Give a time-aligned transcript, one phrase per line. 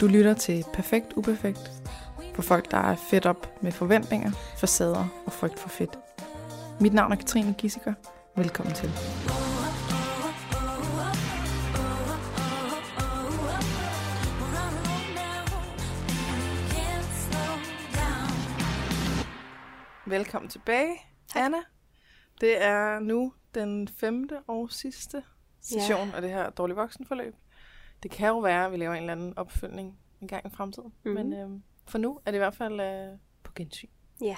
[0.00, 1.72] Du lytter til Perfekt Uperfekt
[2.34, 5.98] for folk, der er fedt op med forventninger, facader og frygt for fedt.
[6.80, 7.94] Mit navn er Katrine Gissiker.
[8.36, 8.90] Velkommen til.
[20.06, 20.96] Velkommen tilbage,
[21.28, 21.42] Tak.
[21.42, 21.58] Anna.
[22.40, 25.22] Det er nu den femte og sidste
[25.62, 27.34] session af det her dårlig voksenforløb.
[28.02, 30.92] Det kan jo være, at vi laver en eller anden opfølgning en gang i fremtiden.
[31.04, 31.14] Mhm.
[31.14, 33.88] Men øhm, for nu er det i hvert fald øh, på gensyn.
[34.20, 34.36] Ja.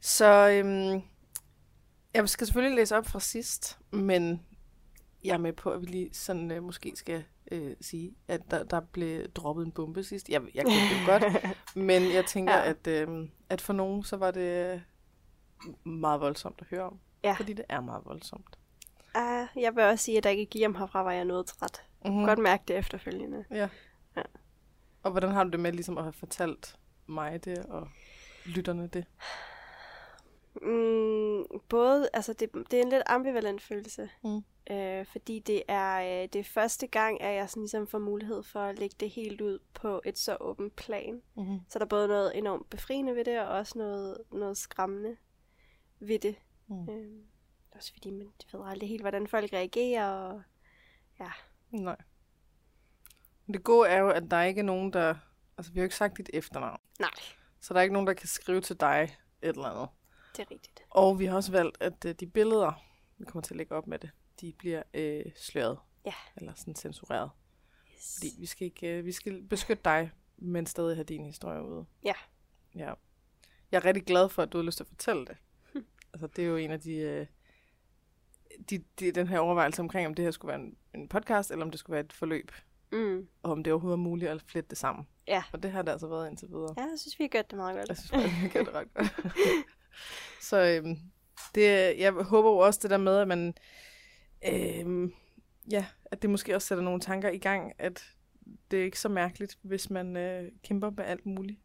[0.00, 1.02] Så øhm,
[2.14, 4.42] jeg skal selvfølgelig læse op fra sidst, men
[5.24, 8.64] jeg er med på, at vi lige sådan øh, måske skal øh, sige, at der,
[8.64, 10.28] der blev droppet en bombe sidst.
[10.28, 11.56] Jeg, jeg kendte det godt,
[11.88, 12.68] men jeg tænker, Ja.
[12.70, 14.80] at, øh, at for nogen, så var det øh,
[15.92, 16.98] meget voldsomt at høre om.
[17.24, 17.32] Ja.
[17.32, 18.58] Fordi det er meget voldsomt.
[19.16, 21.82] Uh, jeg vil også sige, at da jeg gik hjem herfra, var jeg noget træt.
[22.04, 22.10] Mm.
[22.10, 22.24] Mm.
[22.24, 23.44] Godt mærke det efterfølgende.
[23.50, 23.68] Ja.
[24.16, 24.22] Ja.
[25.02, 27.88] Og hvordan har du det med ligesom at have fortalt mig det, og
[28.46, 29.04] lytterne det?
[30.62, 34.10] Mm, både, altså det, det er en lidt ambivalent følelse.
[34.24, 34.42] Mm.
[34.70, 38.42] Øh, fordi det er, øh, det er første gang, at jeg sådan ligesom får mulighed
[38.42, 41.22] for at lægge det helt ud på et så åbent plan.
[41.36, 41.60] Mm-hmm.
[41.68, 45.16] Så der er både noget enormt befriende ved det, og også noget, noget skræmmende
[46.00, 46.36] ved det.
[46.66, 46.88] Mm.
[46.88, 47.22] Øh,
[47.70, 50.10] også fordi man ved aldrig helt, hvordan folk reagerer.
[50.10, 50.42] Og,
[51.20, 51.30] ja.
[51.70, 51.96] Nej.
[53.52, 55.14] Det gode er jo, at der ikke er nogen, der...
[55.58, 56.80] Altså, vi har jo ikke sagt dit efternavn.
[57.00, 57.10] Nej,
[57.60, 59.88] Så der er ikke nogen, der kan skrive til dig et eller andet.
[60.36, 60.82] det er rigtigt.
[60.90, 62.84] Og vi har også valgt, at øh, de billeder,
[63.18, 64.10] vi kommer til at lægge op med det,
[64.40, 65.78] de bliver øh, sløret.
[66.06, 66.14] Ja.
[66.36, 67.30] Eller sådan censureret.
[67.96, 68.14] Yes.
[68.16, 71.86] Fordi vi skal, ikke, øh, vi skal beskytte dig, men stadig have din historie ude.
[72.04, 72.14] Ja.
[72.74, 72.92] Ja.
[73.72, 75.36] Jeg er rigtig glad for, at du har lyst til at fortælle det.
[76.12, 77.26] altså, det er jo en af de, øh,
[78.70, 79.12] de, de...
[79.12, 81.80] Den her overvejelse omkring, om det her skulle være en, en podcast, eller om det
[81.80, 82.52] skulle være et forløb.
[82.92, 83.28] Mm.
[83.42, 85.06] Og om det overhovedet er muligt at flette det sammen.
[85.28, 85.42] Ja.
[85.52, 86.74] Og det har det altså været indtil videre.
[86.76, 87.88] Ja, jeg synes, vi har gjort det meget godt.
[87.88, 89.06] Jeg synes vi gør det ret godt.
[90.48, 90.98] Så øhm,
[91.54, 93.54] det, jeg håber jo også det der med, at man,
[94.46, 95.12] øhm,
[95.70, 98.04] ja, at det måske også sætter nogle tanker i gang, at
[98.70, 101.60] det er ikke så mærkeligt, hvis man øh, kæmper med alt muligt,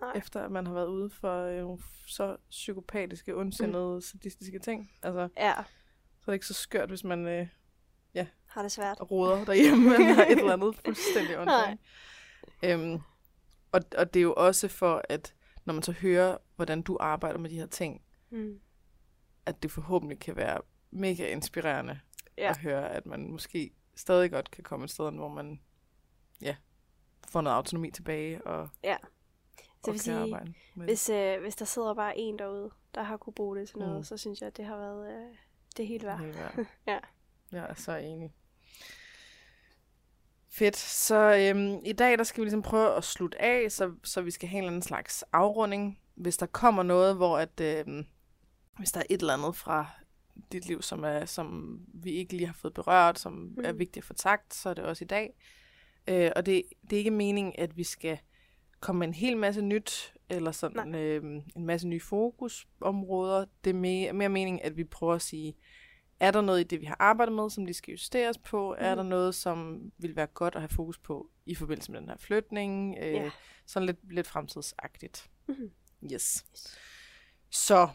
[0.00, 0.12] Nej.
[0.16, 4.00] efter at man har været ude for øh, nogle så psykopatiske, ondsindede, mm.
[4.00, 4.90] sadistiske ting.
[5.02, 5.54] Altså, Ja,
[6.32, 7.46] det ikke så skørt, hvis man øh,
[8.46, 9.10] har det svært.
[9.10, 11.80] roder derhjemme, eller et eller andet fuldstændig åndssvagt.
[12.64, 13.00] Øhm,
[13.72, 15.34] og, og det er jo også for, at
[15.64, 18.60] når man så hører, hvordan du arbejder med de her ting, Mm.
[19.46, 22.00] at det forhåbentlig kan være mega inspirerende
[22.38, 22.50] Ja.
[22.50, 25.60] at høre, at man måske stadig godt kan komme et sted, hvor man
[26.40, 26.56] ja,
[27.28, 28.96] får noget autonomi tilbage og, Ja.
[29.82, 30.90] og vil sige, arbejde med det.
[30.90, 33.92] Hvis, øh, hvis der sidder bare en derude, der har kunne bruge det til noget,
[33.92, 33.98] Mm.
[33.98, 34.04] mm.
[34.04, 35.36] så synes jeg, at det har været øh,
[35.78, 36.20] det er helt værd.
[36.20, 36.66] Helt værd.
[36.86, 36.98] Ja.
[37.52, 38.32] Jeg er så enig.
[40.50, 40.76] Fedt.
[40.76, 44.30] Så øhm, i dag der skal vi ligesom prøve at slutte af, så, så vi
[44.30, 45.98] skal have en eller anden slags afrunding.
[46.14, 48.06] Hvis der kommer noget, hvor at, øhm,
[48.78, 49.86] hvis der er et eller andet fra
[50.52, 53.64] dit liv, som, er, som vi ikke lige har fået berørt, som mm.
[53.64, 55.34] er vigtigt at få sagt, så er det også i dag.
[56.08, 58.18] Øh, og det, det er ikke meningen, at vi skal
[58.80, 63.44] komme med en hel masse nyt, eller sådan øhm, en masse nye fokusområder.
[63.64, 65.54] Det er mere, mere meningen, at vi prøver at sige,
[66.20, 68.74] er der noget i det, vi har arbejdet med, som de skal justeres på?
[68.78, 68.84] Mm.
[68.84, 72.08] Er der noget, som vil være godt at have fokus på i forbindelse med den
[72.08, 72.96] her flytning?
[73.00, 73.30] Øh, Ja.
[73.66, 75.30] Sådan lidt, lidt fremtidsagtigt.
[75.48, 75.70] Mhm.
[76.12, 76.44] Yes.
[77.50, 77.88] Så,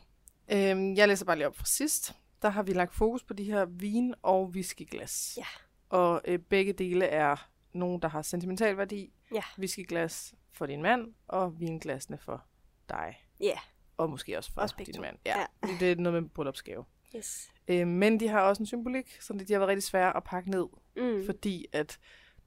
[0.51, 2.15] øhm, jeg læser bare lige op fra sidst.
[2.41, 5.33] Der har vi lagt fokus på de her vin- og whiskyglas.
[5.37, 5.45] Ja.
[5.89, 9.13] Og øh, begge dele er nogen, der har sentimental værdi.
[9.33, 9.43] Ja.
[9.59, 12.45] Whiskyglas for din mand, og vinglasene for
[12.89, 13.25] dig.
[13.39, 13.59] Ja.
[13.97, 15.17] Og måske også for Også din mand.
[15.25, 15.45] Ja, Ja.
[15.79, 16.85] det er noget med bryllupsgave.
[17.15, 17.51] Yes.
[17.67, 20.49] Øh, men de har også en symbolik, så de har været rigtig svære at pakke
[20.51, 20.65] ned,
[20.97, 21.25] Mm.
[21.25, 21.99] fordi at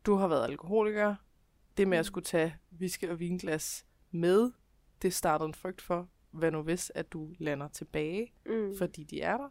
[0.07, 1.15] du har været alkoholiker.
[1.77, 2.07] Det med at Mm.
[2.07, 4.51] skulle tage whisky og vinglas med,
[5.03, 8.75] det startede en frygt for, hvad nu hvis, at du lander tilbage, Mm.
[8.79, 9.49] fordi de er der.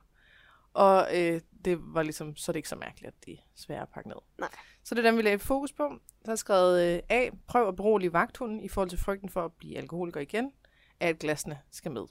[0.74, 3.82] Og øh, det var ligesom, så er det ikke så mærkeligt, at de er svære
[3.82, 4.18] at pakke ned.
[4.40, 4.50] Nej.
[4.84, 6.00] Så det er dem, vi lagde fokus på.
[6.26, 7.30] Så har skrevet øh, A.
[7.48, 10.52] Prøv at berolige vagthunden i forhold til frygten for at blive alkoholiker igen,
[11.00, 12.04] at glasene skal med.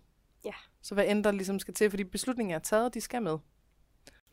[0.45, 0.55] Ja.
[0.83, 3.39] Så hvad end der ligesom skal til, fordi beslutningen er taget, de skal med.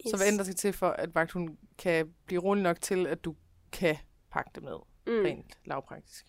[0.10, 3.24] Så hvad end der skal til for, at vagthunden kan blive rolig nok til, at
[3.24, 3.36] du
[3.72, 3.98] kan
[4.32, 4.78] pakke det med,
[5.08, 5.24] mm.
[5.24, 6.26] rent lavpraktisk.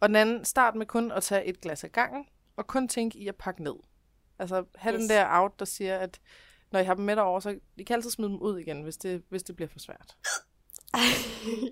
[0.00, 2.26] Og den anden, start med kun at tage et glas ad gangen,
[2.56, 3.74] og kun tænke i at pakke ned.
[4.38, 4.98] Altså have yes.
[4.98, 5.08] den Yes.
[5.08, 6.20] der out, der siger, at
[6.70, 8.96] når I har dem med derovre, så I kan altid smide dem ud igen, hvis
[8.96, 10.16] det, hvis det bliver for svært.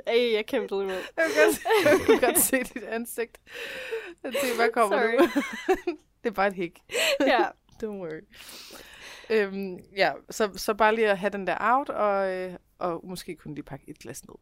[0.06, 0.94] Ej, jeg kæmpede imod.
[0.94, 3.40] Jeg kan godt, jeg kan godt se dit ansigt.
[4.22, 5.12] Jeg tænker, hvad kommer Sorry.
[5.86, 5.98] nu?
[6.24, 6.80] det er bare et hik.
[7.20, 7.44] ja.
[7.82, 8.20] Don't worry.
[9.30, 13.36] Øhm, ja, så, så bare lige at have den der out, og, øh, og måske
[13.36, 14.34] kunne lige pakke et glas ned.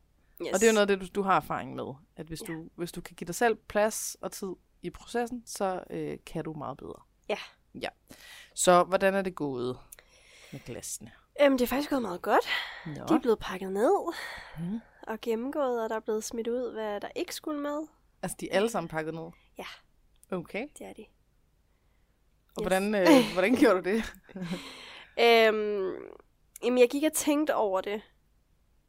[0.43, 0.49] Yes.
[0.55, 1.95] Og det er jo noget af det, du, du har erfaring med.
[2.17, 2.53] At hvis, Ja.
[2.53, 4.49] du, hvis du kan give dig selv plads og tid
[4.83, 7.03] i processen, så øh, kan du meget bedre.
[7.29, 7.39] Ja.
[7.75, 7.89] Ja.
[8.55, 9.79] Så hvordan er det gået
[10.53, 11.11] med glasene?
[11.43, 12.47] Øhm, det er faktisk gået meget godt.
[12.87, 12.93] Nå.
[13.09, 14.15] De er blevet pakket ned
[14.59, 14.81] Mm.
[15.03, 17.87] og gennemgået, og der er blevet smidt ud, hvad der ikke skulle med.
[18.23, 19.31] Altså, de er alle sammen pakket ned?
[19.59, 19.65] Ja.
[20.31, 20.67] Okay.
[20.79, 21.05] Det er de.
[22.59, 22.69] Og Yes.
[22.69, 24.15] hvordan, øh, hvordan gjorde du det?
[25.21, 25.95] Øhm,
[26.65, 28.03] jamen, jeg gik og tænkte over det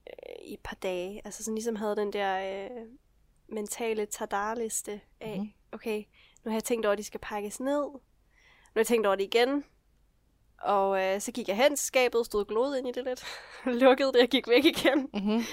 [0.08, 1.22] øh, i et par dage.
[1.26, 2.88] Altså sådan ligesom havde den der øh,
[3.50, 5.52] mentale tadarliste af, mm-hmm.
[5.72, 6.04] okay,
[6.44, 7.82] nu har jeg tænkt over, at de skal pakkes ned.
[7.84, 8.00] Nu
[8.74, 9.64] har jeg tænkt over det igen.
[10.62, 13.24] Og øh, så gik jeg hen til skabet, stod glod ind i det lidt,
[13.82, 15.10] lukkede det og gik væk igen.
[15.14, 15.44] Mm-hmm.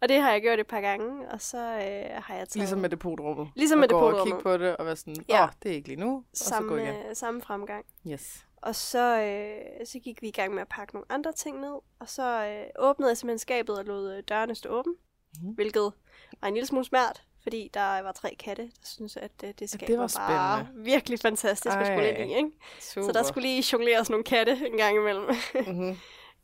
[0.00, 2.78] Og det har jeg gjort et par gange, og så øh, har jeg taget Ligesom
[2.78, 3.48] med depotrummet.
[3.56, 4.34] Ligesom og med gå og depotrummet.
[4.36, 5.42] kigge på det og være sådan, åh, Ja.
[5.44, 6.16] oh, det er ikke lige nu.
[6.16, 6.86] Og så gå igen.
[6.86, 7.84] samme, øh, samme fremgang.
[8.08, 8.44] Yes.
[8.56, 11.74] Og så, øh, så gik vi i gang med at pakke nogle andre ting ned,
[11.98, 15.54] og så øh, åbnede jeg simpelthen skabet og lod øh, dørene stå åben, mm-hmm.
[15.54, 15.92] hvilket
[16.40, 19.70] var en lille smule svært, fordi der var tre katte, der synes at øh, det
[19.70, 20.84] skab det var var bare spændende.
[20.84, 22.36] virkelig fantastisk at skulle ind i.
[22.36, 22.50] Ikke?
[22.80, 23.06] Super.
[23.06, 25.24] Så der skulle lige jongleres nogle katte en gang imellem.
[25.54, 25.96] mm-hmm.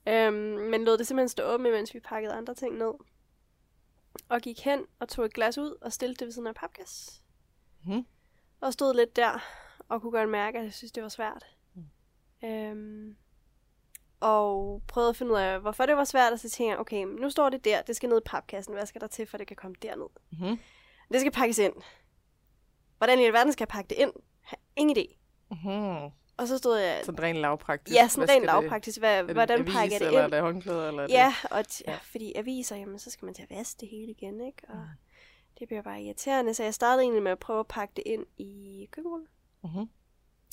[0.13, 0.35] øhm,
[0.71, 2.93] men lod det simpelthen stå åbent, mens vi pakkede andre ting ned.
[4.29, 7.23] Og gik hen og tog et glas ud og stillede det ved siden af papgas.
[7.85, 8.07] Mhm.
[8.61, 9.39] Og stod lidt der
[9.89, 11.45] og kunne godt mærke, at jeg synes, det var svært.
[11.75, 12.49] Mm.
[12.49, 13.17] Øhm,
[14.21, 17.05] og prøvede at finde ud af, hvorfor det var svært, og så tænkte jeg, okay,
[17.05, 19.47] nu står det der, det skal ned i papkassen, hvad skal der til, for det
[19.47, 20.07] kan komme derned?
[20.33, 20.59] Mm-hmm.
[21.13, 21.73] Det skal pakkes ind.
[22.99, 24.13] Hvordan i alverden skal jeg pakke det ind?
[24.41, 25.17] Har ingen idé.
[25.51, 26.11] Mm-hmm.
[26.37, 27.97] Og så stod jeg, Sådan rent lavpraktisk.
[27.97, 30.33] ja, sådan rent det- lavpraktisk, hvad, det hvordan avis, pakker jeg det eller ind?
[30.33, 30.89] er det håndklæder?
[30.89, 31.99] Eller er Ja, og t- Ja.
[32.03, 34.63] fordi aviser, jamen, så skal man til at vaske det hele igen, ikke?
[34.69, 34.83] Og Mm.
[35.59, 38.27] det bliver bare irriterende, så jeg startede egentlig med at prøve at pakke det ind
[38.39, 39.27] i køkkenrullen.
[39.63, 39.71] Det...
[39.71, 39.89] Mm-hmm.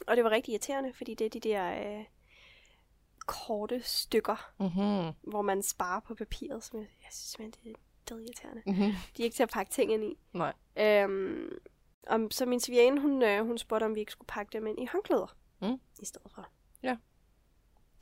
[0.08, 2.06] Og det var rigtig irriterende, fordi det er de der øh,
[3.26, 5.14] korte stykker, Mm-hmm.
[5.32, 7.76] hvor man sparer på papiret, som jeg, jeg synes simpelthen,
[8.08, 8.62] det er irriterende.
[8.66, 8.92] Mm-hmm.
[9.18, 10.18] De er ikke til at pakke ting ind i.
[10.34, 10.54] Nej.
[10.78, 11.50] Øhm,
[12.08, 14.80] om, så min svigerinde, hun, øh, hun spurgte, om vi ikke skulle pakke dem ind
[14.80, 15.36] i håndklæder.
[15.62, 15.80] Mm.
[16.00, 16.50] I stedet for.
[16.84, 16.98] Ja.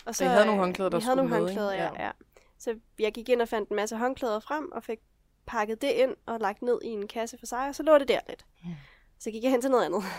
[0.06, 1.62] Og Så I havde nogle øh, håndklæder, der vi havde skulle nogle med, ikke?
[1.62, 1.94] håndklæder, ja.
[2.02, 2.06] Ja.
[2.06, 2.12] ja.
[2.58, 5.00] Så jeg gik ind og fandt en masse håndklæder frem, og fik
[5.46, 8.08] pakket det ind og lagt ned i en kasse for sig, og så lå det
[8.08, 8.46] der lidt.
[8.64, 8.74] Mm.
[9.20, 10.04] Så gik jeg hen til noget andet.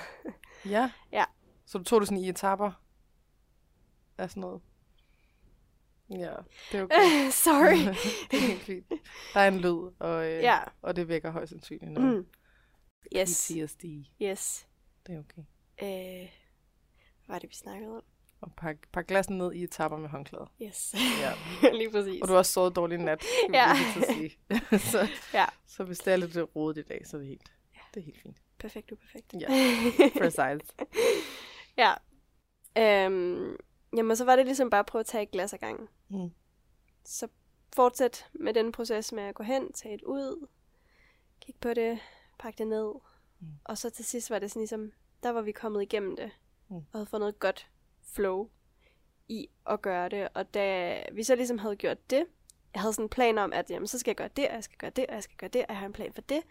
[0.64, 0.90] Ja.
[1.12, 1.24] Ja.
[1.66, 2.72] Så du tog det sådan i etapper
[4.18, 4.62] af sådan noget?
[6.10, 6.34] Ja,
[6.72, 7.30] det er okay.
[7.44, 7.94] Sorry.
[8.30, 8.88] det er helt fint.
[9.34, 10.58] Der er en lyd, og, øh, ja.
[10.82, 12.16] og det vækker højst sandsynligt noget.
[12.16, 12.26] Mm.
[13.16, 13.52] Yes.
[13.52, 13.84] PTSD.
[14.22, 14.68] Yes.
[15.06, 15.42] Det er okay.
[16.22, 16.28] Øh,
[17.28, 18.02] var det, vi snakkede om?
[18.40, 20.46] Og pakke pak glassen ned i etapper med håndklæder.
[20.62, 20.94] Yes.
[21.20, 21.32] Ja.
[21.78, 22.22] Lige præcis.
[22.22, 23.68] Og du har også sovet dårlig nat, skal Ja.
[23.68, 23.74] ja.
[23.96, 24.38] vi sige.
[24.92, 25.44] så, Ja.
[25.66, 27.52] så hvis det er lidt rodet i dag, så er det helt,
[27.94, 28.36] det er helt fint.
[28.58, 29.34] Perfekt, uperfekt.
[29.40, 29.46] Ja.
[30.18, 30.72] Precise.
[31.76, 31.92] ja.
[32.78, 33.56] Øhm,
[33.96, 35.88] jamen, så var det ligesom bare at prøve at tage et glas ad gangen.
[36.08, 36.30] Mm.
[37.04, 37.28] Så
[37.74, 40.46] fortsæt med den proces med at gå hen, tage et ud,
[41.40, 41.98] kigge på det,
[42.38, 42.92] pakke det ned.
[43.40, 43.46] Mm.
[43.64, 44.92] Og så til sidst var det sådan ligesom,
[45.22, 46.30] der var vi kommet igennem det,
[46.68, 46.76] Mm.
[46.76, 47.70] og havde fået noget godt
[48.02, 48.48] flow
[49.28, 50.28] i at gøre det.
[50.34, 52.26] Og da vi så ligesom havde gjort det,
[52.74, 54.64] jeg havde sådan en plan om, at jamen, så skal jeg gøre det, og jeg
[54.64, 56.42] skal gøre det, og jeg skal gøre det, og jeg har en plan for det.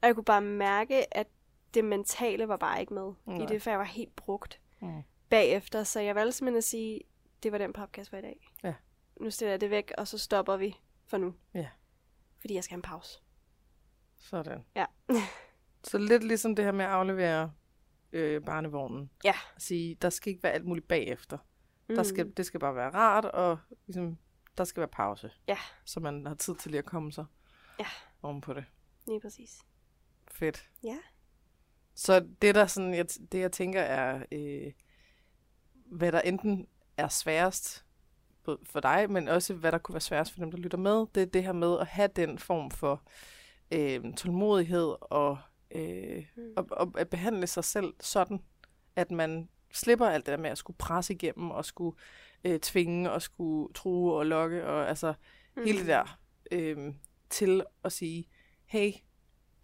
[0.00, 1.26] Og jeg kunne bare mærke, at
[1.74, 3.42] det mentale var bare ikke med Nej.
[3.42, 5.02] i det, for jeg var helt brugt Mm.
[5.30, 5.84] bagefter.
[5.84, 7.00] Så jeg valgte simpelthen at sige,
[7.42, 8.50] det var den podcast for i dag.
[8.64, 8.74] Ja.
[9.20, 10.76] Nu stiller jeg det væk, og så stopper vi
[11.06, 11.34] for nu.
[11.54, 11.68] Ja.
[12.40, 13.18] Fordi jeg skal have en pause.
[14.16, 14.64] Sådan.
[14.76, 14.84] Ja.
[15.84, 17.52] Så lidt ligesom det her med at aflevere
[18.12, 19.10] øh, barnevognen.
[19.24, 19.34] Ja.
[19.56, 21.38] At sige, der skal ikke være alt muligt bagefter.
[21.88, 21.94] Mm.
[21.94, 24.18] Der skal, det skal bare være rart, og ligesom,
[24.58, 25.30] der skal være pause.
[25.48, 25.58] Ja.
[25.84, 27.24] Så man har tid til lige at komme sig
[27.78, 27.86] Ja.
[28.22, 28.64] oven på det.
[29.06, 29.58] Lige præcis.
[30.30, 30.70] Fedt.
[30.84, 30.98] Ja.
[31.94, 34.72] Så det, der sådan, jeg, det jeg tænker er, øh,
[35.86, 37.84] hvad der enten er sværest
[38.64, 41.22] for dig, men også hvad der kunne være sværest for dem, der lytter med, det
[41.22, 43.02] er det her med at have den form for
[43.70, 45.38] øh, tålmodighed og,
[45.70, 46.52] øh, Mm.
[46.56, 48.42] og, og at behandle sig selv sådan,
[48.96, 51.96] at man slipper alt det der med at skulle presse igennem og skulle
[52.44, 55.14] øh, tvinge og skulle true og lokke og altså
[55.56, 55.62] mm.
[55.64, 56.18] hele det der
[56.52, 56.94] øh,
[57.30, 58.28] til at sige,
[58.64, 58.92] hey,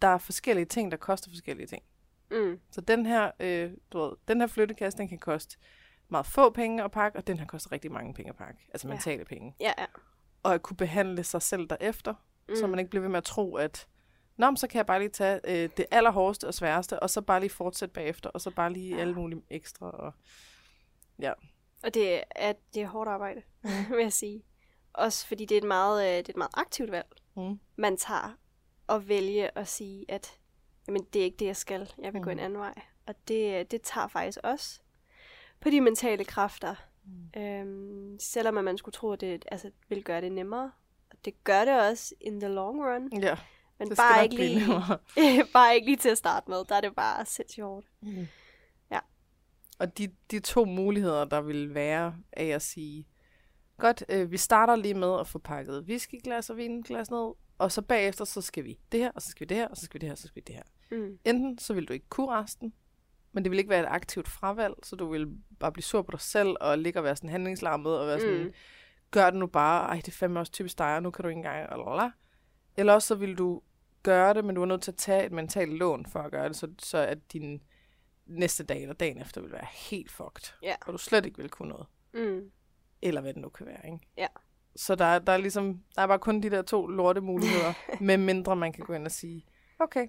[0.01, 1.83] der er forskellige ting, der koster forskellige ting.
[2.31, 2.59] Mm.
[2.71, 5.57] Så den her, øh, du ved, den her flyttekasse, den kan koste
[6.09, 8.59] meget få penge at pakke, og den her koster rigtig mange penge at pakke.
[8.73, 8.93] Altså Ja.
[8.93, 9.55] mentale penge.
[9.59, 9.85] Ja, ja.
[10.43, 12.19] Og at kunne behandle sig selv derefter, Mm.
[12.51, 12.55] mm.
[12.55, 13.87] så man ikke bliver ved med at tro, at
[14.37, 17.21] Nå, men så kan jeg bare lige tage øh, det allerhårdeste og sværeste, og så
[17.21, 18.95] bare lige fortsætte bagefter, og så bare lige Ja.
[18.95, 19.01] ja.
[19.01, 19.89] alle mulige ekstra.
[19.91, 20.13] Og...
[21.83, 23.69] Og det er, det er hårdt arbejde, Mm.
[23.95, 24.43] vil jeg sige.
[24.93, 27.59] Også fordi det er et meget, øh, det er et meget aktivt valg, Mm.
[27.75, 28.37] man tager
[28.89, 30.39] at vælge at sige, at
[30.87, 31.91] jamen, det er ikke det, jeg skal.
[32.01, 32.23] Jeg vil mm.
[32.23, 32.45] gå en Mhm.
[32.45, 32.73] anden vej.
[33.07, 34.79] Og det, det tager faktisk også
[35.59, 36.75] på de mentale kræfter.
[37.35, 37.41] Mm.
[37.41, 40.71] Øhm, selvom man skulle tro, at det altså, vil gøre det nemmere.
[41.11, 43.21] Og det gør det også in the long run.
[43.21, 43.37] Ja,
[43.79, 44.65] Men Det bare ikke, lige,
[45.53, 46.57] bare ikke lige til at starte med.
[46.69, 47.85] Der er det bare sindssygt hårdt.
[48.01, 48.27] Mm.
[48.91, 48.99] Ja.
[49.79, 53.07] Og de, de to muligheder, der vil være af at sige,
[53.77, 57.81] godt, øh, vi starter lige med at få pakket whiskyglas og vinglas ned, og så
[57.81, 59.93] bagefter, så skal vi det her, og så skal vi det her, og så skal
[59.93, 60.63] vi det her, og så skal vi det her.
[60.91, 61.19] Mm.
[61.25, 62.73] Enten så vil du ikke kunne resten,
[63.31, 65.27] men det vil ikke være et aktivt fravalg, så du vil
[65.59, 68.43] bare blive sur på dig selv, og ligge og være sådan handlingslammet, og være sådan,
[68.43, 68.53] Mm.
[69.11, 71.29] gør det nu bare, ej, det er fandme også typisk dig, og nu kan du
[71.29, 72.11] ikke engang, eller
[72.77, 73.61] Eller også så vil du
[74.03, 76.47] gøre det, men du er nødt til at tage et mentalt lån for at gøre
[76.47, 77.63] det, så, så at din
[78.25, 80.53] næste dag eller dagen efter vil være helt fucked.
[80.61, 80.75] Ja.
[80.85, 81.87] Og du slet ikke vil kunne noget.
[82.13, 82.51] Mm.
[83.01, 83.99] Eller hvad det nu kan være, ikke?
[84.17, 84.27] Ja.
[84.75, 87.73] Så der, er- der er ligesom, der er bare kun de der to lorte muligheder,
[88.03, 89.45] med mindre man kan gå ind og sige,
[89.79, 90.07] okay,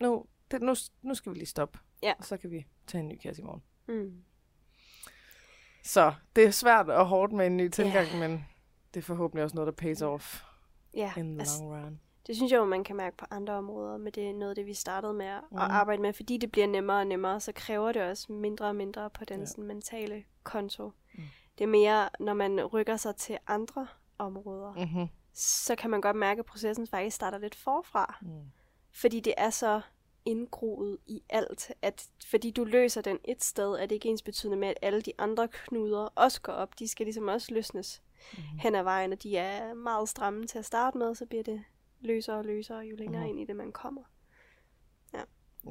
[0.00, 1.78] nu, det, nu, nu skal vi lige stoppe.
[2.02, 2.12] Ja.
[2.18, 3.62] Og så kan vi tage en ny kasse i morgen.
[3.88, 4.22] Mm.
[5.82, 8.44] Så det er svært og hårdt med en ny tilgang, men
[8.94, 10.42] det er forhåbentlig også noget, der pays off
[10.96, 12.00] Ja, in the altså, long run.
[12.26, 14.54] det synes jeg jo, man kan mærke på andre områder, men det er noget af
[14.56, 15.56] det, vi startede med at Mm.
[15.58, 16.12] arbejde med.
[16.12, 19.40] Fordi det bliver nemmere og nemmere, så kræver det også mindre og mindre på den
[19.40, 19.46] Ja.
[19.46, 20.92] sådan, mentale konto.
[21.14, 21.22] Mm.
[21.58, 23.86] Det er mere, når man rykker sig til andre
[24.18, 25.06] områder, Mm-hmm.
[25.34, 28.18] så kan man godt mærke, at processen faktisk starter lidt forfra.
[28.22, 28.28] Mm.
[28.92, 29.80] Fordi det er så
[30.24, 34.56] indgroet i alt, at fordi du løser den et sted, er det ikke ens betydende
[34.58, 36.78] med, at alle de andre knuder også går op.
[36.78, 38.42] De skal ligesom også løsnes Mhm.
[38.58, 41.62] hen ad vejen, og de er meget stramme til at starte med, så bliver det
[42.00, 43.30] løsere og løsere, jo længere Mhm.
[43.30, 44.02] ind i det, man kommer.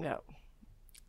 [0.03, 0.13] Ja.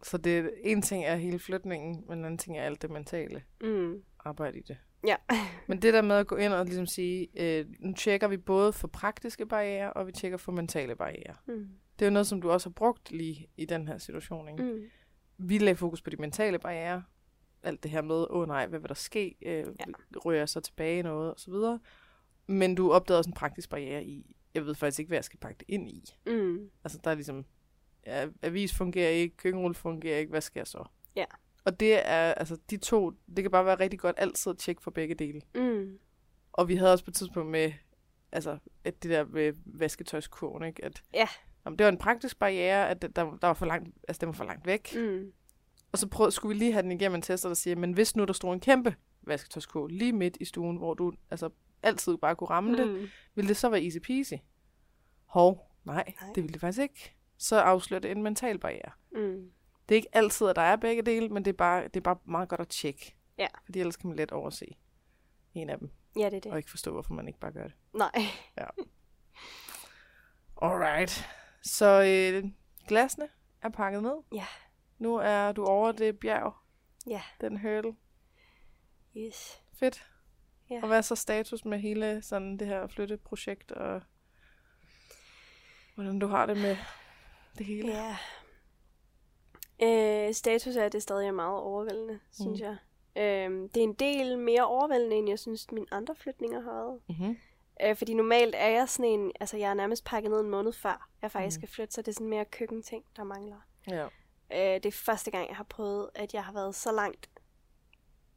[0.02, 3.42] Så det en ting er hele flytningen, men en anden ting er alt det mentale
[3.60, 4.02] Mm.
[4.24, 4.78] arbejde i det.
[5.06, 5.16] Ja.
[5.68, 8.72] Men det der med at gå ind og ligesom sige, øh, nu tjekker vi både
[8.72, 11.34] for praktiske barriere, og vi tjekker for mentale barriere.
[11.46, 11.68] Mm.
[11.98, 14.48] Det er jo noget, som du også har brugt lige i den her situation.
[14.48, 14.62] Ikke?
[14.62, 14.82] Mm.
[15.38, 17.02] Vi lagde fokus på de mentale barriere.
[17.62, 19.36] Alt det her med, åh oh, nej, hvad vil der ske?
[19.42, 19.84] Øh, Ja.
[20.16, 21.80] Rører jeg så tilbage i noget, og så videre.
[22.46, 25.38] Men du opdagede også en praktisk barriere i, jeg ved faktisk ikke, hvad jeg skal
[25.38, 26.14] pakke det ind i.
[26.26, 26.70] Mm.
[26.84, 27.44] Altså, der er ligesom,
[28.06, 30.84] ja, avis fungerer ikke, køkkenrulle fungerer ikke, hvad skal jeg så?
[31.16, 31.25] Ja.
[31.64, 34.82] Og det er, altså, de to, det kan bare være rigtig godt altid at tjekke
[34.82, 35.40] for begge dele.
[35.54, 35.98] Mm.
[36.52, 37.72] Og vi havde også på et tidspunkt med,
[38.32, 40.84] altså, at det der med vasketøjskurven, ikke?
[40.84, 41.28] At, Ja.
[41.64, 44.32] Jamen, det var en praktisk barriere, at der, der var for langt, altså, den var
[44.32, 44.96] for langt væk.
[44.96, 45.32] Mm.
[45.92, 48.16] Og så prøv, skulle vi lige have den igennem en tester, der siger, men hvis
[48.16, 51.50] nu der stod en kæmpe vasketøjskurv lige midt i stuen, hvor du altså,
[51.82, 53.06] altid bare kunne ramme det, Mm.
[53.34, 54.32] ville det så være easy peasy?
[55.24, 56.32] Hov, nej, Nej.
[56.34, 57.16] det ville det faktisk ikke.
[57.38, 58.90] Så afslører det en mental barriere.
[59.12, 59.50] Mm.
[59.88, 62.00] Det er ikke altid, at der er begge dele, men det er bare, det er
[62.00, 63.16] bare meget godt at tjekke.
[63.38, 63.46] Ja.
[63.64, 64.66] Fordi ellers kan man let overse
[65.54, 66.52] en af dem, Ja, det er det.
[66.52, 67.72] og ikke forstå, hvorfor man ikke bare gør det.
[67.94, 68.26] Nej.
[70.62, 71.28] Alright.
[71.62, 72.44] Så øh,
[72.88, 73.28] glasene
[73.62, 74.14] er pakket ned.
[74.34, 74.44] Ja.
[74.98, 76.52] Nu er du over det bjerg,
[77.06, 77.22] Ja.
[77.40, 77.96] den hurdle.
[79.16, 79.62] Yes.
[79.78, 80.06] Fedt.
[80.70, 80.78] Ja.
[80.82, 84.02] Og hvad er så status med hele sådan det her flytteprojekt, og
[85.94, 86.76] hvordan du har det med
[87.58, 87.88] det hele?
[87.92, 88.16] Ja.
[89.82, 92.66] Øh, status er, at det stadig er meget overvældende, synes Mm.
[92.66, 92.76] jeg.
[93.16, 97.00] Øh, det er en del mere overvældende, end jeg synes, mine andre flytninger har været.
[97.08, 97.36] Mm-hmm.
[97.84, 100.72] Øh, fordi normalt er jeg sådan en, altså jeg er nærmest pakket ned en måned
[100.72, 101.60] før, jeg faktisk Mhm.
[101.66, 103.60] skal flytte, så det er sådan mere køkkenting, der mangler.
[103.90, 104.06] Ja.
[104.52, 107.30] Øh, det er første gang, jeg har prøvet, at jeg har været så langt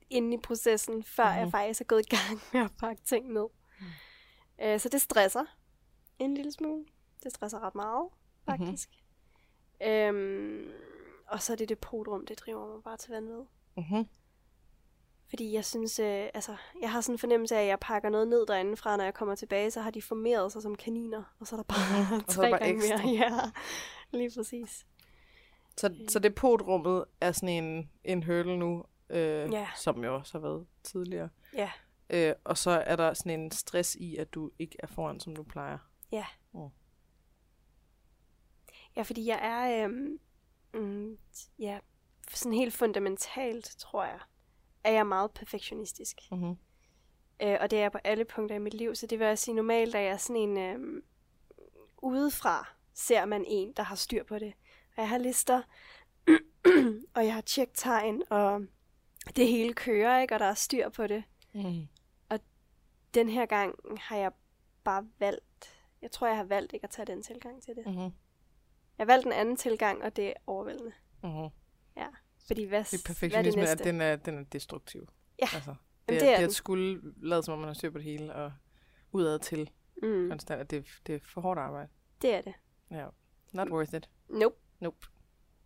[0.10, 1.38] inde i processen, før mm-hmm.
[1.38, 1.52] jeg Mhm.
[1.52, 3.46] faktisk er gået i gang med at pakke ting ned.
[3.80, 3.86] Mm.
[4.66, 5.46] Øh, så det stresser
[6.20, 6.86] en lille smule.
[7.24, 8.10] Det stresser ret meget,
[8.46, 8.90] faktisk.
[8.90, 9.92] Mm-hmm.
[9.92, 10.72] Øhm,
[11.28, 13.44] og så er det depotrum, det driver mig bare til vanvid.
[13.78, 14.08] Mm-hmm.
[15.30, 18.28] Fordi jeg synes, øh, altså, jeg har sådan en fornemmelse af, at jeg pakker noget
[18.28, 21.48] ned derinde fra, når jeg kommer tilbage, så har de formeret sig som kaniner, og
[21.48, 22.98] så er der bare Mhm, så tre gange ekstra.
[23.06, 23.14] mere.
[23.20, 23.52] Ja,
[24.18, 24.86] lige præcis.
[25.80, 29.68] Så, så depotrummet er sådan en, en hurdle nu, øh, Ja.
[29.78, 31.30] som jo også har været tidligere.
[31.54, 31.72] Ja,
[32.14, 35.36] Øh, og så er der sådan en stress i, at du ikke er foran, som
[35.36, 35.78] du plejer.
[36.12, 36.26] ja.
[36.54, 36.60] Mm.
[38.96, 40.20] Ja, fordi jeg er, øhm,
[40.74, 41.18] mm,
[41.60, 41.80] ja,
[42.34, 44.20] sådan helt fundamentalt, tror jeg,
[44.84, 46.22] er jeg meget perfektionistisk.
[46.32, 46.58] Mm-hmm.
[47.44, 49.38] Øh, og det er jeg på alle punkter i mit liv, så det vil jeg
[49.40, 51.04] sige, normalt er jeg sådan en, øhm,
[51.98, 54.54] udefra ser man en, der har styr på det.
[55.00, 55.62] Og jeg har lister,
[57.14, 58.66] og jeg har checktegn, og
[59.36, 60.34] det hele kører, ikke?
[60.34, 61.24] Og der er styr på det.
[61.54, 61.88] Mm.
[63.14, 64.32] Den her gang har jeg
[64.84, 67.86] bare valgt, jeg tror, jeg har valgt ikke at tage den tilgang til det.
[67.86, 68.02] Mm-hmm.
[68.02, 68.12] Jeg
[69.00, 70.92] har valgt en anden tilgang, og det er overvældende.
[71.24, 71.50] Mm-hmm.
[72.48, 73.80] Fordi hvad, Det er hvad er det perfektionisme, næste?
[73.80, 75.08] at den er, den er destruktiv.
[75.42, 75.76] Ja, altså,
[76.10, 76.46] det, jamen, er, det er det den.
[76.46, 78.52] at skulle lade som om, man har styr på det hele, og
[79.12, 79.70] udad til
[80.04, 81.90] Mm, konstant, at det, det er for hårdt arbejde.
[82.22, 82.54] det er det.
[82.92, 83.06] Ja.
[83.54, 84.10] Not worth it.
[84.30, 84.56] Nope.
[84.80, 85.08] Nope.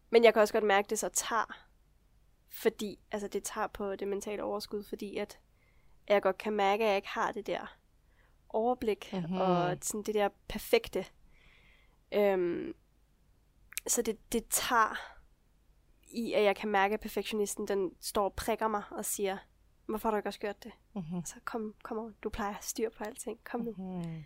[0.10, 1.65] Men jeg kan også godt mærke, at det så tager,
[2.50, 5.39] fordi, altså det tager på det mentale overskud, fordi at
[6.08, 7.77] jeg godt kan mærke, at jeg ikke har det der
[8.50, 9.22] overblik, Mhm.
[9.22, 9.38] mm-hmm.
[9.41, 11.05] og sådan det der perfekte.
[12.13, 12.74] Øhm,
[13.88, 14.98] så det, det tager
[16.08, 19.38] i, at jeg kan mærke, at perfektionisten, den står og prikker mig og siger,
[19.86, 20.72] hvorfor har du ikke også gjort det?
[20.96, 21.25] Mm-hmm.
[21.25, 23.72] Så kom, kom on, du plejer at have styr på alting, kom nu.
[23.77, 24.24] Mm-hmm.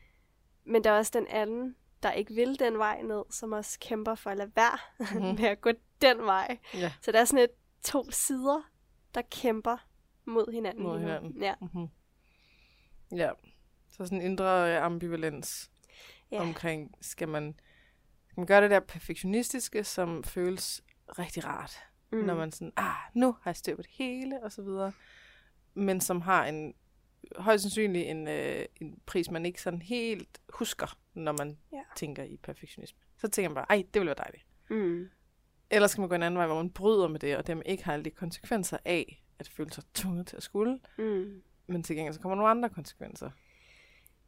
[0.63, 4.16] Men der er også den anden, der ikke vil den vej ned, som også kæmper
[4.16, 4.77] for at lade være
[5.20, 5.39] Mhm.
[5.39, 6.58] med at gå den vej.
[6.74, 6.92] Ja.
[7.01, 7.50] Så der er sådan et
[7.84, 8.62] to sider,
[9.16, 9.77] der kæmper
[10.25, 10.84] mod hinanden.
[10.84, 11.42] Mod hinanden.
[11.42, 11.54] Ja.
[11.62, 11.88] Mm-hmm.
[13.18, 13.30] Ja.
[13.89, 15.72] Så sådan en indre ambivalens
[16.32, 16.42] Ja.
[16.42, 17.60] omkring, skal man,
[18.27, 20.84] skal man gøre det der perfektionistiske, som føles
[21.20, 21.80] rigtig rart,
[22.12, 22.18] mm.
[22.18, 24.92] når man sådan, ah, nu har jeg styr på det hele, og så videre,
[25.74, 26.74] men som har en,
[27.36, 31.81] højst sandsynligt en, øh, en pris, man ikke sådan helt husker, når man Ja.
[31.96, 33.00] tænker i perfektionisme.
[33.17, 34.46] Så tænker man bare, ej, det ville være dejligt.
[34.69, 35.10] Mm.
[35.72, 37.84] Eller skal man gå en anden vej, hvor man bryder med det, og dem ikke
[37.86, 41.41] har alle de konsekvenser af, at føle sig tvunget til at skulle, Mm.
[41.67, 43.29] men til gengæld så kommer nogle andre konsekvenser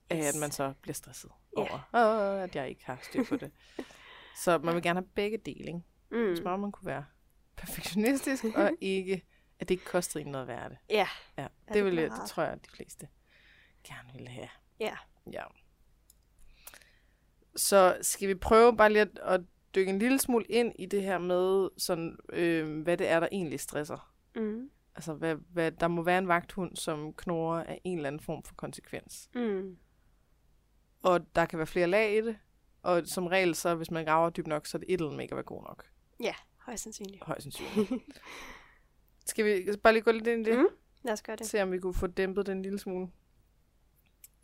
[0.09, 0.35] af, Yes.
[0.35, 1.61] at man så bliver stresset Ja.
[1.61, 1.79] over,
[2.37, 3.51] Åh, at jeg ikke har styr på det.
[4.43, 5.81] så man vil gerne have begge dele, ikke?
[6.11, 6.35] Mm.
[6.35, 7.05] Så man kunne være
[7.57, 9.25] perfektionistisk, og ikke,
[9.59, 10.77] at det ikke kostede en noget at være det.
[10.89, 11.07] Ja.
[11.37, 13.07] Ja, Ja, det, det vil, det tror jeg, de fleste
[13.83, 14.49] gerne ville have.
[14.79, 14.95] Ja.
[15.31, 15.43] Ja.
[17.55, 19.41] Så skal vi prøve bare lige at, at
[19.75, 23.27] dykke en lille smule ind i det her med, sådan, øh, hvad det er, der
[23.31, 24.13] egentlig stresser.
[24.35, 24.69] Mm.
[24.95, 28.43] Altså, hvad, hvad, der må være en vagthund, som knurrer af en eller anden form
[28.43, 29.29] for konsekvens.
[29.35, 29.77] Mm.
[31.03, 32.37] Og der kan være flere lag i det.
[32.81, 35.23] Og som regel, så hvis man graver dybt nok, så er det et eller andet
[35.23, 35.89] ikke at være god nok.
[36.19, 37.23] Ja, højst sandsynligt.
[37.23, 38.03] Højst sandsynligt.
[39.25, 40.59] Skal vi bare lige gå lidt ind i det?
[40.59, 40.67] Mm.
[41.03, 41.47] Lad os gøre det.
[41.47, 43.11] Se om vi kunne få dæmpet den en lille smule.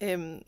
[0.03, 0.41] Øhm,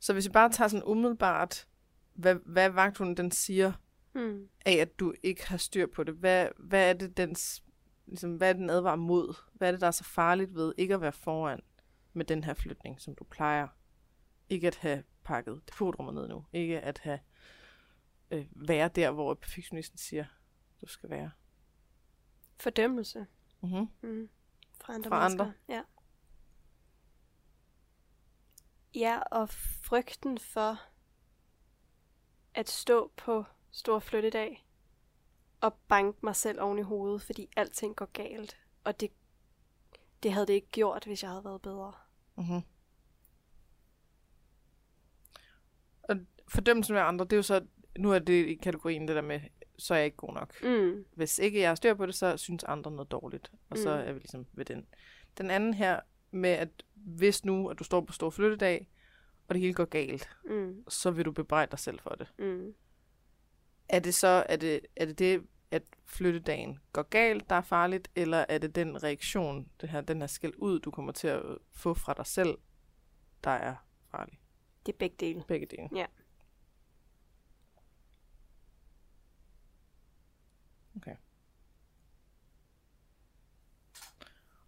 [0.00, 1.68] så hvis vi bare tager sådan umiddelbart,
[2.14, 3.72] hvad, hvad vagthunden den siger
[4.14, 4.48] Mm.
[4.66, 6.14] af, at du ikke har styr på det.
[6.14, 7.64] Hvad, hvad er det, dens,
[8.06, 9.34] ligesom, hvad er den advarer mod?
[9.52, 11.60] Hvad er det, der er så farligt ved ikke at være foran
[12.12, 13.68] med den her flytning, som du plejer?
[14.48, 16.44] Ikke at have pakket depotrummet ned nu.
[16.52, 17.18] Ikke at have
[18.30, 20.24] øh, være der, hvor perfektionisten siger,
[20.80, 21.30] du skal være.
[22.60, 23.26] Fordømmelse.
[23.62, 23.86] Mm-hmm.
[24.02, 24.28] Mm.
[24.80, 25.44] Fra andre Fra mennesker.
[25.44, 25.54] andre.
[25.68, 25.82] Ja.
[28.94, 29.48] Ja, og
[29.82, 30.80] frygten for
[32.54, 34.66] at stå på stor flyttedag
[35.60, 38.56] og banke mig selv oven i hovedet, fordi alting går galt.
[38.84, 39.10] Og det,
[40.22, 41.92] det havde det ikke gjort, hvis jeg havde været bedre.
[42.36, 42.62] Mm-hmm.
[46.02, 46.16] Og
[46.48, 47.66] fordømmelsen af andre, det er jo så,
[47.98, 49.40] nu er det i kategorien det der med,
[49.80, 50.62] så er jeg ikke god nok.
[50.64, 51.04] Mm.
[51.14, 53.52] Hvis ikke jeg har styr på det, så synes andre noget dårligt.
[53.70, 54.08] Og så Mm.
[54.08, 54.86] er vi ligesom ved den.
[55.38, 58.88] Den anden her med, at hvis nu, at du står på stor flyttedag,
[59.48, 60.84] og det hele går galt, Mm.
[60.88, 62.32] så vil du bebrejde dig selv for det.
[62.38, 62.74] Mm.
[63.88, 68.10] Er det så, er det, er det det, at flyttedagen går galt, der er farligt,
[68.16, 71.42] eller er det den reaktion, det her, den her skæld ud, du kommer til at
[71.72, 72.58] få fra dig selv,
[73.44, 73.74] der er
[74.10, 74.40] farlig?
[74.86, 75.44] Det er begge dele.
[75.48, 75.88] Begge dele.
[75.96, 76.06] Ja.
[80.96, 81.16] Okay.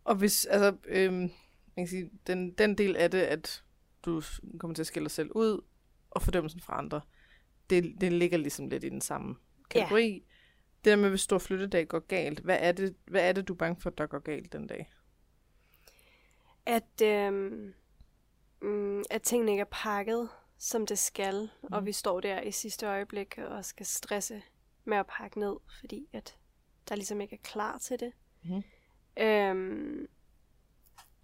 [0.04, 1.30] Og hvis, altså, øhm, man
[1.76, 3.64] kan sige, den, den del af det, at
[4.04, 4.22] du
[4.58, 5.64] kommer til at skille dig selv ud,
[6.10, 7.00] og fordømmelsen fra andre,
[7.70, 9.36] det, det ligger ligesom lidt i den samme
[9.70, 10.08] kategori.
[10.08, 10.18] Ja.
[10.84, 13.52] Det der med, hvis stor flyttedag går galt, hvad er, det, hvad er det, du
[13.52, 14.92] er bange for, der går galt den dag?
[16.66, 17.74] At, øhm,
[18.62, 21.68] mm, at tingene ikke er pakket, som det skal, mm.
[21.72, 24.42] og vi står der i sidste øjeblik og skal stresse
[24.84, 26.36] med at pakke ned, fordi at
[26.88, 28.12] der ligesom ikke er klar til det.
[28.42, 28.62] Mhm.
[29.16, 30.08] Øhm,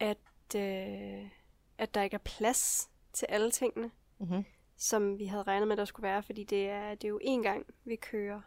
[0.00, 1.30] at, øh,
[1.78, 3.90] at der ikke er plads til alle tingene,
[4.20, 4.44] Mm-hmm.
[4.76, 7.42] som vi havde regnet med, der skulle være, fordi det er, det er jo én
[7.42, 8.40] gang, vi kører,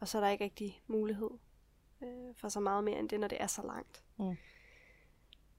[0.00, 1.30] og så er der ikke rigtig mulighed
[2.02, 4.02] øh, for så meget mere end det, når det er så langt.
[4.18, 4.36] Mm.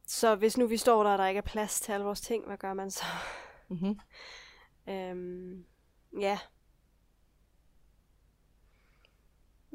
[0.08, 2.46] Så hvis nu vi står der, og der ikke er plads til alle vores ting,
[2.46, 3.06] hvad gør man så?
[3.70, 4.00] Mm-hmm.
[4.94, 5.66] øhm,
[6.20, 6.40] ja.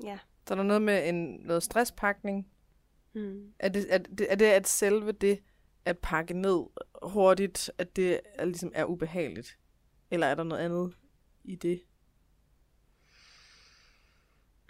[0.05, 0.19] Ja.
[0.47, 2.49] Så er der noget med en, noget stresspakning.
[3.12, 3.53] Mm.
[3.59, 5.43] Er det, er, det, er det, at selve det
[5.85, 6.62] at pakke ned
[7.03, 9.59] hurtigt, at det er, ligesom er ubehageligt?
[10.11, 10.95] Eller er der noget andet
[11.45, 11.83] i det?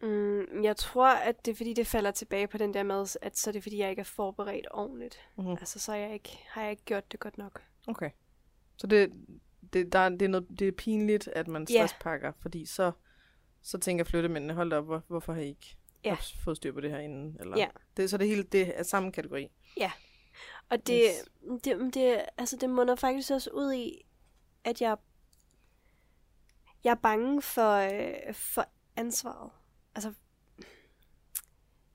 [0.03, 3.39] Mm, jeg tror, at det er fordi, det falder tilbage på den der med, at
[3.39, 5.21] så er det fordi, jeg ikke er forberedt ordentligt.
[5.37, 5.53] Mm-hmm.
[5.53, 7.63] Altså, så er jeg ikke, har jeg ikke gjort det godt nok.
[7.87, 8.11] Okay.
[8.77, 9.13] Så det,
[9.73, 12.93] det, der, det, er noget, det er pinligt, at man stresspakker, fordi så,
[13.63, 16.17] så tænker flyttemændene, hold op, hvor, hvorfor har I ikke Ja.
[16.45, 17.37] fået styr på det her inden?
[17.41, 17.69] Eller, Ja.
[17.97, 19.49] det, så det hele det er samme kategori.
[20.71, 21.03] Og det,
[21.49, 21.61] Yes.
[21.65, 24.03] det, det, altså det munder faktisk også ud i,
[24.65, 24.97] at jeg,
[26.85, 28.65] jeg er bange for, øh, for
[28.97, 29.51] ansvaret.
[29.95, 30.09] Altså,
[30.59, 30.67] jeg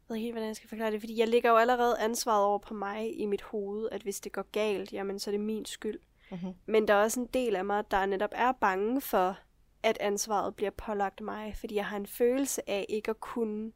[0.10, 2.58] ved ikke helt, hvordan jeg skal forklare det, fordi jeg lægger jo allerede ansvaret over
[2.60, 5.66] på mig i mit hoved, at hvis det går galt, jamen så er det min
[5.66, 6.00] skyld.
[6.32, 6.54] Mm-hmm.
[6.66, 9.38] Men der er også en del af mig, der netop er bange for,
[9.84, 13.72] at ansvaret bliver pålagt mig, fordi jeg har en følelse af ikke at kunne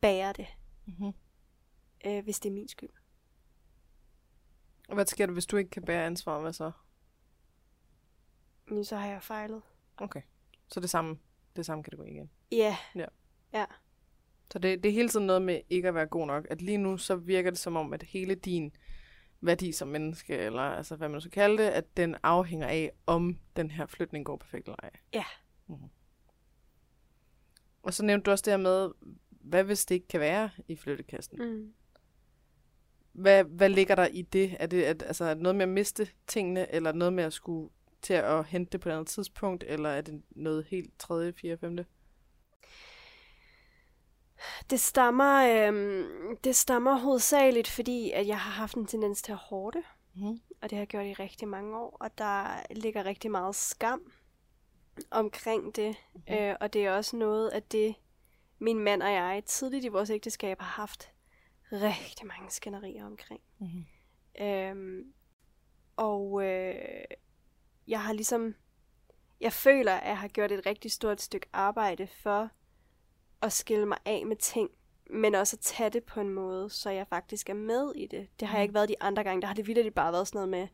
[0.00, 0.46] bære det,
[0.86, 1.12] Mm-hmm.
[2.06, 2.90] øh, hvis det er min skyld.
[4.94, 6.40] Hvad sker der, hvis du ikke kan bære ansvar?
[6.40, 6.70] Hvad så?
[8.66, 9.62] Men så har jeg fejlet.
[9.96, 10.22] Okay.
[10.68, 11.18] Så det samme,
[11.56, 12.30] det samme kategori igen.
[12.52, 12.76] Ja,
[14.52, 16.46] Så det, det er hele tiden noget med ikke at være god nok.
[16.50, 18.76] At lige nu, så virker det som om, at hele din
[19.40, 23.38] værdi som menneske, eller altså hvad man skal kalde det, at den afhænger af, om
[23.56, 24.90] den her flytning går perfekt eller ej.
[25.14, 25.24] Ja.
[25.66, 25.88] Mm-hmm.
[27.82, 28.90] Og så nævnte du også det her med,
[29.30, 31.38] hvad hvis det ikke kan være i flyttekassen?
[31.38, 31.72] mm.
[33.12, 34.56] Hvad, hvad ligger der i det?
[34.60, 37.70] Er det at, altså, noget med at miste tingene, eller noget med at skulle
[38.02, 41.58] til at hente det på et andet tidspunkt, eller er det noget helt tredje, fjerde,
[41.58, 41.86] femte?
[44.70, 49.38] Det stammer, øhm, det stammer hovedsageligt, fordi at jeg har haft en tendens til at
[49.38, 49.82] hårde,
[50.14, 50.40] Mm-hmm.
[50.62, 54.12] og det har jeg gjort i rigtig mange år, og der ligger rigtig meget skam
[55.10, 56.34] omkring det, Mhm.
[56.34, 57.94] øh, og det er også noget af det,
[58.58, 61.10] min mand og jeg tidligt i vores ægteskab har haft
[61.72, 63.40] rigtig mange skænderier omkring.
[63.58, 63.86] Mm-hmm.
[64.46, 65.12] Øhm,
[65.96, 66.74] og øh,
[67.88, 68.54] jeg har ligesom,
[69.40, 72.50] jeg føler, at jeg har gjort et rigtig stort stykke arbejde for
[73.42, 74.70] at skille mig af med ting,
[75.10, 78.28] men også at tage det på en måde, så jeg faktisk er med i det.
[78.40, 79.40] Det har jeg ikke været de andre gange.
[79.40, 80.68] Der har det vildt bare været sådan noget med,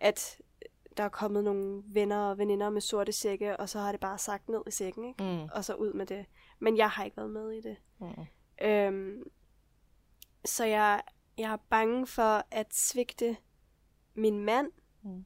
[0.00, 0.40] at
[0.96, 4.18] der er kommet nogle venner og veninder med sorte sække, og så har det bare
[4.18, 5.24] sagt ned i sækken, ikke?
[5.24, 5.48] Mm.
[5.54, 6.26] og så ud med det.
[6.58, 7.76] Men jeg har ikke været med i det.
[8.00, 8.66] Mm.
[8.66, 9.22] Øhm,
[10.44, 11.02] så jeg,
[11.38, 13.36] jeg er bange for at svigte
[14.14, 14.72] min mand
[15.02, 15.24] Mm.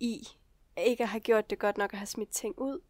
[0.00, 0.28] i
[0.76, 2.80] ikke at have gjort det godt nok at have smidt ting ud.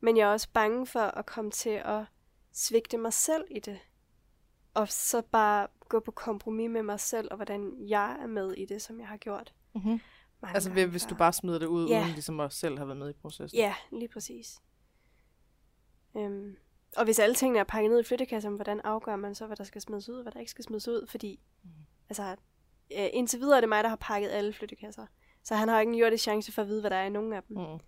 [0.00, 2.04] Men jeg er også bange for at komme til at
[2.52, 3.78] svigte mig selv i det.
[4.74, 8.64] Og så bare gå på kompromis med mig selv, og hvordan jeg er med i
[8.64, 9.54] det, som jeg har gjort.
[9.74, 10.00] Mm-hmm.
[10.42, 12.00] Mange Altså ved, hvis du bare smider det ud, Ja.
[12.00, 13.58] uden ligesom at selv have været med i processen.
[13.58, 14.60] Ja, lige præcis.
[16.16, 16.56] Øhm,
[16.96, 19.64] og hvis alle tingene er pakket ned i flyttekassen, hvordan afgør man så, hvad der
[19.64, 21.06] skal smides ud, og hvad der ikke skal smides ud?
[21.06, 21.72] Fordi, Mhm.
[22.08, 22.22] altså,
[22.98, 25.06] øh, indtil videre er det mig, der har pakket alle flyttekasser.
[25.44, 27.32] Så han har ikke en jordisk chance for at vide, hvad der er i nogen
[27.32, 27.56] af dem.
[27.56, 27.78] Mm.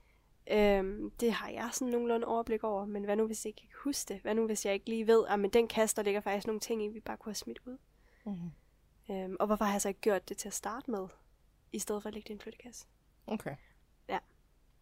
[0.51, 2.85] Øhm, det har jeg sådan nogenlunde overblik over.
[2.85, 4.23] Men hvad nu, hvis jeg ikke kan huske det?
[4.23, 6.61] Hvad nu, hvis jeg ikke lige ved, at men den kasse, der ligger faktisk nogle
[6.61, 7.79] ting i, vi bare kunne have smidt ud?
[8.27, 8.51] Mm.
[9.15, 11.09] Øhm, og hvorfor har jeg så ikke gjort det til at starte med,
[11.73, 12.87] i stedet for at lægge det i en flyttekasse?
[13.27, 13.57] Okay.
[14.09, 14.19] Ja.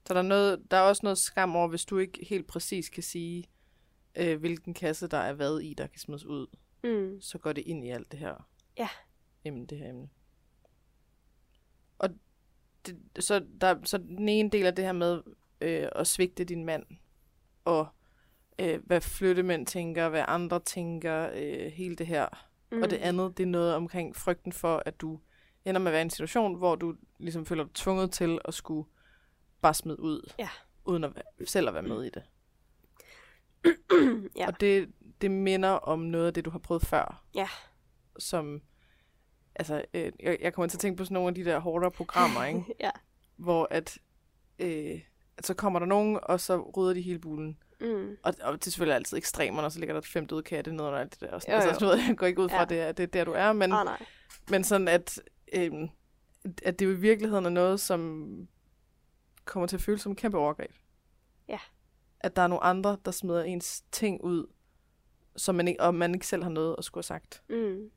[0.06, 2.88] Så der er, noget, der er også noget skam over, hvis du ikke helt præcis
[2.88, 3.48] kan sige,
[4.14, 6.46] øh, hvilken kasse der er hvad i, der kan smides ud.
[6.84, 7.20] Mm.
[7.20, 8.48] Så går det ind i alt det her.
[8.78, 8.88] Ja.
[9.44, 10.08] Emne, det her emne.
[11.98, 12.10] Og
[12.86, 15.22] det, så, der, så den ene del af det her med
[15.60, 16.84] øh, at svigte din mand,
[17.64, 17.86] og
[18.58, 22.28] øh, hvad flyttemænd tænker, hvad andre tænker, øh, hele det her.
[22.72, 22.82] Mm.
[22.82, 25.20] Og det andet, det er noget omkring frygten for, at du
[25.64, 28.54] ender med at være i en situation, hvor du ligesom føler dig tvunget til at
[28.54, 28.88] skulle
[29.62, 30.48] bare smide ud, Ja.
[30.84, 31.12] uden at
[31.46, 32.22] selv at være med i det.
[34.36, 34.46] ja.
[34.46, 37.24] Og det, det minder om noget af det, du har prøvet før.
[37.34, 37.48] Ja.
[38.18, 38.62] Som,
[39.54, 41.90] altså, øh, jeg, jeg kommer til at tænke på sådan nogle af de der hårdere
[41.90, 42.64] programmer, ikke?
[42.80, 42.90] ja.
[43.36, 43.98] hvor at,
[44.58, 45.00] øh,
[45.46, 47.58] så kommer der nogen, og så rydder de hele bulen.
[47.80, 48.16] Mm.
[48.22, 50.72] Og, og det er selvfølgelig altid ekstremerne, og så ligger der et femt døde katte
[50.72, 51.30] ned under alt det der.
[51.30, 51.54] Og sådan.
[51.54, 51.90] Jo, Altså, jo.
[51.92, 52.64] du ved, jeg går ikke ud fra, Ja.
[52.64, 54.06] det er, det er der, du er, men, Ah, nej.
[54.50, 55.20] men sådan at,
[55.52, 55.72] øh,
[56.64, 58.26] at det jo i virkeligheden er noget, som
[59.44, 60.70] kommer til at føles som en kæmpe overgreb.
[61.48, 61.58] Ja.
[62.20, 64.46] At der er nogle andre, der smider ens ting ud,
[65.36, 67.42] som man ikke, og man ikke selv har noget at skulle have sagt.
[67.50, 67.90] Mm.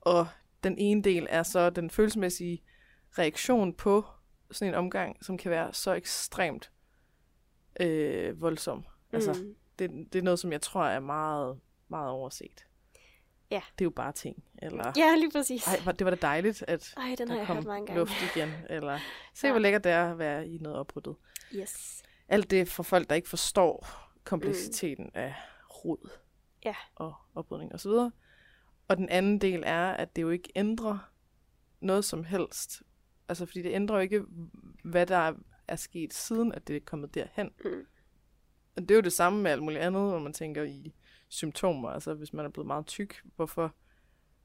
[0.00, 0.26] Og
[0.64, 2.62] den ene del er så den følelsesmæssige
[3.18, 4.04] reaktion på
[4.50, 6.70] sådan en omgang, som kan være så ekstremt
[7.80, 8.84] øh, voldsom.
[9.12, 9.54] Altså, mm.
[9.78, 12.66] det, det er noget, som jeg tror er meget, meget overset.
[13.50, 13.60] Ja.
[13.78, 14.44] Det er jo bare ting.
[14.62, 15.66] Eller, Ja, lige præcis.
[15.66, 17.94] ej, det var da dejligt, at Ej, den har der jeg kom gange.
[17.94, 18.52] luft igen.
[18.70, 18.98] Eller
[19.34, 19.52] se, Ja.
[19.52, 21.16] hvor lækkert det er at være i noget opryddet.
[21.54, 22.02] Yes.
[22.28, 23.86] Alt det for folk, der ikke forstår
[24.24, 25.10] kompleksiteten mm.
[25.14, 25.34] af
[25.84, 26.10] rod
[26.64, 26.74] Ja.
[26.94, 27.90] og oprydning osv.
[28.88, 30.98] Og den anden del er, at det jo ikke ændrer
[31.80, 32.82] noget som helst.
[33.28, 34.24] Altså, fordi det ændrer jo ikke,
[34.84, 35.32] hvad der
[35.68, 37.50] er sket siden, at det er kommet derhen.
[37.64, 37.86] Mm.
[38.76, 40.94] Og det er jo det samme med alt muligt andet, hvor man tænker i
[41.28, 41.88] symptomer.
[41.88, 43.74] Altså, hvis man er blevet meget tyk, hvorfor,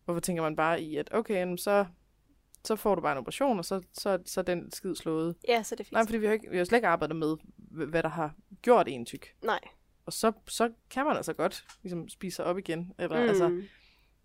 [0.06, 1.86] hvorfor tænker man bare i, at okay, så,
[2.66, 5.36] så får du bare en operation, og så, så, så er den skid slået.
[5.48, 5.94] Ja, så det fint.
[5.94, 7.38] Nej, fordi vi har, ikke, vi har slet ikke arbejdet med,
[7.88, 9.36] hvad der har gjort en tyk.
[9.44, 9.60] Nej.
[10.06, 12.94] Og så, så kan man altså godt ligesom, spise sig op igen.
[13.00, 13.24] Eller, mm.
[13.24, 13.30] Mm.
[13.30, 13.62] altså,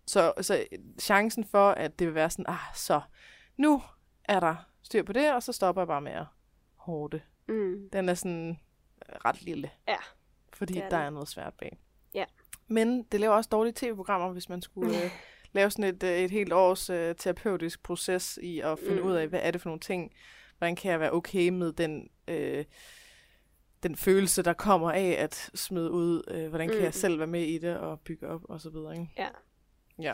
[0.07, 0.65] så, så
[0.99, 3.01] chancen for, at det vil være sådan, ah, så
[3.57, 3.81] nu
[4.27, 6.25] er der styr på det, og så stopper jeg bare med at
[6.75, 7.21] hårde.
[7.47, 7.89] mm.
[7.93, 8.59] Den er sådan
[9.25, 9.71] ret lille.
[9.87, 9.97] Ja,
[10.53, 11.05] Fordi det er der den.
[11.05, 11.77] er noget svært bag.
[12.13, 12.25] Ja.
[12.67, 15.11] Men det laver også dårlige tv-programmer, hvis man skulle øh,
[15.53, 19.01] lave sådan et, øh, et helt års øh, terapeutisk proces i at finde Mm.
[19.01, 19.07] mm.
[19.07, 20.13] ud af, hvad er det for nogle ting,
[20.57, 22.65] hvordan kan jeg være okay med den, øh,
[23.83, 26.83] den følelse, der kommer af at smide ud, øh, hvordan kan Mm.
[26.83, 28.93] jeg selv være med i det og bygge op og så videre.
[28.93, 29.07] Ikke?
[29.17, 29.27] Ja.
[30.01, 30.13] Ja.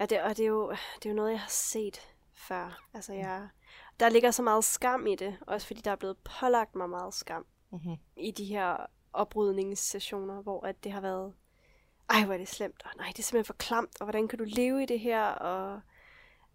[0.00, 2.00] Ja, det, og det er, jo, det er jo noget, jeg har set
[2.48, 2.82] før.
[2.94, 3.48] Altså, jeg,
[4.00, 7.14] der ligger så meget skam i det, også fordi der er blevet pålagt mig meget
[7.14, 7.96] skam Mm-hmm.
[8.16, 8.76] i de her
[9.12, 11.34] oprydningssessioner, hvor at det har været,
[12.10, 14.38] ej, hvor er det slemt, og nej, det er simpelthen for klamt, og hvordan kan
[14.38, 15.80] du leve i det her, og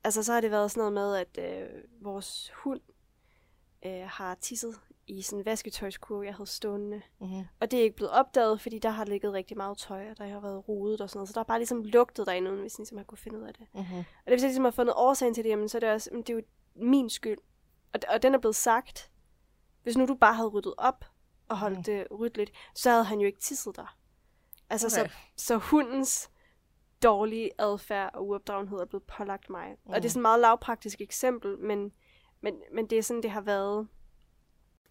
[0.03, 2.81] altså, så har det været sådan noget med, at øh, vores hund
[3.85, 7.43] øh, har tisset i sådan en vasketøjskurve, jeg havde stående, Mm-hmm.
[7.59, 10.27] og det er ikke blevet opdaget, fordi der har ligget rigtig meget tøj, og der
[10.27, 12.69] har været rodet og sådan noget, så der er bare ligesom lugtet derinde, uden vi
[12.77, 13.67] ligesom har kunne finde ud af det.
[13.73, 13.97] Mm-hmm.
[13.97, 16.09] Og det hvis jeg ligesom har fundet årsagen til det, jamen, så er det også,
[16.11, 16.41] jamen, det er jo
[16.75, 17.37] min skyld.
[17.93, 19.11] Og, og den er blevet sagt.
[19.83, 21.05] Hvis nu du bare havde ryddet op
[21.49, 21.83] og holdt Mm.
[21.83, 23.97] det ryddeligt, så havde han jo ikke tisset der.
[24.69, 25.09] Altså, Okay.
[25.09, 25.15] så,
[25.45, 26.29] så hundens
[27.03, 29.69] dårlige adfærd og uopdragenhed er blevet pålagt mig.
[29.85, 29.89] Mm.
[29.93, 30.09] Og det er Mm.
[30.09, 31.91] sådan et meget lavpraktisk eksempel, men,
[32.41, 33.87] men, men det er sådan, det har været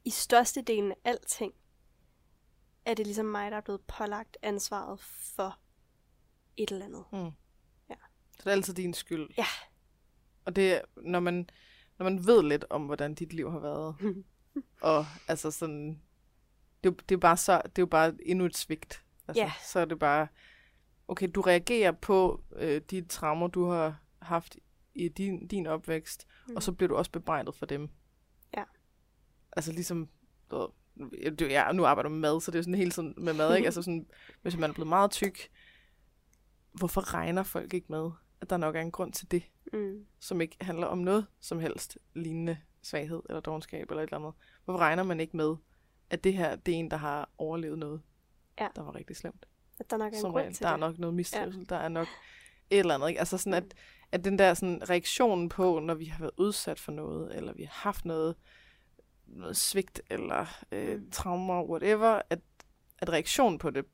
[0.07, 1.55] i størstedelen af alting,
[2.85, 5.59] er det ligesom mig, der er blevet pålagt ansvaret for
[6.57, 7.05] et eller andet.
[7.13, 7.33] Mm.
[7.91, 7.95] Ja.
[8.33, 9.29] Så det er altid din skyld.
[9.39, 9.47] Ja.
[10.45, 11.51] Og det er, når man,
[11.99, 13.97] når man ved lidt om, hvordan dit liv har været,
[14.83, 16.03] og altså sådan,
[16.85, 19.05] det, er det er bare så, det er jo bare endnu et svigt.
[19.29, 19.53] Altså, Ja.
[19.65, 20.29] Så er det bare,
[21.09, 24.57] okay, du reagerer på øh, de traumer, du har haft
[24.95, 26.57] i din, din opvækst, mm.
[26.57, 27.91] og så bliver du også bebrejdet for dem.
[29.57, 30.09] Altså ligesom,
[30.51, 30.57] du
[30.97, 33.57] ved, jeg, det- nu arbejder med mad, så det er sådan helt sådan med mad,
[33.57, 33.67] ikke?
[33.67, 34.07] Altså sådan,
[34.43, 35.49] hvis man er blevet meget tyk,
[36.73, 39.43] hvorfor regner folk ikke med, at der nok er en grund til det,
[39.73, 40.07] Mm.
[40.21, 44.33] som ikke handler om noget som helst lignende svaghed eller dogenskab eller et eller andet.
[44.65, 45.57] Hvorfor regner man ikke med,
[46.11, 48.01] at det her, det er en, der har overlevet noget,
[48.61, 48.69] Ja.
[48.77, 49.47] der var rigtig slemt?
[49.81, 50.81] At der nok er en Som grund regel, til der er det.
[50.81, 51.75] nok noget mistrivsel, ja.
[51.75, 52.07] der er nok
[52.71, 53.09] et eller andet.
[53.09, 53.19] Ikke?
[53.19, 53.75] Altså sådan, at,
[54.13, 57.63] at den der sådan, reaktion på, når vi har været udsat for noget, eller vi
[57.63, 58.35] har haft noget,
[59.27, 61.11] noget svigt, eller øh, Mm.
[61.11, 62.39] traumer, whatever, at,
[62.99, 63.85] at reaktionen på det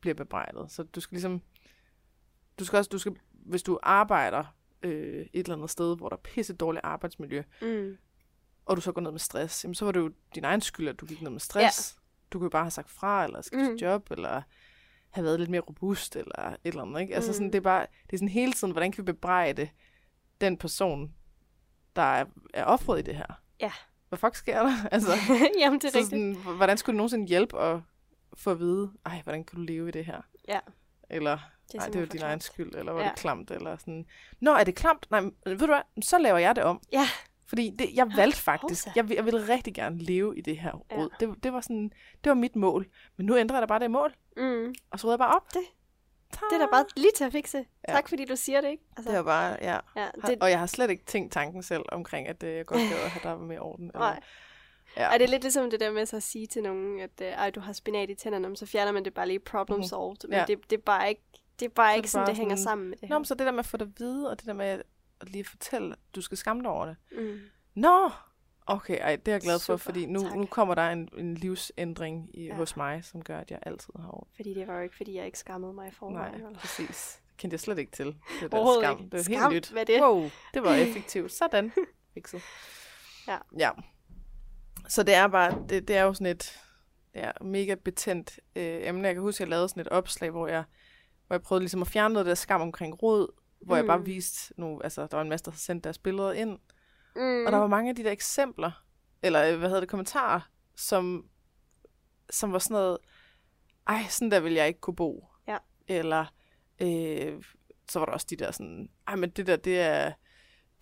[0.00, 0.70] bliver bebrejdet.
[0.72, 1.42] Så du skal ligesom,
[2.58, 4.44] du skal også, du skal, hvis du arbejder
[4.82, 7.96] øh, et eller andet sted, hvor der er pisse dårligt arbejdsmiljø, Mm.
[8.64, 10.88] og du så går ned med stress, jamen så var det jo din egen skyld,
[10.88, 11.94] at du gik ned med stress.
[11.96, 12.00] Ja.
[12.32, 13.76] Du kunne jo bare have sagt fra, eller skiftet Mm.
[13.76, 14.42] job, eller
[15.10, 17.14] have været lidt mere robust, eller et eller andet, ikke?
[17.14, 17.52] Altså sådan, Mm.
[17.52, 19.68] det er bare, det er sådan hele tiden, hvordan kan vi bebrejde
[20.40, 21.14] den person,
[21.96, 23.40] der er, er offret i det her?
[23.60, 23.72] Ja.
[24.10, 24.72] Hvad fuck sker der?
[24.92, 25.10] Altså,
[25.60, 26.36] Jamen, det er så rigtigt.
[26.38, 27.80] sådan, hvordan skulle det nogensinde hjælpe at
[28.34, 30.20] få at vide, ej, hvordan kan du leve i det her?
[30.48, 30.58] Ja.
[31.10, 31.38] Eller,
[31.72, 33.08] Det nej, det er jo din egen skyld, eller var Ja.
[33.08, 34.06] det klamt, eller sådan.
[34.40, 35.06] Nå, er det klamt?
[35.10, 36.80] Nej, ved du hvad, så laver jeg det om.
[36.92, 37.06] Ja.
[37.46, 40.84] Fordi det, jeg valgte faktisk, jeg, vil- jeg ville rigtig gerne leve i det her
[40.90, 40.96] Ja.
[40.96, 41.10] råd.
[41.20, 41.90] Det, det var sådan,
[42.24, 42.86] det var mit mål.
[43.16, 44.74] Men nu ændrer jeg da bare det mål, Mm.
[44.90, 45.54] og så rydder jeg bare op.
[45.54, 45.79] Det-!
[46.30, 47.64] Det er da bare lige til at fikse.
[47.88, 47.92] Ja.
[47.92, 48.84] Tak fordi du siger det, ikke?
[48.96, 49.78] Altså, Det var bare, ja.
[49.96, 52.80] ja, det, og jeg har slet ikke tænkt tanken selv omkring, at øh, jeg godt
[52.80, 53.86] gad at have der var mere orden.
[53.86, 54.20] Eller, nej.
[54.96, 55.02] Ja.
[55.02, 57.26] Ej, det er lidt ligesom det der med så at sige til nogen, at øh,
[57.28, 59.88] ej, du har spinat i tænderne, så fjerner man det bare lige problem Mhm.
[59.88, 60.16] solved.
[60.28, 60.44] Men Ja.
[60.48, 61.22] det, det er bare ikke,
[61.60, 63.14] det er bare Så ikke det sådan, bare det hænger sådan- sammen med det Nå,
[63.14, 63.18] her.
[63.18, 64.82] men så det der med at få det at vide, og det der med at
[65.20, 66.96] at lige fortælle, at du skal skamme dig over det.
[67.12, 67.38] Mm.
[67.74, 68.10] Nå!
[68.66, 70.36] Okay, ej, det er jeg glad for, Super, fordi nu, tak.
[70.36, 72.54] nu kommer der en, en livsændring i, ja.
[72.54, 74.28] Hos mig, som gør, at jeg altid har orden.
[74.36, 76.32] Fordi det var jo ikke, fordi jeg ikke skammede mig i forvejen.
[76.40, 76.56] Nej, vel?
[76.56, 77.20] præcis.
[77.28, 78.06] Det kendte jeg slet ikke til.
[78.40, 78.98] Det der skam.
[78.98, 79.04] ikke.
[79.10, 79.70] Det var Skam, helt nyt.
[79.72, 80.02] hvad det?
[80.02, 81.32] Wow, det var effektivt.
[81.32, 81.72] Sådan.
[82.14, 82.42] Fikset.
[83.28, 83.38] Ja.
[83.58, 83.70] Ja.
[84.88, 86.60] Så det er bare, det, det er jo sådan et
[87.14, 89.06] ja, mega betændt øh, emne.
[89.06, 90.64] Jeg kan huske, at jeg lavede sådan et opslag, hvor jeg,
[91.26, 93.78] hvor jeg prøvede ligesom at fjerne noget af det der skam omkring råd, hvor mm.
[93.78, 94.06] jeg bare Mm.
[94.06, 96.58] viste, nu, altså der var en masse, der havde sendt deres billeder ind,
[97.16, 97.46] Mm.
[97.46, 98.84] og der var mange af de der eksempler,
[99.22, 100.40] eller øh, hvad hedder det, kommentarer,
[100.76, 101.28] som,
[102.30, 102.98] som var sådan noget,
[103.86, 105.26] ej, sådan der vil jeg ikke kunne bo.
[105.46, 105.58] Ja.
[105.88, 106.26] Eller,
[106.82, 107.42] øh,
[107.90, 110.12] så var der også de der sådan, ej, men det der, det er,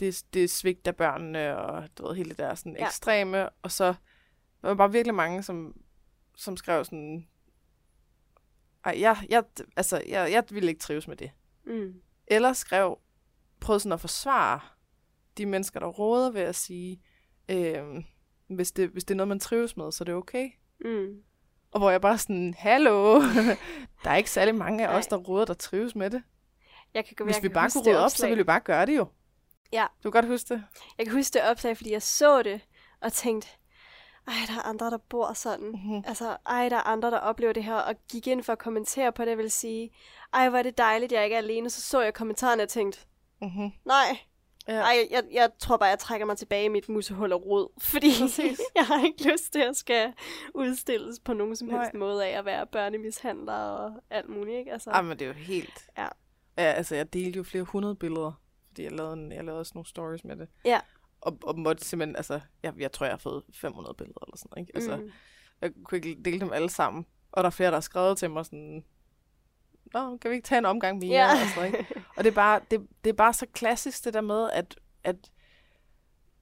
[0.00, 2.86] det, det er svigt af børnene, og du ved, hele det der sådan Ja.
[2.86, 3.94] ekstreme, og så
[4.62, 5.80] var der bare virkelig mange, som,
[6.36, 7.28] som skrev sådan,
[8.84, 9.44] ej, jeg, jeg,
[9.76, 11.30] altså, jeg, jeg ville ikke trives med det.
[11.66, 12.02] Mm.
[12.26, 12.98] Eller skrev,
[13.60, 14.60] prøvede sådan at forsvare
[15.38, 17.02] de mennesker, der råder ved at sige,
[17.48, 17.82] øh,
[18.48, 20.50] hvis, det, hvis det er noget, man trives med, så er det okay.
[20.84, 21.06] Mm.
[21.70, 23.20] Og hvor jeg bare sådan, hallo,
[24.04, 24.98] der er ikke særlig mange af Nej.
[24.98, 26.22] os, der råder, der trives med det.
[26.94, 28.86] Jeg kan, Hvis jeg vi kan bare kunne rydde op, så ville vi bare gøre
[28.86, 29.06] det jo.
[29.72, 29.86] Ja.
[30.04, 30.64] Du kan godt huske det?
[30.98, 32.60] Jeg kan huske det opslag, fordi jeg så det,
[33.00, 33.48] og tænkte,
[34.26, 35.68] ej, der er andre, der bor sådan.
[35.68, 36.02] Mhm.
[36.06, 39.12] Altså, ej, der er andre, der oplever det her, og gik ind for at kommentere
[39.12, 39.90] på det, vil sige,
[40.34, 41.70] ej, hvor er det dejligt, jeg ikke er alene.
[41.70, 42.98] Så så jeg kommentarerne og tænkte,
[43.42, 43.70] Mm-hmm.
[43.84, 44.18] nej,
[44.68, 44.80] Ja.
[44.80, 48.10] ej, jeg, jeg tror bare, jeg trækker mig tilbage i mit musehul og rod, fordi
[48.20, 48.60] Præcis.
[48.76, 50.12] jeg har ikke lyst til at skal
[50.54, 51.98] udstilles på nogen som helst Nej.
[52.00, 54.72] måde af at være børnemishandler og alt muligt, ikke?
[54.72, 55.88] Altså, Ah, men det er jo helt...
[55.98, 56.08] Ja.
[56.58, 56.62] ja.
[56.72, 58.32] Altså, jeg delte jo flere hundrede billeder,
[58.68, 60.48] fordi jeg lavede, en, jeg lavede også nogle stories med det.
[60.64, 60.80] Ja.
[61.20, 64.58] Og, og måtte simpelthen, altså, jeg, jeg tror, jeg har fået 500 billeder eller sådan
[64.62, 64.72] ikke?
[64.74, 65.10] Altså, mm,
[65.60, 67.06] Jeg kunne ikke dele dem alle sammen.
[67.32, 68.84] Og der er flere, der har skrevet til mig sådan,
[69.94, 71.10] Nå, kan vi ikke tage en omgang mere?
[71.10, 71.32] Ja.
[71.32, 71.86] Og, sådan, ikke?
[72.16, 75.16] og det, er bare, det, det er bare så klassisk, det der med, at, at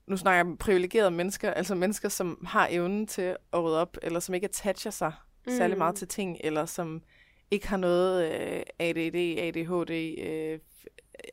[0.07, 3.97] nu snakker jeg om privilegerede mennesker, altså mennesker, som har evnen til at rydde op,
[4.01, 5.13] eller som ikke attacher sig
[5.47, 5.51] mm.
[5.57, 7.01] særlig meget til ting, eller som
[7.51, 10.59] ikke har noget øh, ADD, ADHD, øh,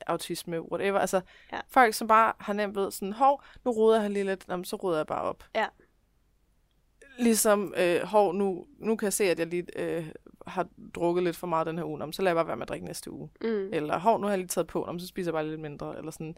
[0.06, 0.98] autisme, whatever.
[0.98, 1.20] Altså
[1.52, 1.60] Ja.
[1.68, 4.76] folk, som bare har nemt ved sådan, hov, nu ruder jeg lige lidt, Jamen, så
[4.76, 5.44] ruder jeg bare op.
[5.54, 5.66] Ja.
[7.18, 10.06] Ligesom, øh, hov, nu, nu kan jeg se, at jeg lige øh,
[10.46, 12.68] har drukket lidt for meget den her uge, så lader jeg bare være med at
[12.68, 13.30] drikke næste uge.
[13.42, 13.68] Mm.
[13.72, 15.98] Eller, hov, nu har jeg lige taget på, så spiser jeg bare lidt mindre.
[15.98, 16.36] Eller sådan.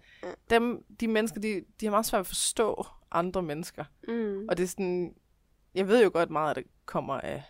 [0.51, 3.85] Dem, de mennesker, de, de har meget svært ved at forstå andre mennesker.
[4.09, 4.47] Mm.
[4.49, 5.15] Og det er sådan,
[5.75, 7.43] jeg ved jo godt meget, at det kommer af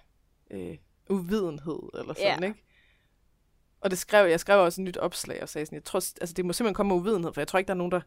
[0.51, 0.77] øh,
[1.11, 2.47] uvidenhed, eller sådan, Ja.
[2.49, 2.62] ikke?
[3.81, 6.35] Og det skrev, jeg skrev også et nyt opslag, og sagde sådan, jeg tror, altså
[6.37, 8.01] det må simpelthen komme med uvidenhed, for jeg tror ikke, der er nogen, der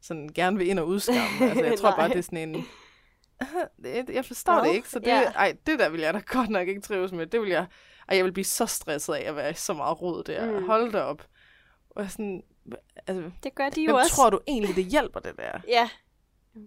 [0.00, 1.20] sådan gerne vil ind og udskamme.
[1.50, 2.64] altså jeg tror bare, det er sådan en,
[4.08, 5.22] jeg forstår Nå, det ikke, så det, ja.
[5.32, 7.26] ej, det der vil jeg da godt nok ikke trives med.
[7.26, 7.66] Det vil jeg,
[8.08, 10.60] ej, jeg vil blive så stresset af at være i så meget rod der.
[10.60, 10.66] Mm.
[10.66, 11.26] Hold da op.
[11.90, 12.42] Og sådan,
[13.06, 14.14] altså, Det gør de jo hvem også.
[14.14, 15.60] tror du egentlig, det hjælper det der?
[15.68, 15.90] Ja,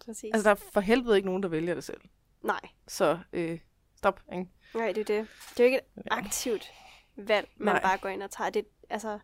[0.06, 0.30] præcis.
[0.34, 2.02] Altså, der er for helvede ikke nogen, der vælger det selv.
[2.44, 3.60] Nej, Så øh,
[3.96, 4.48] stop, ikke?
[4.76, 5.28] nej, det er det.
[5.50, 6.72] Det er jo ikke et aktivt
[7.16, 7.82] valg, man Nej.
[7.82, 8.50] bare går ind og tager.
[8.50, 9.20] Det, altså,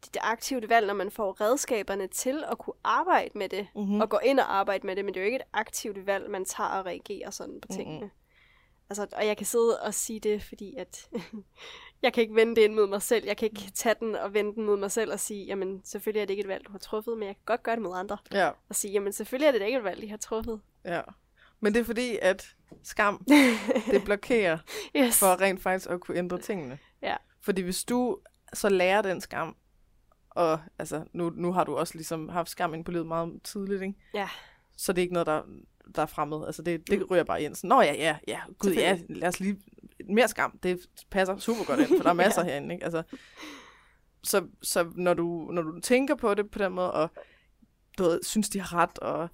[0.00, 3.66] det er det aktivt valg, når man får redskaberne til at kunne arbejde med det,
[3.74, 4.00] Mm-hmm.
[4.00, 6.30] og gå ind og arbejde med det, men det er jo ikke et aktivt valg,
[6.30, 7.98] man tager og reagerer sådan på tingene.
[7.98, 8.10] Mm-mm.
[8.90, 11.08] Altså, og jeg kan sidde og sige det, fordi at
[12.02, 13.26] jeg kan ikke vende det ind mod mig selv.
[13.26, 16.20] Jeg kan ikke tage den og vende den mod mig selv og sige, jamen selvfølgelig
[16.22, 17.96] er det ikke et valg, du har truffet, men jeg kan godt gøre det mod
[17.96, 18.18] andre.
[18.32, 20.60] Ja, Og sige, jamen selvfølgelig er det ikke et valg, de har truffet.
[20.84, 21.00] ja.
[21.62, 22.46] Men det er fordi, at
[22.82, 23.24] skam,
[23.92, 24.58] det blokerer
[24.96, 25.18] Yes.
[25.18, 26.78] for rent faktisk at kunne ændre tingene.
[27.02, 27.16] Ja.
[27.40, 28.18] Fordi hvis du
[28.54, 29.56] så lærer den skam,
[30.30, 33.82] og altså, nu, nu har du også ligesom haft skam ind på livet meget tidligt,
[33.82, 33.94] ikke?
[34.14, 34.28] Ja.
[34.76, 35.42] Så det er ikke noget, der,
[35.94, 36.46] der er fremmed.
[36.46, 37.54] Altså, det, det ryger bare ind.
[37.54, 39.60] Så, Nå ja, ja, ja, gud ja, lad os lige...
[40.08, 42.50] Mere skam, det passer super godt ind, for der er masser ja.
[42.50, 42.84] herinde, ikke?
[42.84, 43.02] Altså,
[44.24, 47.08] så, så når, du, når du tænker på det på den måde, og
[47.98, 49.28] du ved, synes, de har ret, og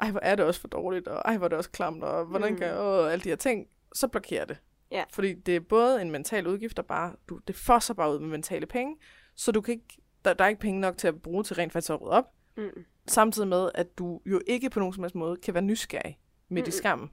[0.00, 2.24] ej, hvor er det også for dårligt, og ej, hvor er det også klamt, og
[2.24, 2.58] hvordan Mm.
[2.58, 4.56] kan jeg, og alle de her ting, så blokerer det.
[4.90, 5.04] Ja.
[5.12, 8.28] Fordi det er både en mental udgift, der bare, du, det fosser bare ud med
[8.28, 8.96] mentale penge,
[9.36, 11.72] så du kan ikke, der, der er ikke penge nok til at bruge til rent
[11.72, 12.24] faktisk at rydde op,
[12.56, 12.84] Mm.
[13.08, 16.66] samtidig med, at du jo ikke på nogen som helst måde kan være nysgerrig midt
[16.66, 16.72] i Mm-mm.
[16.72, 17.10] skammen.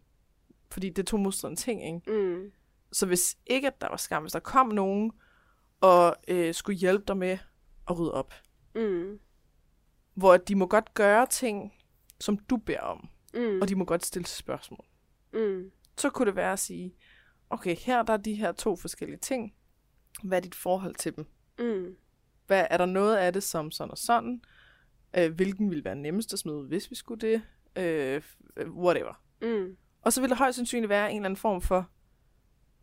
[0.71, 2.11] Fordi det er to modstridende ting, ikke?
[2.11, 2.51] Mm.
[2.91, 5.11] Så hvis ikke, at der var skam, hvis der kom nogen
[5.81, 7.37] og øh, skulle hjælpe dig med
[7.89, 8.33] at rydde op,
[8.75, 9.19] Mm.
[10.13, 11.73] hvor de må godt gøre ting,
[12.19, 13.61] som du beder om, Mm.
[13.61, 14.85] og de må godt stille spørgsmål.
[15.33, 15.71] Mm.
[15.97, 16.95] Så kunne det være at sige,
[17.49, 19.53] okay, her der er de her to forskellige ting.
[20.23, 21.25] Hvad er dit forhold til dem?
[21.59, 21.95] Mm.
[22.49, 24.41] Hvad, er der noget af det som sådan og sådan?
[25.17, 27.41] Øh, hvilken ville være nemmest at smide hvis vi skulle det?
[27.75, 28.21] Øh,
[28.67, 29.21] whatever.
[29.41, 29.77] Mm.
[30.01, 31.89] Og så vil der højst sandsynligt være en eller anden form for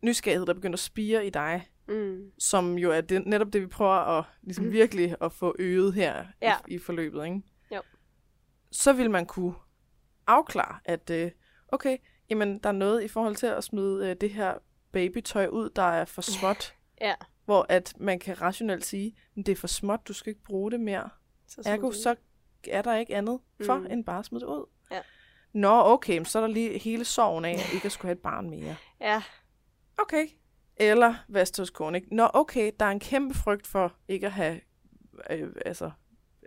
[0.01, 2.31] nysgerrighed, der begynder at spire i dig, Mm.
[2.39, 6.25] som jo er det, netop det, vi prøver at ligesom virkelig at få øget her
[6.41, 6.55] Ja.
[6.67, 7.25] i, i forløbet.
[7.25, 7.41] Ikke?
[7.75, 7.81] Jo.
[8.71, 9.53] Så vil man kunne
[10.27, 11.31] afklare, at øh,
[11.67, 11.97] okay,
[12.29, 14.53] jamen, der er noget i forhold til at smide øh, det her
[14.91, 16.73] babytøj ud, der er for småt.
[17.01, 17.13] Ja.
[17.47, 20.71] Hvor at man kan rationelt sige, "Men det er for småt, du skal ikke bruge
[20.71, 21.09] det mere.
[21.47, 22.15] Så Ergo, så
[22.67, 23.85] er der ikke andet for, Mm.
[23.85, 24.65] end bare at smide det ud.
[24.91, 24.99] Ja.
[25.53, 28.21] Nå, okay, så er der lige hele sorgen af, at ikke at skulle have et
[28.21, 28.75] barn mere.
[29.01, 29.21] Ja.
[29.97, 30.27] Okay.
[30.77, 32.15] Eller vasktøjskoen, ikke?
[32.15, 34.61] Nå, okay, der er en kæmpe frygt for ikke at have,
[35.31, 35.91] øh, altså,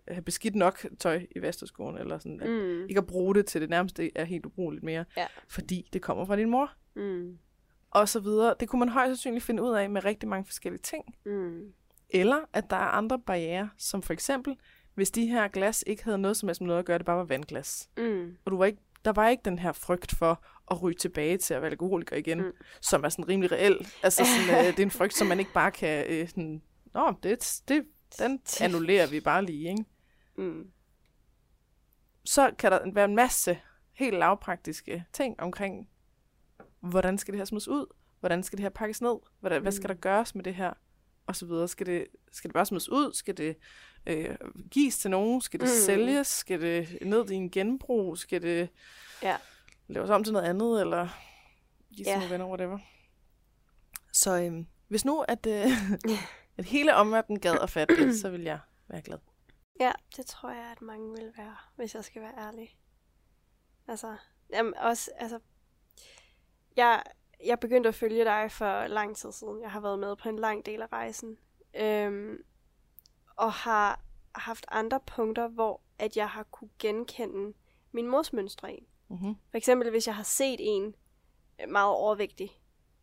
[0.09, 2.51] have beskidt nok tøj i vasktøjskoen, eller sådan, mm.
[2.53, 2.87] Mm.
[2.89, 5.27] ikke at bruge det til det nærmeste er helt ubrugeligt mere, Ja.
[5.49, 7.39] fordi det kommer fra din mor, Mm.
[7.91, 8.55] Og så videre.
[8.61, 11.05] Det kunne man højst sandsynligt finde ud af med rigtig mange forskellige ting.
[11.27, 11.73] Mm.
[12.11, 14.57] Eller at der er andre barriere, som for eksempel,
[14.95, 17.17] hvis de her glas ikke havde noget som helst med noget at gøre, det bare
[17.17, 17.91] var vandglas.
[17.97, 18.37] Mm.
[18.45, 21.55] Og du var ikke, der var ikke den her frygt for at ryge tilbage til
[21.55, 22.53] at være alkoholiker igen, Mm.
[22.81, 23.87] som er sådan rimelig reel.
[24.03, 26.07] Altså sådan, øh, det er en frygt, som man ikke bare kan...
[26.09, 26.63] Øh, sådan,
[26.95, 27.85] Nå, det, det,
[28.19, 29.85] den annullerer vi bare lige, ikke?
[30.37, 30.71] Mm.
[32.25, 33.61] Så kan der være en masse
[33.93, 35.89] helt lavpraktiske ting omkring,
[36.81, 37.87] hvordan skal det her smides ud?
[38.21, 39.17] Hvordan skal det her pakkes ned?
[39.41, 39.63] Hvordan, mm.
[39.63, 40.73] Hvad skal der gøres med det her?
[41.27, 41.69] Og så videre.
[41.69, 43.13] Skal det, skal det bare smides ud?
[43.15, 43.57] Skal det
[44.07, 44.37] øh,
[44.71, 45.41] gives til nogen?
[45.41, 45.73] Skal det Mm.
[45.73, 45.85] mm.
[45.87, 46.27] sælges?
[46.27, 48.19] Skal det ned i en genbrug?
[48.19, 48.69] Skal det
[49.23, 49.37] Ja.
[49.89, 50.81] laves om til noget andet?
[50.81, 51.09] Eller
[51.97, 52.21] gives Ja.
[52.21, 52.79] til venner, whatever.
[54.13, 55.67] Så øhm, hvis nu, at, øh,
[56.59, 58.59] at hele omverdenen gad at fatte det, så vil jeg
[58.89, 59.19] være glad.
[59.81, 62.77] Ja, det tror jeg, at mange vil være, hvis jeg skal være ærlig.
[63.89, 64.17] Altså,
[64.53, 65.39] jamen også, altså,
[66.77, 67.03] jeg,
[67.45, 69.63] jeg begyndte at følge dig for lang tid siden.
[69.63, 71.37] Jeg har været med på en lang del af rejsen.
[71.77, 72.37] Øhm,
[73.37, 74.01] og har
[74.35, 77.53] haft andre punkter, hvor at jeg har kunne genkende
[77.93, 78.87] min mors mønstre i.
[79.09, 79.35] Mm-hmm.
[79.51, 80.95] For eksempel, hvis jeg har set en
[81.69, 82.61] meget overvægtig,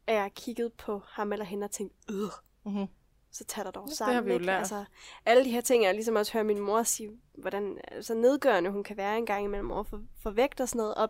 [0.07, 2.15] at jeg har kigget på ham eller hende og tænkt, øh,
[2.65, 2.88] Mm-hmm.
[3.32, 4.15] så tag dig dog Ja, det sammen.
[4.15, 4.57] har vi jo lært.
[4.59, 4.86] Altså,
[5.26, 8.84] alle de her ting, jeg ligesom også hører min mor sige, hvordan så nedgørende hun
[8.84, 10.95] kan være en gang imellem over for, for vægt og sådan noget.
[10.95, 11.09] Og,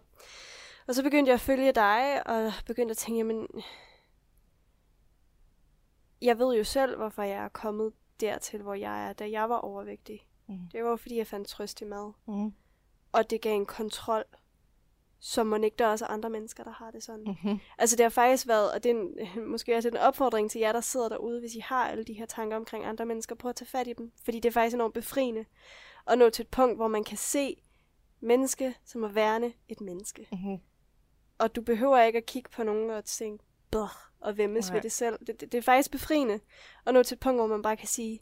[0.88, 3.47] og så begyndte jeg at følge dig, og begyndte at tænke, jamen,
[6.21, 9.57] jeg ved jo selv, hvorfor jeg er kommet dertil, hvor jeg er, da jeg var
[9.57, 10.27] overvægtig.
[10.47, 10.59] Mm.
[10.71, 12.11] Det var fordi, jeg fandt trøst i mad.
[12.27, 12.53] Mm.
[13.11, 14.23] Og det gav en kontrol,
[15.19, 17.23] som man ikke der er også andre mennesker, der har det sådan.
[17.23, 17.59] Mm-hmm.
[17.77, 19.17] Altså det har faktisk været, og det er en,
[19.51, 22.25] måske også en opfordring til jer, der sidder derude, hvis I har alle de her
[22.25, 24.11] tanker omkring andre mennesker, prøv at tage fat i dem.
[24.23, 25.45] Fordi det er faktisk enormt befriende
[26.07, 27.61] at nå til et punkt, hvor man kan se
[28.19, 30.27] menneske som at værne et menneske.
[30.31, 30.59] Mm-hmm.
[31.38, 34.75] Og du behøver ikke at kigge på nogen og tænke, Blah, og vemmes Nej.
[34.75, 35.19] ved det selv.
[35.19, 36.39] Det, det, det er faktisk befriende
[36.85, 38.19] at nå til et punkt, hvor man bare kan sige,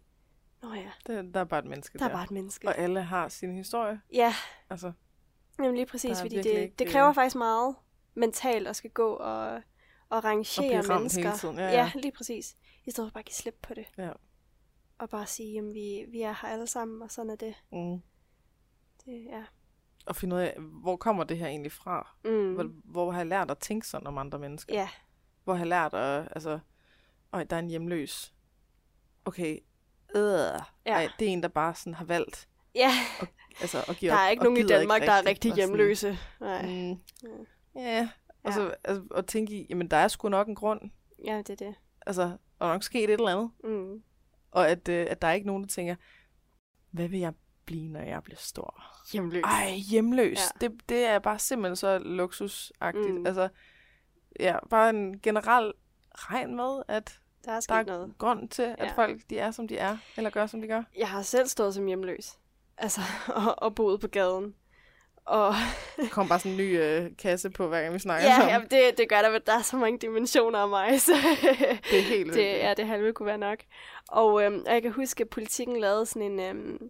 [0.62, 2.16] Nå ja, Det, der er bare et menneske der er der.
[2.16, 2.68] bare et menneske.
[2.68, 4.02] Og alle har sin historie.
[4.14, 4.34] Ja,
[4.70, 4.92] Altså,
[5.60, 7.76] Jamen lige præcis, er fordi det, ikke, det øh, kræver faktisk meget
[8.14, 9.62] mentalt at skal gå og, og
[10.10, 11.22] Og rangere ramt mennesker.
[11.24, 11.92] hele tiden, ja, ja, ja.
[11.96, 12.58] lige præcis.
[12.86, 13.86] I stedet for bare at give slip på det.
[13.98, 14.12] Ja.
[14.98, 17.56] Og bare sige, jamen vi, vi er her alle sammen, og sådan er det.
[17.72, 18.02] mm.
[19.06, 19.44] det ja.
[20.06, 22.16] Og finde ud af, hvor kommer det her egentlig fra?
[22.26, 22.54] Mm.
[22.54, 24.74] Hvor, hvor har jeg lært at tænke sådan om andre mennesker?
[24.74, 24.90] Ja,
[25.44, 26.60] Hvor har jeg lært at, altså,
[27.34, 28.34] øj, der er en hjemløs.
[29.26, 29.60] Okay,
[30.16, 30.22] øh,
[30.86, 30.92] ja.
[30.92, 32.92] ej, det er en, der bare sådan har valgt, ja.
[33.62, 35.58] altså, at give der op, er ikke og nogen i Danmark, der er rigtig og
[35.58, 36.18] hjemløse.
[36.42, 36.62] Nej.
[36.66, 37.00] Mm,
[37.76, 37.82] Ja.
[37.98, 38.10] ja,
[38.44, 40.82] og så altså, at tænke i, jamen der er sgu nok en grund,
[41.26, 41.76] Ja, det er det.
[42.06, 42.22] altså,
[42.60, 44.04] der er nok sket et eller andet, Mm.
[44.52, 45.96] og at, øh, at der er ikke nogen, der tænker,
[46.92, 47.34] hvad vil jeg
[47.66, 48.84] blive, når jeg bliver stor?
[49.12, 49.44] Hjemløs.
[49.44, 50.38] Ej, hjemløs.
[50.38, 50.44] Ja.
[50.62, 50.68] Ja.
[50.68, 53.14] Det, det er bare simpelthen så luksusagtigt.
[53.14, 53.26] Mm.
[53.26, 53.50] Altså,
[54.40, 55.74] ja, bare en generel
[56.14, 58.14] regn med, at der er der er noget.
[58.18, 58.92] grund til, at Ja.
[58.96, 60.84] folk de er, som de er, eller gør, som de gør.
[60.98, 62.38] Jeg har selv stået som hjemløs.
[62.78, 64.56] Altså, og, og boet på gaden.
[65.26, 65.54] Og
[65.98, 68.50] Der kommer bare sådan en ny øh, kasse på, hver gang vi snakker ja, sammen.
[68.50, 71.12] jamen, det, det gør der, men der er så mange dimensioner af mig, så
[71.92, 73.60] Det er helt det, ja, det halve kunne være nok.
[74.08, 76.90] Og øhm, og jeg kan huske, at politikken lavede sådan en øhm,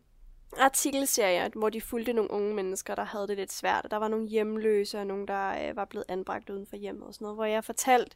[0.60, 3.86] artikelserie, hvor de fulgte nogle unge mennesker, der havde det lidt svært.
[3.86, 7.08] Og der var nogle hjemløse, og nogle, der øh, var blevet anbragt uden for hjemmet
[7.08, 8.16] og sådan noget, hvor jeg fortalte,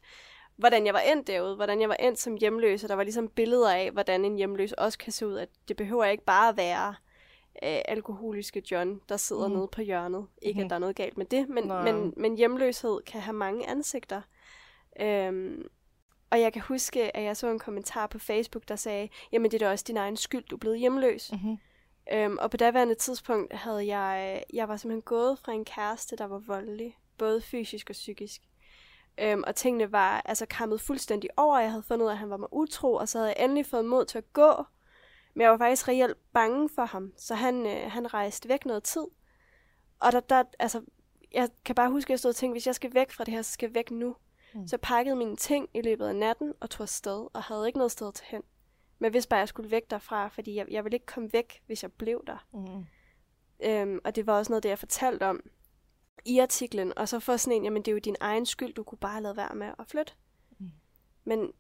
[0.56, 3.28] hvordan jeg var endt derude, hvordan jeg var endt som hjemløs, og der var ligesom
[3.28, 6.58] billeder af, hvordan en hjemløs også kan se ud, at det behøver ikke bare at
[6.58, 6.96] være
[7.64, 9.54] øh, alkoholiske John, der sidder mm.
[9.56, 10.28] Nede på hjørnet.
[10.42, 10.66] Ikke, Mhm.
[10.66, 14.22] at der er noget galt med det, men, men, men hjemløshed kan have mange ansigter.
[15.02, 15.68] Øhm,
[16.32, 19.62] og jeg kan huske, at jeg så en kommentar på Facebook, der sagde, jamen det
[19.62, 21.32] er da også din egen skyld, du er blevet hjemløs.
[21.32, 21.58] Mm-hmm.
[22.12, 26.26] Øhm, og på daværende tidspunkt havde jeg, jeg var simpelthen gået fra en kæreste, der
[26.26, 28.42] var voldelig, både fysisk og psykisk.
[29.18, 31.60] Øhm, og tingene var altså kammet fuldstændig over.
[31.60, 33.66] Jeg havde fundet ud af, at han var mig utro, og så havde jeg endelig
[33.66, 34.66] fået mod til at gå.
[35.34, 38.84] Men jeg var faktisk reelt bange for ham, så han, øh, han rejste væk noget
[38.84, 39.06] tid.
[40.00, 40.82] Og der, der, altså,
[41.32, 43.34] jeg kan bare huske, at jeg stod og tænkte, hvis jeg skal væk fra det
[43.34, 44.16] her, så skal jeg væk nu.
[44.54, 44.68] Mm.
[44.68, 47.78] Så jeg pakkede mine ting i løbet af natten og tog afsted, og havde ikke
[47.78, 48.42] noget sted til hen.
[49.00, 51.84] Men hvis bare jeg skulle væk derfra, fordi jeg, jeg ville ikke komme væk, hvis
[51.84, 52.46] jeg blev der.
[52.54, 52.86] Mm-hmm.
[53.64, 55.40] Øhm, og det var også noget, det jeg fortalte om
[56.26, 56.98] i artiklen.
[56.98, 59.22] Og så for sådan en, jamen det er jo din egen skyld, du kunne bare
[59.22, 60.14] lavet være med at flytte.
[60.60, 60.66] Mm.
[60.66, 60.72] Mm.
[61.26, 61.52] Men,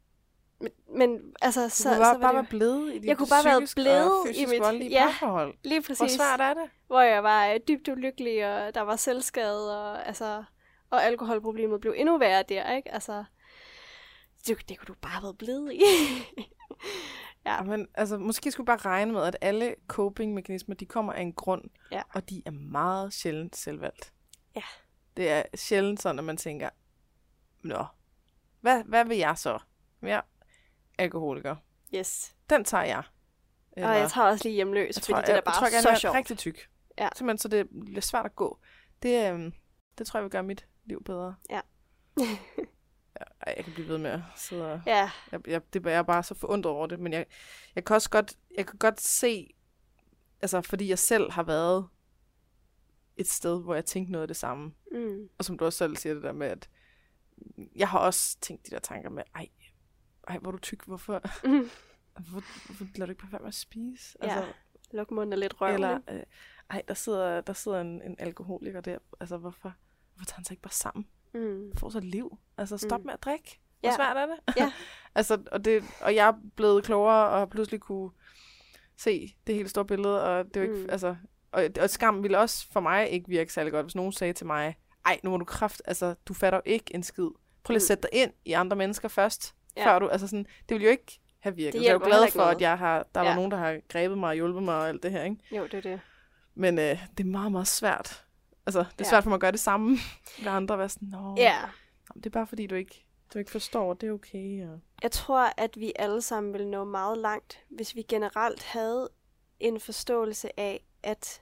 [0.61, 3.05] men, men altså, Du så, kunne så bare, var bare det være blevet i dit
[3.05, 5.53] Jeg kunne bare være blevet i mit- ja, parforhold.
[5.63, 6.69] lige Hvor præcis, svært er det?
[6.87, 10.43] hvor jeg var øh, dybt ulykkelig, og der var selvskade, og, altså,
[10.89, 12.91] og alkoholproblemet blev endnu værre der, ikke?
[12.93, 13.23] Altså,
[14.47, 15.79] det, det kunne du bare have været blevet i.
[17.53, 17.61] Ja.
[17.63, 21.63] Men altså, måske skulle bare regne med, at alle coping-mekanismer, de kommer af en grund,
[21.91, 22.01] Ja.
[22.13, 24.13] og de er meget sjældent selvvalgt.
[24.55, 24.61] Ja.
[25.17, 26.69] Det er sjældent sådan, at man tænker,
[27.63, 27.85] nå,
[28.61, 29.59] hvad, hvad vil jeg så?
[30.01, 30.21] Jeg er
[30.97, 31.55] alkoholiker.
[31.95, 32.35] yes.
[32.49, 33.03] Den tager jeg.
[33.77, 35.59] Og jeg tager også lige hjemløs, jeg fordi tror, det er da jeg, bare jeg
[35.59, 36.13] tror, jeg så jeg sjovt.
[36.13, 36.69] er rigtig tyk.
[36.97, 37.09] Ja.
[37.15, 38.59] Simpelthen, så det bliver svært at gå.
[39.03, 39.53] Det, øhm,
[39.97, 41.35] det tror jeg vil gøre mit liv bedre.
[41.49, 41.61] Ja.
[43.41, 46.03] ej, jeg kan blive ved med at sidde og Ja, jeg, jeg, det, jeg er
[46.03, 47.25] bare så forundret over det, men jeg,
[47.75, 49.53] jeg kan også godt, jeg kan godt se,
[50.41, 51.87] altså fordi jeg selv har været
[53.17, 54.73] et sted, hvor jeg tænkte noget af det samme.
[54.91, 55.29] mm.
[55.37, 56.69] Og som du også selv siger det der med, at
[57.75, 59.47] jeg har også tænkt de der tanker med, ej,
[60.27, 61.69] ej hvor er du tyk, hvorfor, Mm.
[62.29, 64.17] hvorfor, hvorfor lader du ikke bare være med at spise?
[64.23, 64.45] Ja,
[64.91, 65.73] luk munden og lidt røv.
[65.73, 66.23] eller, øh,
[66.69, 69.73] ej, der sidder, der sidder en, en alkoholiker der, altså hvorfor,
[70.15, 71.07] hvorfor tager han sig ikke bare sammen?
[71.33, 71.71] Mm.
[71.77, 72.37] får så et liv.
[72.57, 73.05] Altså, stop Mm.
[73.05, 73.59] med at drikke.
[73.79, 73.95] Hvor Ja.
[73.95, 74.35] svært er det?
[74.57, 74.71] Ja.
[75.15, 78.09] altså, og, det, og jeg er blevet klogere, og har pludselig kunne
[78.97, 80.89] se det hele store billede, og det er jo ikke, Mm.
[80.89, 81.15] altså,
[81.51, 84.45] og, og skam ville også for mig ikke virke særlig godt, hvis nogen sagde til
[84.47, 84.75] mig,
[85.05, 87.23] ej, nu må du kraft, altså, du fatter jo ikke en skid.
[87.63, 87.87] Prøv lige at Mm.
[87.87, 89.85] sætte dig ind i andre mennesker først, Ja.
[89.87, 91.81] før du, altså sådan, det vil jo ikke have virket.
[91.81, 93.27] Jeg er jo glad for, at jeg har, der Ja.
[93.27, 95.37] var nogen, der har grebet mig og hjulpet mig og alt det her, ikke?
[95.57, 96.01] Jo, det er det.
[96.55, 98.25] Men øh, det er meget, meget svært.
[98.65, 99.09] Altså, det er Ja.
[99.09, 99.97] svært for mig at gøre det samme
[100.43, 101.55] ved andre, være sådan, Nå, Ja,
[102.09, 104.67] Jamen, det er bare fordi, du ikke, du ikke forstår, det er okay.
[104.67, 104.79] Og...
[105.03, 109.09] Jeg tror, at vi alle sammen vil nå meget langt, hvis vi generelt havde
[109.59, 111.41] en forståelse af, at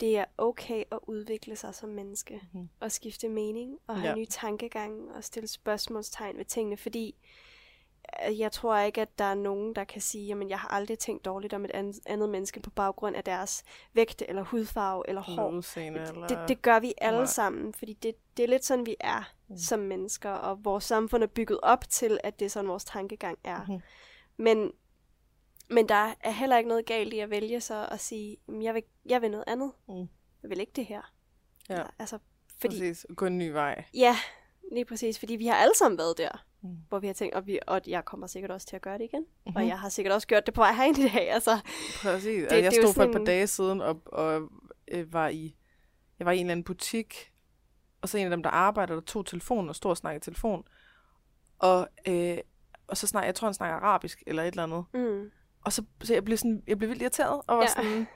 [0.00, 2.68] det er okay at udvikle sig som menneske, Mhm.
[2.80, 4.14] og skifte mening, og have Ja.
[4.16, 7.14] nye tankegange, og stille spørgsmålstegn ved tingene, fordi
[8.38, 11.24] jeg tror ikke, at der er nogen, der kan sige, at jeg har aldrig tænkt
[11.24, 15.50] dårligt om et andet, andet menneske på baggrund af deres vægt, eller hudfarve, eller hår.
[15.50, 16.26] udseende, eller...
[16.26, 17.26] Det, det gør vi alle Nej.
[17.26, 19.52] sammen, fordi det, det er lidt sådan, vi er Mm.
[19.54, 19.58] mm.
[19.58, 23.38] som mennesker, og vores samfund er bygget op til, at det er sådan, vores tankegang
[23.44, 23.64] er.
[23.68, 23.80] Mhm.
[24.36, 24.72] Men,
[25.70, 28.74] men der er heller ikke noget galt i at vælge så at sige, "Jamen, jeg
[28.74, 29.72] vil, jeg vil noget andet.
[29.88, 30.08] Mm.
[30.42, 31.12] Jeg vil ikke det her.
[31.68, 32.18] Ja, Eller, altså,
[32.60, 33.06] fordi, præcis.
[33.16, 33.84] Gå en ny vej.
[33.94, 34.16] ja,
[34.72, 36.76] lige præcis, fordi vi har alle sammen været der, Mm.
[36.88, 39.04] hvor vi har tænkt, og, vi, og jeg kommer sikkert også til at gøre det
[39.04, 39.24] igen.
[39.46, 39.56] Mhm.
[39.56, 41.30] Og jeg har sikkert også gjort det på vej herind i dag.
[41.30, 41.58] Altså,
[42.02, 42.24] Præcis.
[42.42, 44.48] Det, det er jeg jo stod for et par dage siden og, og
[44.88, 45.56] øh, var i
[46.18, 47.32] jeg var i en eller anden butik,
[48.02, 50.24] og så en af dem, der arbejder, der tog telefonen og stod og snakkede i
[50.24, 50.64] telefon.
[51.58, 52.38] Og, øh,
[52.86, 54.84] og så snakker, jeg tror, han snakker arabisk eller et eller andet.
[54.94, 55.30] mm,
[55.64, 57.68] Og så, så jeg blev sådan, jeg blev vildt irriteret, og var Ja.
[57.68, 58.06] sådan,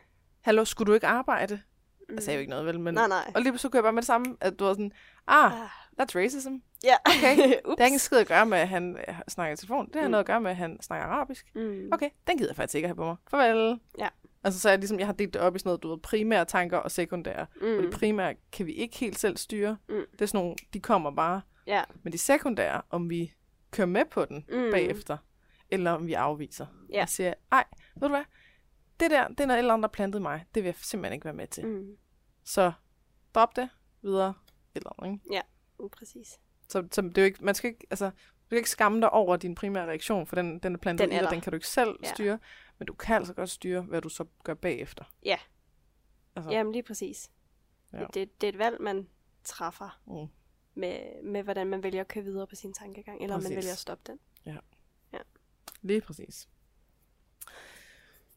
[0.41, 1.61] hallo, skulle du ikke arbejde?
[2.09, 2.15] mm.
[2.15, 2.81] Jeg sagde jo ikke noget, vel?
[2.81, 3.33] Men, Nej, nej.
[3.35, 4.93] Og lige så kunne jeg bare med det samme, at du var sådan,
[5.27, 5.69] ah, Ah,
[6.01, 6.55] that's racism.
[6.85, 7.37] Ja, Okay.
[7.71, 9.87] Det har ikke en skid at gøre med, at han øh, snakker i telefon.
[9.87, 10.11] Det har Mm.
[10.11, 11.47] noget at gøre med, at han snakker arabisk.
[11.55, 11.89] Mm.
[11.93, 13.17] Okay, den gider jeg faktisk ikke have på mig.
[13.31, 13.81] Farvel.
[13.99, 14.09] Ja.
[14.45, 15.99] Altså, så er jeg ligesom, jeg har delt det op i sådan noget, du ved,
[15.99, 17.47] primære tanker og sekundære.
[17.61, 17.67] Mm.
[17.77, 19.77] Og de primære kan vi ikke helt selv styre.
[19.89, 19.95] Mm.
[20.13, 21.41] Det er sådan nogle, de kommer bare.
[21.67, 21.83] Ja.
[22.03, 23.33] Men de sekundære, om vi
[23.71, 24.71] kører med på den Mm.
[24.73, 25.17] bagefter,
[25.71, 26.67] eller om vi afviser.
[26.93, 27.03] Ja.
[27.03, 27.65] Og siger, ej,
[27.95, 28.25] ved du hvad?
[29.01, 30.45] Det der, det er noget eller andet, der plantede mig.
[30.55, 31.67] Det vil jeg simpelthen ikke være med til.
[31.67, 31.97] Mm.
[32.45, 32.73] Så
[33.35, 33.69] drop det
[34.03, 34.35] videre.
[34.75, 35.43] Eller andet, ikke?
[35.81, 36.39] Mm, præcis.
[36.75, 39.11] Så, så det er jo ikke, man skal ikke, altså, du kan ikke skamme dig
[39.11, 41.69] over din primære reaktion, for den, den er plantet Den er den kan du ikke
[41.69, 42.09] selv Ja.
[42.15, 42.39] styre,
[42.79, 45.05] men du kan altså godt styre, hvad du så gør bagefter.
[45.25, 45.39] Ja.
[46.37, 47.31] Altså, Jamen lige præcis.
[47.93, 48.01] Ja.
[48.01, 48.07] Ja.
[48.15, 49.09] Det, det er et valg, man
[49.45, 50.29] træffer Mm.
[50.75, 53.51] med, med, hvordan man vælger at køre videre på sin tankegang, eller om Præcis.
[53.51, 54.19] man vælger at stoppe den.
[55.83, 56.49] Lige præcis.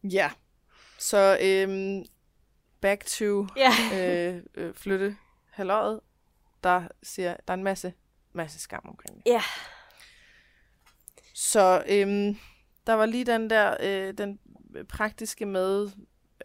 [0.04, 0.32] Ja,
[1.00, 2.06] så øhm,
[2.82, 3.72] back to Ja.
[4.36, 5.18] øh, øh, flytte
[5.50, 6.00] halvåret,
[6.64, 7.94] der siger, der er en masse,
[8.34, 9.32] masse skam omkring det.
[9.32, 9.42] Ja.
[11.34, 12.38] Så øhm,
[12.88, 14.40] der var lige den der, øh, den
[14.90, 15.92] praktiske med,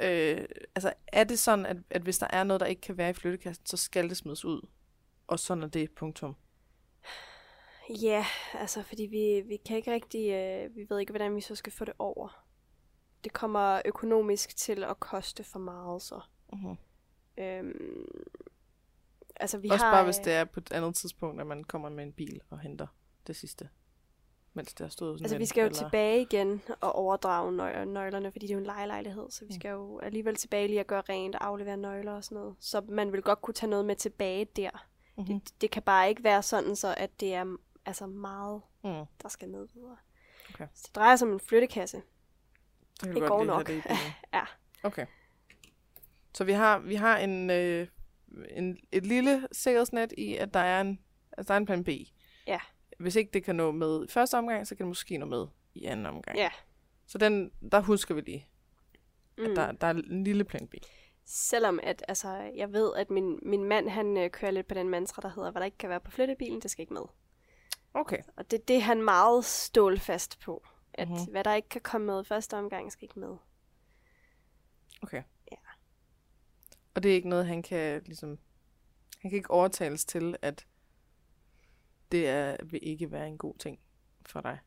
[0.00, 3.10] øh, altså er det sådan, at, at hvis der er noget, der ikke kan være
[3.10, 4.68] i flyttekassen, så skal det smides ud?
[5.26, 6.36] Og sådan er det, punktum.
[8.02, 11.54] Ja, altså fordi vi, vi kan ikke rigtig, øh, vi ved ikke, hvordan vi så
[11.54, 12.44] skal få det over.
[13.24, 16.20] Det kommer økonomisk til at koste for meget, så.
[16.52, 16.76] Uh-huh.
[17.42, 18.06] Øhm,
[19.42, 19.92] altså vi Også har...
[19.92, 22.40] bare, hvis øh, det er på et andet tidspunkt, at man kommer med en bil
[22.50, 22.86] og henter
[23.26, 23.68] det sidste.
[24.54, 25.78] Mens det har stået sådan Altså, vi skal jo eller...
[25.78, 29.60] tilbage igen og overdrage nøg- nøglerne, fordi det er jo en lejelejlighed, så vi Mm.
[29.60, 32.54] skal jo alligevel tilbage lige at gøre rent og aflevere nøgler og sådan noget.
[32.60, 34.70] Så man vil godt kunne tage noget med tilbage der.
[35.18, 35.26] Mhm.
[35.26, 39.04] Det, det kan bare ikke være sådan, så at det er altså meget, Mm.
[39.22, 39.96] der skal med videre.
[40.54, 40.66] Okay.
[40.74, 42.02] Så det drejer sig om en flyttekasse.
[43.04, 43.66] Det du går nok.
[43.66, 43.82] det.
[44.34, 44.42] Ja.
[44.82, 45.06] Okay.
[46.34, 47.86] Så vi har, vi har en, øh,
[48.50, 50.98] en, et lille sikkerhedsnet i, at der er en,
[51.38, 51.88] altså der er en plan B.
[52.46, 52.60] Ja.
[52.98, 55.46] Hvis ikke det kan nå med i første omgang, så kan det måske nå med
[55.74, 56.36] i anden omgang.
[56.38, 56.50] Ja.
[57.06, 58.46] Så den, der husker vi lige,
[59.38, 59.54] at Mm.
[59.54, 60.74] der, der er en lille plan B.
[61.24, 64.88] Selvom at, altså, jeg ved, at min, min mand, han øh, kører lidt på den
[64.88, 67.02] mantra, der hedder, hvad der ikke kan være på flyttebilen, det skal ikke med.
[67.94, 68.18] Okay.
[68.36, 70.66] Og det, det er han meget stålfast på.
[70.94, 71.16] At Mhm.
[71.16, 71.32] mm-hmm.
[71.32, 73.36] hvad der ikke kan komme med første omgang, skal ikke med.
[75.02, 75.22] Okay.
[76.92, 76.96] Ja.
[76.96, 78.38] Og det er ikke noget, han kan ligesom...
[79.18, 80.66] Han kan ikke overtales til, at
[82.12, 83.78] det er, vil ikke være en god ting
[84.26, 84.58] for dig.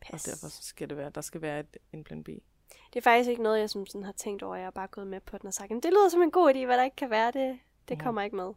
[0.00, 0.26] Pas.
[0.28, 2.26] Og derfor så skal det være, der skal være et, en plan B.
[2.26, 4.56] Det er faktisk ikke noget, jeg som sådan har tænkt over.
[4.56, 6.54] Jeg har bare gået med på den og sagt, "Jamen, det lyder som en god
[6.54, 7.58] idé, hvad der ikke kan være, det,
[7.88, 8.04] det Mhm.
[8.04, 8.52] kommer ikke med.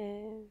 [0.00, 0.44] Øh,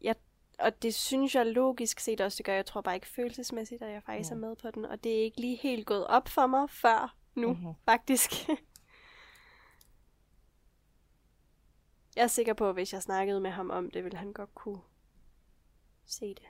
[0.00, 0.14] jeg,
[0.58, 2.54] og det synes jeg logisk set også, det gør.
[2.54, 4.44] Jeg tror bare ikke følelsesmæssigt, at jeg faktisk Mhm.
[4.44, 4.84] er med på den.
[4.84, 7.72] Og det er ikke lige helt gået op for mig før nu, Mhm.
[7.84, 8.30] faktisk.
[12.16, 14.54] jeg er sikker på, at hvis jeg snakkede med ham om det, ville han godt
[14.54, 14.80] kunne
[16.06, 16.44] se det.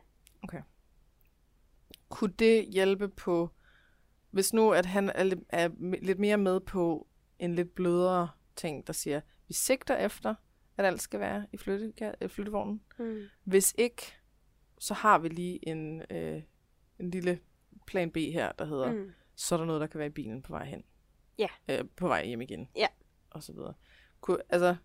[2.08, 3.50] Kunne det hjælpe på,
[4.30, 5.68] hvis nu at han er, lidt- er
[6.02, 7.06] lidt mere med på
[7.38, 10.34] en lidt blødere ting, der siger, vi sigter efter,
[10.76, 12.82] at alt skal være i flytte, flyttevognen.
[12.98, 13.22] Mm.
[13.44, 14.02] Hvis ikke,
[14.78, 16.42] så har vi lige en, øh,
[16.98, 17.40] en lille
[17.86, 19.12] plan B her, der hedder, mm.
[19.36, 20.84] Så er der noget, der kan være i bilen på vej hen.
[21.38, 21.48] Ja.
[21.68, 22.68] Øh, på vej hjem igen.
[22.76, 22.86] Ja.
[23.30, 23.74] Og så videre.
[24.20, 24.76] Kunne, altså,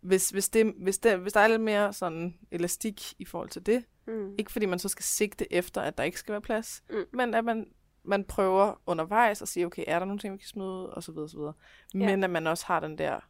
[0.00, 3.66] hvis, hvis, det, hvis, det, hvis der er lidt mere sådan elastik i forhold til
[3.66, 4.34] det, Mm.
[4.38, 7.04] ikke fordi man så skal sigte efter, at der ikke skal være plads, Mm.
[7.12, 7.72] men at man,
[8.02, 11.02] man prøver undervejs at sige, okay, er der nogle ting, vi kan smide ud, og
[11.02, 11.52] så videre, så videre.
[11.94, 13.20] Men at man også har den der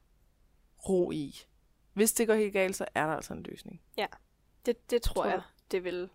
[0.88, 1.34] ro i.
[1.92, 3.82] Hvis det går helt galt, så er der altså en løsning.
[3.96, 4.06] Det
[4.66, 6.08] Det, det tror, Tror jeg, det vil.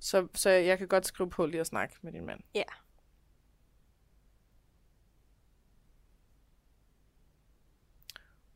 [0.00, 2.40] Så, så jeg kan godt skrive på lige at snakke med din mand.
[2.54, 2.62] Ja.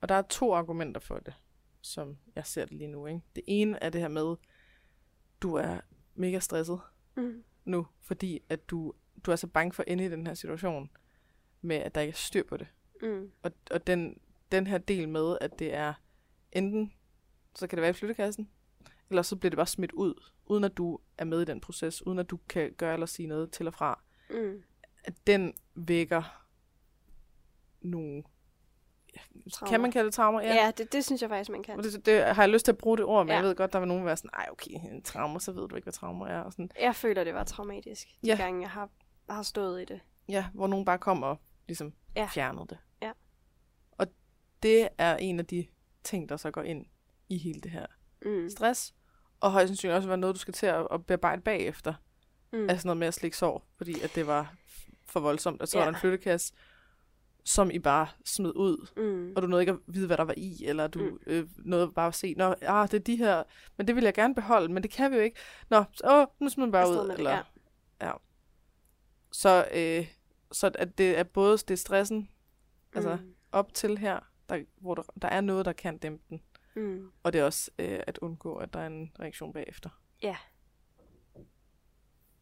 [0.01, 1.35] Og der er to argumenter for det,
[1.81, 3.07] som jeg ser det lige nu.
[3.07, 3.21] Ikke?
[3.37, 4.37] Det ene er det her med,
[5.41, 5.81] du er
[6.15, 6.81] mega stresset
[7.17, 7.45] Mm.
[7.65, 8.93] nu, fordi at du,
[9.25, 10.91] du er så bange for at ende i den her situation,
[11.61, 12.67] med at der ikke er styr på det.
[13.03, 13.31] Mm.
[13.43, 14.21] Og, og den,
[14.53, 15.95] den her del med, at det er
[16.53, 16.93] enten,
[17.55, 18.51] så kan det være i flyttekassen,
[19.11, 20.15] eller så bliver det bare smidt ud,
[20.47, 23.27] uden at du er med i den proces, uden at du kan gøre eller sige
[23.27, 24.03] noget til og fra.
[24.31, 24.63] Mm.
[25.05, 26.45] At den vækker
[27.81, 28.23] nogle...
[29.53, 29.71] Traumer.
[29.71, 30.41] Kan man kalde det traumer?
[30.43, 31.79] Ja, ja det, det synes jeg faktisk, man kan.
[31.83, 33.35] Det, det, har jeg lyst til at bruge det ord, men Ja.
[33.37, 35.69] jeg ved godt, der var nogen, der var sådan, ej okay, en traumer, så ved
[35.69, 36.41] du ikke, hvad traumer er.
[36.41, 36.71] Og sådan.
[36.81, 38.37] Jeg føler, det var traumatisk, de Ja.
[38.37, 38.89] gange, jeg har,
[39.31, 40.01] har stået i det.
[40.29, 41.39] Ja, hvor nogen bare kom og
[41.69, 42.27] ligesom Ja.
[42.27, 42.79] fjernede det.
[43.03, 43.11] Ja.
[43.93, 44.07] Og
[44.63, 45.67] det er en af de
[46.05, 46.87] ting, der så går ind
[47.29, 47.87] i hele det her
[48.25, 48.51] Mm.
[48.51, 48.95] stress,
[49.41, 51.95] og højst sandsynligt også være noget, du skal til at, at bearbejde bagefter.
[52.53, 52.71] Mm.
[52.71, 54.55] Altså noget med at slikke sår, fordi at det var
[55.07, 55.63] for voldsomt.
[55.63, 55.79] Og så.
[55.79, 55.85] Ja.
[55.85, 56.55] var der en flyttekasse,
[57.49, 59.33] som I bare smed ud, Mm.
[59.37, 61.19] og du nåede ikke at vide, hvad der var i, eller du Mm.
[61.27, 63.43] øh, nåede bare at se, nå, ah, det er de her,
[63.77, 65.37] men det vil jeg gerne beholde, men det kan vi jo ikke.
[65.71, 66.97] Nå, så, åh, nu smider man bare ud.
[66.97, 67.43] med det, Eller, ja.
[68.07, 68.13] ja.
[69.33, 70.07] Så, øh,
[70.53, 72.29] så at det er både det er stressen
[72.95, 73.35] altså, Mm.
[73.53, 76.43] op til her, der, hvor der, der er noget, der kan dæmpe den,
[76.77, 77.11] Mm.
[77.23, 79.91] og det er også øh, at undgå, at der er en reaktion bagefter.
[80.23, 80.37] Jeg,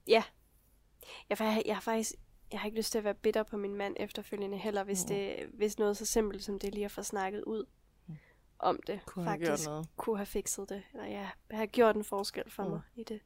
[0.06, 2.12] jeg, jeg har faktisk
[2.52, 5.08] jeg har ikke lyst til at være bitter på min mand efterfølgende heller, hvis, Mm.
[5.08, 7.64] det, hvis noget så simpelt som det lige at få snakket ud
[8.06, 8.16] Mm.
[8.58, 9.88] om det, Kunne have gjort faktisk noget.
[9.96, 10.82] kunne have fikset det.
[10.92, 12.70] Eller ja, have gjort en forskel for Mm.
[12.70, 13.20] mig i det.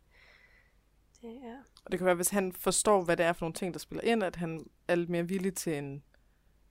[1.23, 1.63] Det er...
[1.85, 4.05] Og det kan være, hvis han forstår, hvad det er for nogle ting, der spiller
[4.05, 6.05] ind, at han er lidt mere villig til en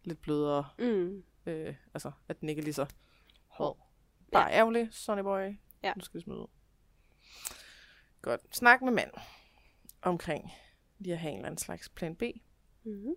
[0.04, 1.24] lidt blødere, Mm.
[1.46, 2.86] øh, altså at den ikke er lige så
[3.48, 3.78] hård.
[4.34, 4.38] Ja.
[4.40, 5.58] Bare ærgerlig, Sonny Boy.
[5.84, 5.94] Ja.
[5.96, 6.48] Nu skal vi smide ud.
[8.22, 8.56] Godt.
[8.56, 9.12] Snak med mand
[10.02, 10.52] omkring
[11.00, 12.24] lige at have en eller anden slags plan B.
[12.84, 13.14] Mm.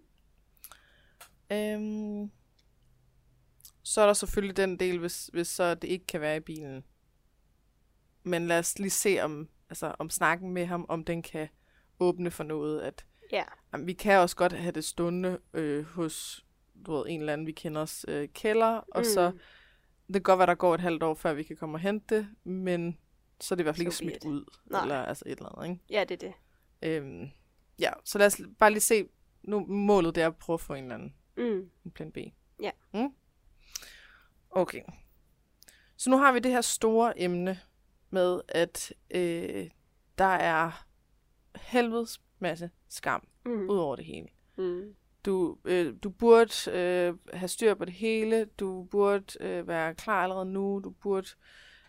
[1.53, 2.31] Øhm,
[3.83, 6.85] så er der selvfølgelig den del, hvis, hvis så det ikke kan være i bilen.
[8.23, 11.49] Men lad os lige se, om, altså, om snakken med ham, om den kan
[12.01, 12.81] åbne for noget.
[12.81, 13.45] At, Ja.
[13.73, 16.47] jamen, vi kan også godt have det stående øh, hos
[16.87, 19.05] du ved, en eller anden, vi kender os øh, kælder, og Mm.
[19.05, 19.33] så
[20.07, 22.17] det kan godt være, der går et halvt år, før vi kan komme og hente
[22.17, 22.99] det, men
[23.41, 24.45] så er det i hvert fald ikke smidt ud.
[24.71, 24.83] Nej.
[24.83, 25.85] Eller altså et eller andet, ikke?
[25.91, 26.35] Ja, det er det.
[26.83, 27.31] Øhm,
[27.79, 29.09] ja, så lad os bare lige se.
[29.43, 31.71] Nu målet det er at prøve at få en eller anden Mm.
[31.85, 32.17] en plan B.
[32.63, 32.71] Ja.
[32.95, 33.09] Mm?
[34.51, 34.83] Okay.
[35.97, 37.61] Så nu har vi det her store emne
[38.11, 39.71] med, at øh,
[40.19, 40.87] der er
[41.57, 43.71] helvedes masse skam Mm.
[43.71, 44.29] ud over det hele.
[44.57, 44.95] Mm.
[45.25, 48.45] Du, øh, du burde øh, have styr på det hele.
[48.45, 50.81] Du burde øh, være klar allerede nu.
[50.85, 51.29] Du burde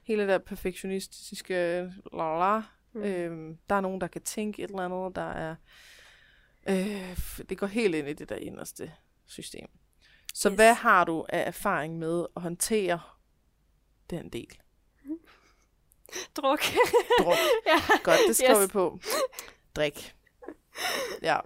[0.04, 1.54] hele det der perfektionistiske
[2.14, 2.62] la la la.
[2.94, 3.04] Mm.
[3.04, 5.56] Øhm, der er nogen, der kan tænke et eller andet, der er...
[6.70, 7.18] Øh,
[7.50, 8.94] det går helt ind i det der inderste
[9.26, 9.68] system.
[10.34, 10.56] Så Yes.
[10.56, 13.00] hvad har du af erfaring med at håndtere
[14.10, 14.58] den del?
[16.38, 16.60] Druk.
[17.20, 17.38] Druk.
[17.68, 17.98] ja.
[18.04, 18.68] Godt, det skriver yes.
[18.68, 19.00] vi på.
[19.76, 20.16] Drik.
[21.22, 21.40] Ja,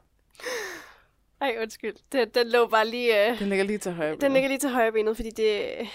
[1.42, 1.96] Ej, undskyld.
[2.12, 3.32] Den, den lå bare lige...
[3.32, 3.40] Øh...
[3.40, 4.16] den ligger lige til højre.
[4.16, 5.88] Den ligger lige til højre benet, fordi det...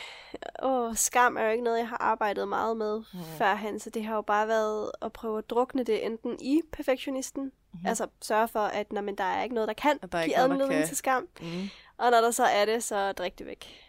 [0.62, 3.20] Åh, skam er jo ikke noget, jeg har arbejdet meget med mm.
[3.38, 7.52] førhen, så det har jo bare været at prøve at drukne det enten i perfektionisten,
[7.72, 7.86] mm.
[7.86, 10.24] altså sørge for, at når, men der er ikke noget, der kan At der er
[10.24, 11.68] give anledning til skam, Mm.
[11.96, 13.88] og når der så er det, så drik det væk.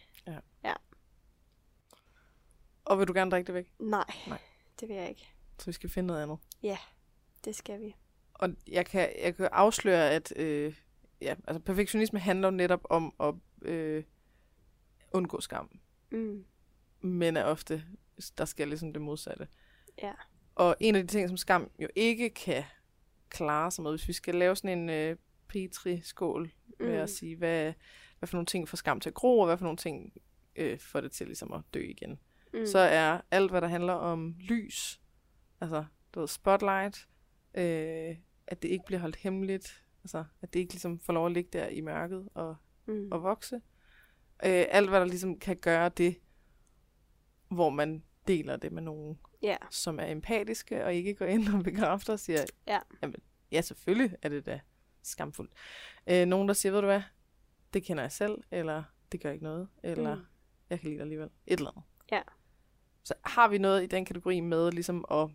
[2.85, 3.67] Og vil du gerne drikke det væk?
[3.79, 4.37] Nej, Nej.
[4.79, 5.33] det vil jeg ikke.
[5.59, 6.37] Så vi skal finde noget andet.
[7.45, 7.95] Det skal vi.
[8.33, 10.73] Og jeg kan, jeg kan afsløre, at øh,
[11.23, 13.35] ja, altså perfektionisme handler jo netop om at
[13.69, 14.03] øh,
[15.13, 15.79] undgå skam.
[16.11, 16.45] Mm.
[17.01, 17.83] Men er ofte,
[18.37, 19.47] der sker ligesom det modsatte.
[20.01, 20.13] Ja.
[20.55, 22.63] Og en af de ting, som skam jo ikke kan
[23.29, 25.15] klare sig med, hvis vi skal lave sådan en øh,
[25.47, 26.93] petri-skål med Mm.
[26.93, 27.73] at sige, hvad,
[28.19, 30.13] hvad for nogle ting får skam til at gro, og hvad for nogle ting
[30.55, 32.19] øh, får det til ligesom at dø igen.
[32.53, 32.65] Mm.
[32.65, 35.01] Så er alt, hvad der handler om lys,
[35.61, 37.07] altså du ved, spotlight,
[37.53, 38.15] øh,
[38.47, 41.49] at det ikke bliver holdt hemmeligt, altså at det ikke ligesom får lov at ligge
[41.53, 43.07] der i mørket og, mm.
[43.11, 43.55] og vokse.
[44.45, 46.15] Øh, alt, hvad der ligesom kan gøre det,
[47.47, 49.57] hvor man deler det med nogen, Ja.
[49.71, 52.79] som er empatiske, og ikke går ind og bekræfter og siger, Ja.
[53.01, 53.15] Jamen,
[53.51, 54.59] ja, selvfølgelig er det da
[55.03, 55.51] skamfuldt.
[56.07, 57.01] Øh, nogen, der siger, ved du hvad,
[57.73, 60.21] det kender jeg selv, eller det gør ikke noget, eller Mm.
[60.69, 61.29] jeg kan lide dig alligevel.
[61.47, 61.83] Et eller andet.
[62.11, 62.21] Ja.
[63.03, 65.29] Så har vi noget i den kategori med ligesom at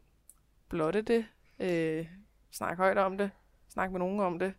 [0.68, 1.26] blotte det,
[1.58, 2.08] øh,
[2.50, 3.30] snakke højt om det,
[3.68, 4.54] snakke med nogen om det,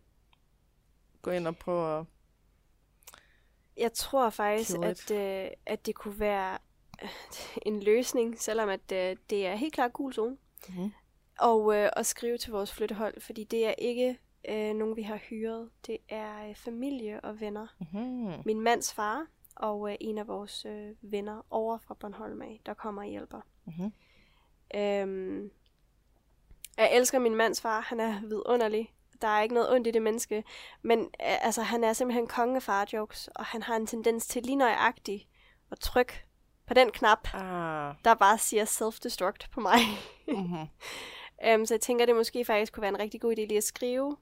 [1.22, 2.06] gå ind og prøve at...
[3.76, 6.58] Jeg tror faktisk, at, øh, at det kunne være
[7.66, 10.36] en løsning, selvom at øh, det er helt klart gul zone.
[10.68, 10.92] Mm-hmm.
[11.38, 15.16] Og øh, at skrive til vores flyttehold, fordi det er ikke øh, nogen, vi har
[15.16, 15.70] hyret.
[15.86, 17.66] Det er øh, familie og venner.
[17.78, 18.42] Mm-hmm.
[18.44, 22.74] Min mands far og øh, en af vores øh, venner over fra Bornholm af, der
[22.74, 23.40] kommer og hjælper.
[23.64, 23.92] Mm-hmm.
[24.74, 25.50] Øhm,
[26.76, 27.80] jeg elsker min mands far.
[27.80, 28.92] Han er vidunderlig.
[29.22, 30.44] Der er ikke noget ondt i det menneske.
[30.82, 34.42] Men øh, altså, han er simpelthen konge af far-jokes, og han har en tendens til
[34.42, 35.28] lige nøjagtigt
[35.70, 36.24] at trykke
[36.66, 37.94] på den knap, Ah.
[38.04, 39.78] der bare siger self-destruct på mig.
[40.28, 40.66] Mm-hmm.
[41.46, 43.64] øhm, så jeg tænker, det måske faktisk kunne være en rigtig god idé lige at
[43.64, 44.16] skrive.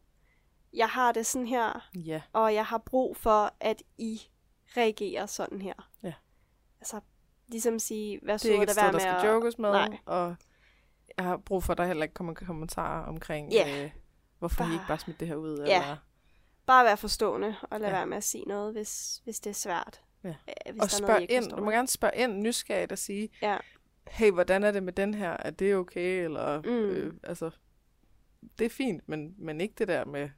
[0.72, 2.20] Jeg har det sådan her, Ja.
[2.32, 4.20] og jeg har brug for, at I
[4.76, 5.74] reagerer sådan her.
[6.02, 6.12] Ja.
[6.80, 7.00] Altså,
[7.48, 9.24] ligesom sige, vær Det sød er ikke et være sted, der med skal at...
[9.34, 9.98] jokes med, Nej.
[10.06, 10.36] og
[11.18, 13.84] jeg har brug for, at der heller ikke kommer kommentarer omkring, Ja.
[13.84, 13.90] øh,
[14.38, 15.82] hvorfor I Bare- ikke bare smidt det her ud, Ja.
[15.82, 15.96] eller...
[16.66, 17.96] Bare være forstående, og lade Ja.
[17.96, 20.00] være med at sige noget, hvis, hvis det er svært.
[20.24, 20.28] Ja.
[20.28, 20.34] Øh,
[20.64, 21.50] Hvis og noget, I spørg ikke ind.
[21.50, 23.56] Du må gerne spørge ind nysgerrigt og sige, Ja.
[24.08, 25.30] hey, hvordan er det med den her?
[25.30, 26.24] Er det okay?
[26.24, 26.68] Eller, Mm.
[26.68, 27.50] øh, altså,
[28.58, 30.30] det er fint, men, men ikke det der med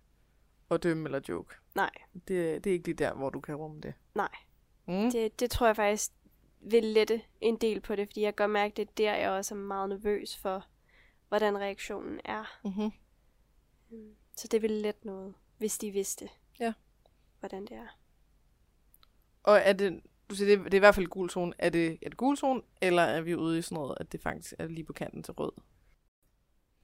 [0.70, 1.54] at dømme eller joke.
[1.74, 1.90] Nej.
[2.14, 3.94] Det, det er ikke lige der, hvor du kan rumme det.
[4.14, 4.28] Nej.
[4.88, 5.10] Mm.
[5.10, 6.10] Det, det tror jeg faktisk
[6.60, 9.30] vil lette en del på det, fordi jeg kan godt mærke, det er der, jeg
[9.30, 10.64] også er meget nervøs for,
[11.28, 12.58] hvordan reaktionen er.
[12.64, 12.90] Mm-hmm.
[14.36, 16.28] Så det vil lette noget, hvis de vidste,
[16.60, 16.72] Ja.
[17.40, 17.86] hvordan det er.
[19.42, 21.52] Og er det, du siger, det, er- det er i hvert fald gul zone.
[21.58, 24.22] Er det, er det gul zone, eller er vi ude i sådan noget, at det
[24.22, 25.52] faktisk er lige på kanten til rød?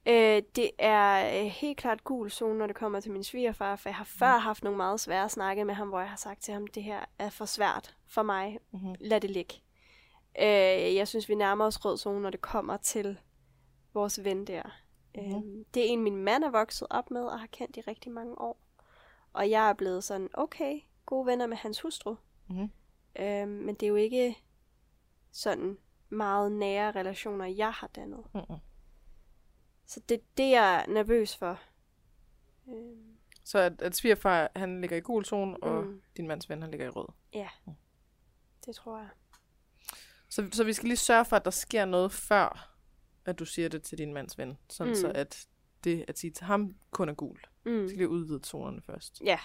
[0.07, 3.89] Øh, det er øh, helt klart gul zone, når det kommer til min svigerfar, for
[3.89, 4.19] jeg har Mm.
[4.19, 6.83] før haft nogle meget svære snakke med ham, hvor jeg har sagt til ham, det
[6.83, 8.57] her er for svært for mig.
[8.73, 8.95] Mm-hmm.
[8.99, 9.53] Lad det ligge.
[10.39, 13.19] Øh, jeg synes, vi nærmer os rød zone, når det kommer til
[13.93, 14.61] vores ven der.
[15.17, 18.11] Øh, det er en, min mand er vokset op med og har kendt i rigtig
[18.11, 18.59] mange år.
[19.33, 22.15] Og jeg er blevet sådan, okay, gode venner med hans hustru.
[22.49, 22.69] Mm-hmm.
[23.19, 24.37] Øh, men det er jo ikke
[25.31, 25.77] sådan
[26.09, 28.23] meget nære relationer, jeg har dannet.
[28.33, 28.55] Mm-hmm.
[29.85, 31.59] Så det er det, jeg er nervøs for.
[32.69, 32.97] Øh,
[33.43, 36.01] Så at, at svigerfar, han ligger i gul zone, og Mm.
[36.17, 37.07] din mands ven, han ligger i rød.
[38.65, 39.09] det tror jeg.
[40.29, 42.76] Så, så vi skal lige sørge for, at der sker noget før,
[43.27, 44.57] at du siger det til din mands ven.
[44.69, 44.95] Sådan Mm.
[44.95, 45.47] så at
[45.83, 47.39] det at sige til ham kun er gul.
[47.65, 47.87] Mm.
[47.87, 49.21] skal lige udvide zonerne først.
[49.25, 49.39] Ja.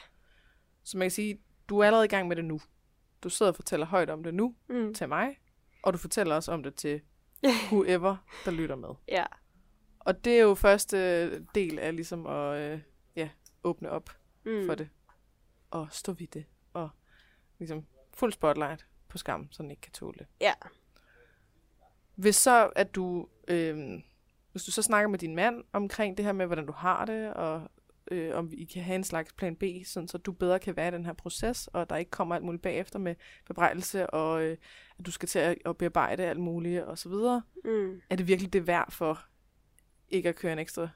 [0.84, 2.60] Så man kan sige, du er allerede i gang med det nu.
[3.22, 4.94] Du sidder og fortæller højt om det nu Mm.
[4.94, 5.38] til mig,
[5.82, 7.00] og du fortæller også om det til
[7.72, 8.88] whoever, der lytter med.
[9.08, 9.24] Ja.
[9.98, 12.80] Og det er jo første del af ligesom at øh,
[13.16, 13.28] ja,
[13.64, 14.10] åbne op
[14.44, 14.66] Mm.
[14.66, 14.88] for det.
[15.70, 16.44] Og stå ved det.
[16.72, 16.90] Og
[17.58, 20.26] ligesom fuld spotlight på skam, så den ikke kan tåle det.
[20.40, 20.52] Ja.
[22.14, 24.00] Hvis så, at du, øh,
[24.52, 27.34] hvis du så snakker med din mand omkring det her med, hvordan du har det,
[27.34, 27.70] og
[28.10, 30.88] øh, om I kan have en slags plan B, sådan, så du bedre kan være
[30.88, 33.14] i den her proces, og der ikke kommer alt muligt bagefter med
[33.46, 34.56] bebrejdelse, og øh,
[34.98, 37.42] at du skal til at, bearbejde alt muligt, og så videre.
[37.64, 38.00] Mm.
[38.10, 39.24] Er det virkelig det værd for
[40.08, 40.88] ikke at køre en ekstra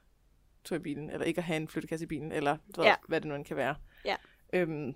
[0.64, 2.94] tur i bilen, eller ikke at have en flyttekasse i bilen, eller du ved, Ja.
[3.08, 3.74] hvad det nu end kan være?
[4.04, 4.16] Ja.
[4.52, 4.94] Øhm,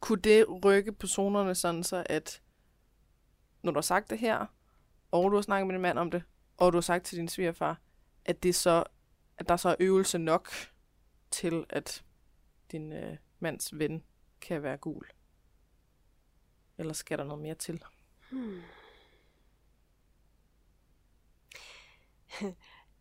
[0.00, 2.42] kunne det rykke på zonerne sådan så, at
[3.62, 4.46] når du har sagt det her,
[5.14, 6.22] og du har snakket med din mand om det,
[6.56, 7.80] og du har sagt til din svigerfar,
[8.24, 8.84] at det så,
[9.38, 10.48] at der så er øvelse nok
[11.30, 12.04] til, at
[12.72, 14.04] din øh, mands ven
[14.40, 15.06] kan være gul?
[16.78, 17.84] Eller skal der noget mere til?
[18.30, 18.60] Hmm.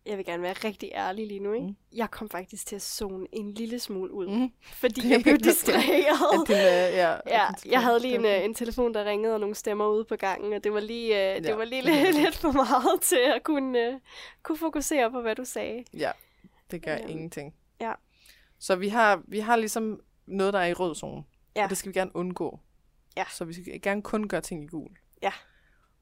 [0.05, 1.65] Jeg vil gerne være rigtig ærlig lige nu, ikke?
[1.67, 1.75] Mm.
[1.95, 4.51] Jeg kom faktisk til at zone en lille smule ud, Mm.
[4.73, 6.49] fordi Det jeg blev distraheret.
[6.49, 6.55] Øh,
[6.97, 9.39] ja, Ja, at din jeg havde lige en, telefon- øh, en telefon, der ringede, og
[9.39, 11.91] nogle stemmer ude på gangen, og det var lige, øh, det Ja, var lige det
[11.91, 12.23] lidt, det.
[12.23, 13.93] lidt for meget til at kunne, øh,
[14.43, 15.83] kunne fokusere på, hvad du sagde.
[15.93, 16.11] Ja,
[16.71, 17.53] det gør Øhm, ingenting.
[17.81, 17.91] ja.
[18.59, 21.23] Så vi har, vi har ligesom noget, der er i rød zone.
[21.55, 21.63] Ja.
[21.63, 22.59] Og det skal vi gerne undgå.
[23.17, 23.25] Ja.
[23.31, 24.89] Så vi skal gerne kun gøre ting i gul.
[25.21, 25.31] Ja.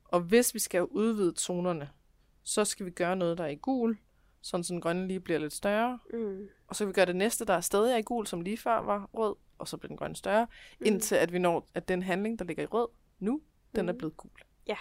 [0.05, 1.89] Og hvis vi skal udvide zonerne,
[2.43, 3.97] så skal vi gøre noget, der er i gul,
[4.41, 5.99] sådan så den grønne lige bliver lidt større.
[6.13, 6.47] Mm.
[6.67, 8.57] Og så vil vi gøre det næste, der er stadig er i gul, som lige
[8.57, 10.47] før var rød, og så bliver den grønne større,
[10.79, 10.85] mm.
[10.85, 12.87] indtil at vi når, at den handling, der ligger i rød
[13.19, 13.41] nu,
[13.75, 13.97] den er Mm.
[13.97, 14.31] blevet gul.
[14.67, 14.77] Ja.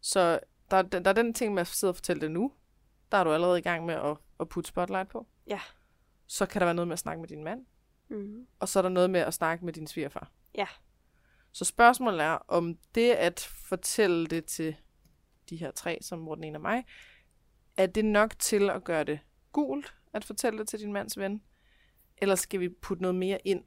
[0.00, 2.52] Så der, er den- der er den ting med at sidde og fortælle det nu,
[3.12, 5.26] der er du allerede i gang med at, at putte spotlight på.
[5.46, 5.60] Ja.
[6.26, 7.66] Så kan der være noget med at snakke med din mand,
[8.08, 8.46] Mm.
[8.60, 10.30] og så er der noget med at snakke med din svigerfar.
[10.54, 10.66] Ja.
[11.52, 14.76] Så spørgsmålet er, om det at fortælle det til
[15.50, 16.84] de her tre, som hvor den ene er mig,
[17.76, 19.18] er det nok til at gøre det
[19.52, 21.42] gult, at fortælle det til din mands ven?
[22.18, 23.64] Eller skal vi putte noget mere ind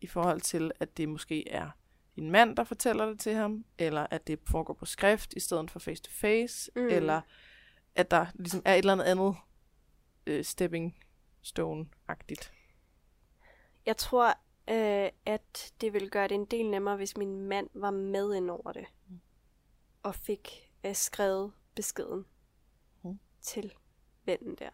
[0.00, 1.70] i forhold til, at det måske er
[2.16, 5.70] din mand, der fortæller det til ham, eller at det foregår på skrift i stedet
[5.70, 6.86] for face to face, Mm.
[6.86, 7.20] eller
[7.94, 9.36] at der ligesom er et eller andet andet
[10.26, 10.98] øh, stepping
[11.42, 12.52] stone-agtigt.
[13.86, 14.28] Jeg tror,
[14.70, 18.50] øh, at det ville gøre det en del nemmere, hvis min mand var med ind
[18.50, 18.86] over det.
[20.02, 22.26] og fik øh, skrevet beskeden
[23.02, 23.18] Mhm.
[23.40, 23.72] til
[24.24, 24.70] vennen der.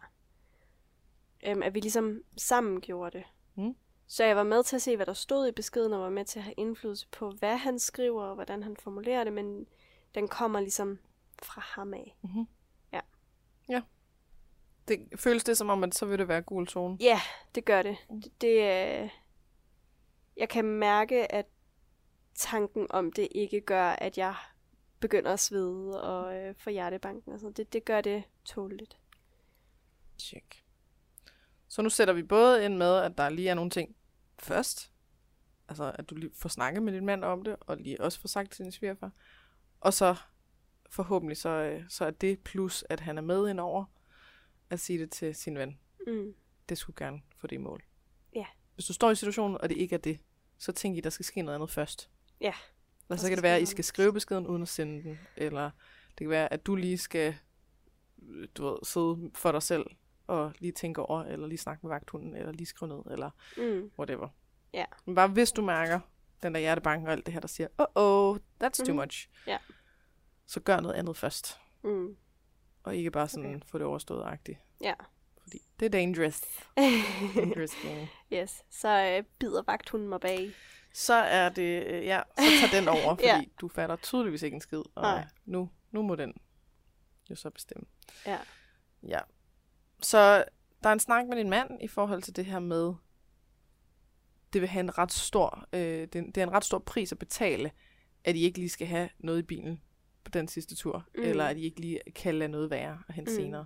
[1.45, 3.25] Øhm, at vi ligesom sammen gjorde det.
[3.55, 3.75] Mhm.
[4.07, 6.25] Så jeg var med til at se, hvad der stod i beskeden, og var med
[6.25, 9.67] til at have indflydelse på, hvad han skriver, og hvordan han formulerer det, men
[10.15, 10.99] den kommer ligesom
[11.43, 12.15] fra ham af.
[12.21, 12.45] Mm-hmm.
[12.93, 12.99] Ja.
[13.69, 13.81] Ja.
[14.87, 16.97] Det, føles det som om, at så vil det være gul zone?
[17.01, 17.21] Ja,
[17.55, 17.97] det gør det.
[18.09, 18.53] Det, det
[19.03, 19.09] øh,
[20.37, 21.45] jeg kan mærke, at
[22.35, 24.35] tanken om det ikke gør, at jeg
[25.03, 27.53] begynder at svede og øh, få hjertebanken og sådan.
[27.53, 28.97] Det, det gør det tåligt.
[30.19, 30.63] Check.
[31.67, 33.95] Så nu sætter vi både ind med, at der lige er nogle ting
[34.39, 34.91] først.
[35.67, 38.27] Altså, at du lige får snakket med din mand om det, og lige også får
[38.27, 39.11] sagt til din svigerfar.
[39.79, 40.15] Og så
[40.89, 43.85] forhåbentlig så, øh, så er det plus, at han er med indover,
[44.69, 45.79] at sige det til sin ven.
[46.07, 46.35] Mm.
[46.69, 47.83] Det skulle gerne få det i mål.
[48.35, 48.45] Ja.
[48.73, 50.19] Hvis du står i situationen, og det ikke er det,
[50.57, 52.09] så tænk I, der skal ske noget andet først.
[52.41, 52.53] Ja.
[53.09, 55.19] Eller så kan det være, at I skal skrive beskeden uden at sende den.
[55.37, 55.71] Eller
[56.09, 57.35] det kan være, at du lige skal
[58.57, 59.85] du ved, sidde for dig selv
[60.27, 63.91] og lige tænke over, eller lige snakke med vagthunden, eller lige skrive ned, eller Mm.
[63.99, 64.27] whatever.
[64.73, 64.85] Ja.
[65.05, 65.99] Men bare hvis du mærker
[66.43, 68.95] den der hjertebanken og alt det her, der siger, oh oh, that's too Mhm.
[68.95, 69.29] much.
[69.47, 69.57] Ja.
[70.45, 71.59] Så gør noget andet først.
[71.83, 72.15] Mm.
[72.83, 73.65] Og ikke bare sådan Okay.
[73.65, 74.59] få det overstået-agtigt.
[74.81, 74.93] Ja.
[75.41, 76.41] Fordi det er dangerous.
[77.35, 78.07] dangerous game.
[78.33, 78.63] yes.
[78.69, 80.51] Så øh, bider vagthunden mig bag.
[80.93, 83.41] Så er det, øh, ja, så tager den over, fordi Ja.
[83.61, 84.77] du fatter tydeligvis ikke en skid.
[84.95, 85.25] Og Nej.
[85.45, 86.33] nu, nu må den
[87.29, 87.85] jo så bestemme.
[88.25, 88.37] Ja.
[89.07, 89.19] Ja.
[90.01, 90.43] Så
[90.83, 92.93] der er en snak med din mand i forhold til det her med,
[94.53, 97.19] det vil have en ret stor, øh, det, det er en ret stor pris at
[97.19, 97.71] betale,
[98.23, 99.81] at I ikke lige skal have noget i bilen
[100.23, 101.23] på den sidste tur, Mm.
[101.23, 103.37] eller at I ikke lige kan lade noget være og hente Mm.
[103.37, 103.43] mm.
[103.43, 103.65] senere.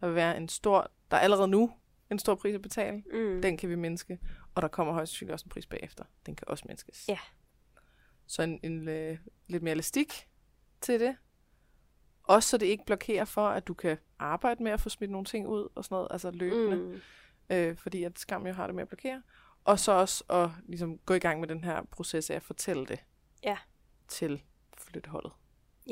[0.00, 1.72] Der vil være en stor, der er allerede nu
[2.10, 3.02] en stor pris at betale.
[3.12, 3.42] Mm.
[3.42, 4.18] Den kan vi mindske,
[4.54, 6.04] og der kommer højst sandsynligt også en pris bagefter.
[6.26, 7.08] Den kan også mindskes.
[7.08, 7.18] Ja.
[8.26, 10.28] Så en, en øh, lidt mere elastik
[10.80, 11.16] til det.
[12.22, 15.24] Også så det ikke blokerer for, at du kan arbejde med at få smidt nogle
[15.24, 17.00] ting ud og sådan noget, altså løbende, mm.
[17.50, 19.22] Øh, fordi at skam jo har det med at blokere.
[19.64, 22.86] Og så også at ligesom, gå i gang med den her proces af at fortælle
[22.86, 23.04] det
[23.44, 23.56] Ja.
[24.08, 24.42] til
[24.78, 25.32] flytteholdet,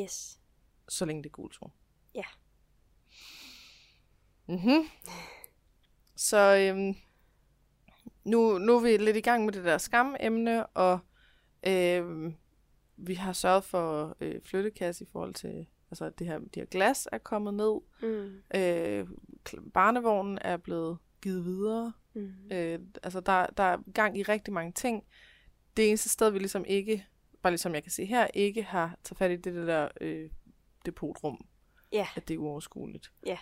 [0.00, 0.40] Yes.
[0.88, 1.72] så længe det er gul zone.
[2.14, 2.24] Ja.
[4.48, 4.88] Mhm.
[6.16, 6.96] Så øhm,
[8.24, 10.98] nu, nu er vi lidt i gang med det der skamemne, og
[11.66, 12.34] øhm,
[12.96, 17.08] vi har sørget for øh, flyttekasse i forhold til, altså det her, de her glas
[17.12, 17.80] er kommet ned.
[18.02, 18.42] Mm.
[18.54, 19.08] Øh,
[19.74, 21.92] barnevognen er blevet givet videre.
[22.14, 22.32] Mm.
[22.52, 25.04] Øh, altså der, der er gang i rigtig mange ting.
[25.76, 27.06] Det eneste sted, vi ligesom ikke,
[27.42, 30.30] bare ligesom jeg kan se her, ikke har taget fat i det, det der øh,
[30.86, 31.46] depotrum.
[31.92, 32.06] Ja.
[32.16, 33.12] At det er uoverskueligt.
[33.26, 33.38] Ja.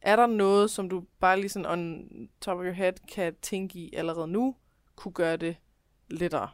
[0.00, 2.08] Er der noget, som du bare lige sådan on
[2.40, 4.56] top of your head kan tænke i allerede nu,
[4.96, 5.56] kunne gøre det
[6.08, 6.50] lettere?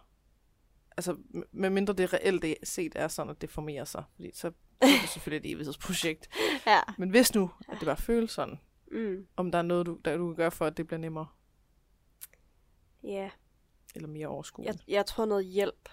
[0.97, 4.05] Altså, m- medmindre det reelt set er sådan, at det formerer sig.
[4.15, 4.47] Fordi så,
[4.81, 6.29] er det selvfølgelig et evighedsprojekt.
[6.67, 6.81] Ja.
[6.99, 8.61] Men hvis nu, at det bare føles sådan,
[8.93, 9.27] Mm.
[9.37, 11.27] om der er noget, du, der du kan gøre for, at det bliver nemmere
[13.03, 13.31] Ja.
[13.95, 14.85] eller mere Jeg, overskueligt.
[14.89, 15.89] jeg tror noget hjælp,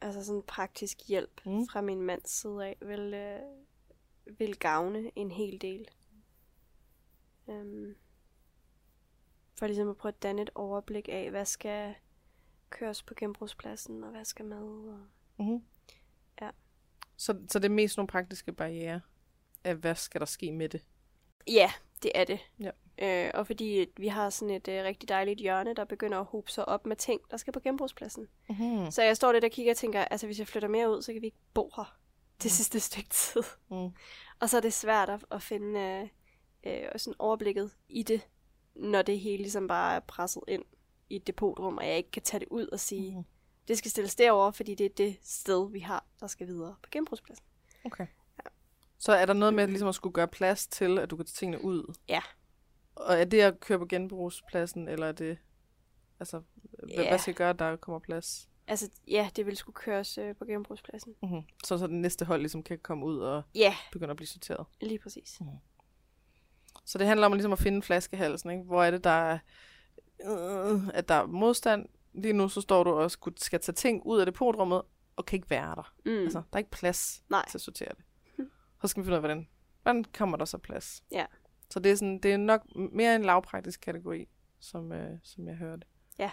[0.00, 1.68] altså sådan praktisk hjælp mm.
[1.68, 3.38] fra min mands side af, vil, øh,
[4.38, 5.88] vil gavne en hel del.
[7.46, 7.94] Um,
[9.58, 11.94] for ligesom at prøve at danne et overblik af, hvad skal
[12.70, 14.62] køres på genbrugspladsen, og hvad skal med.
[14.62, 15.06] Og...
[15.38, 15.62] Mm-hmm.
[16.40, 16.50] Ja.
[17.16, 19.00] Så, så det er mest nogle praktiske barriere
[19.64, 20.84] af, hvad skal der ske med det?
[21.48, 21.72] Ja,
[22.02, 22.40] det er det.
[22.60, 22.70] Ja.
[22.98, 26.50] Øh, og fordi vi har sådan et øh, rigtig dejligt hjørne, der begynder at hobe
[26.50, 28.28] sig op med ting, der skal på genbrugspladsen.
[28.48, 28.90] Mm-hmm.
[28.90, 31.12] Så jeg står lidt og kigger og tænker, altså hvis jeg flytter mere ud, så
[31.12, 31.98] kan vi ikke bo her
[32.42, 33.42] det sidste stykke tid.
[33.70, 33.90] Mm.
[34.40, 36.08] Og så er det svært at, at finde øh,
[36.66, 38.28] øh, sådan overblikket i det,
[38.74, 40.62] når det hele ligesom bare er presset ind
[41.10, 43.24] i et depotrum, og jeg ikke kan tage det ud og sige, mm.
[43.68, 46.88] det skal stilles derover, fordi det er det sted, vi har, der skal videre på
[46.92, 47.44] genbrugspladsen.
[47.84, 48.06] Okay.
[48.98, 51.34] Så er der noget med ligesom at skulle gøre plads til, at du kan tage
[51.34, 51.94] tingene ud?
[52.08, 52.20] Ja.
[52.94, 55.38] Og er det at køre på genbrugspladsen, eller er det...
[56.20, 57.08] Altså, hvad, Ja.
[57.08, 58.48] hvad skal gøre, at der kommer plads?
[58.66, 61.14] Altså, ja, det vil skulle køres øh, på genbrugspladsen.
[61.22, 61.42] Mm-hmm.
[61.64, 64.66] Så, så det næste hold ligesom kan komme ud og Ja, begynde at blive sorteret.
[64.80, 65.40] lige præcis.
[66.84, 68.64] Så det handler om ligesom at finde flaskehalsen, ikke?
[68.64, 69.38] Hvor er det, der er,
[70.24, 71.86] øh, at der er modstand.
[72.12, 74.82] Lige nu så står du og skal tage ting ud af depotrummet,
[75.16, 75.92] og kan ikke være der.
[76.06, 76.24] Mm.
[76.24, 77.48] Altså, der er ikke plads Nej.
[77.48, 78.04] til at sortere det.
[78.80, 79.48] Så skal vi finde ud af, hvordan,
[79.82, 81.02] hvordan kommer der så plads?
[81.12, 81.26] Ja.
[81.70, 82.62] Så det er, sådan, det er nok
[82.92, 84.28] mere en lavpraktisk kategori,
[84.60, 85.86] som, øh, som jeg hørte.
[86.18, 86.30] Ja.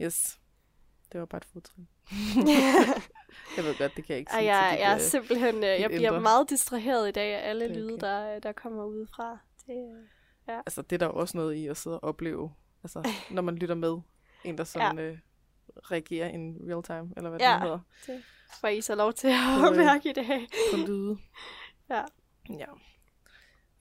[0.00, 0.38] Yes.
[1.12, 1.88] Det var bare et fodtrin.
[3.56, 5.00] jeg ved godt, det kan jeg ikke sige Og jeg, til dit, jeg er øh,
[5.00, 6.20] simpelthen, øh, jeg bliver indre.
[6.20, 8.06] meget distraheret i dag af alle er lyde, okay.
[8.06, 9.38] der, der kommer udefra.
[9.74, 9.96] Det,
[10.48, 12.52] øh, Altså, det er der jo også noget i at sidde og opleve,
[12.84, 13.98] altså, når man lytter med.
[14.44, 15.04] En, der sådan, ja.
[15.04, 15.18] øh,
[15.76, 17.52] reagere in real time, eller hvad Ja.
[17.52, 17.78] det hedder,
[18.60, 19.76] Får I så lov til at Øh.
[19.76, 20.48] mærke i dag.
[20.72, 21.18] på lyde.
[21.90, 22.04] Ja.
[22.50, 22.66] Ja.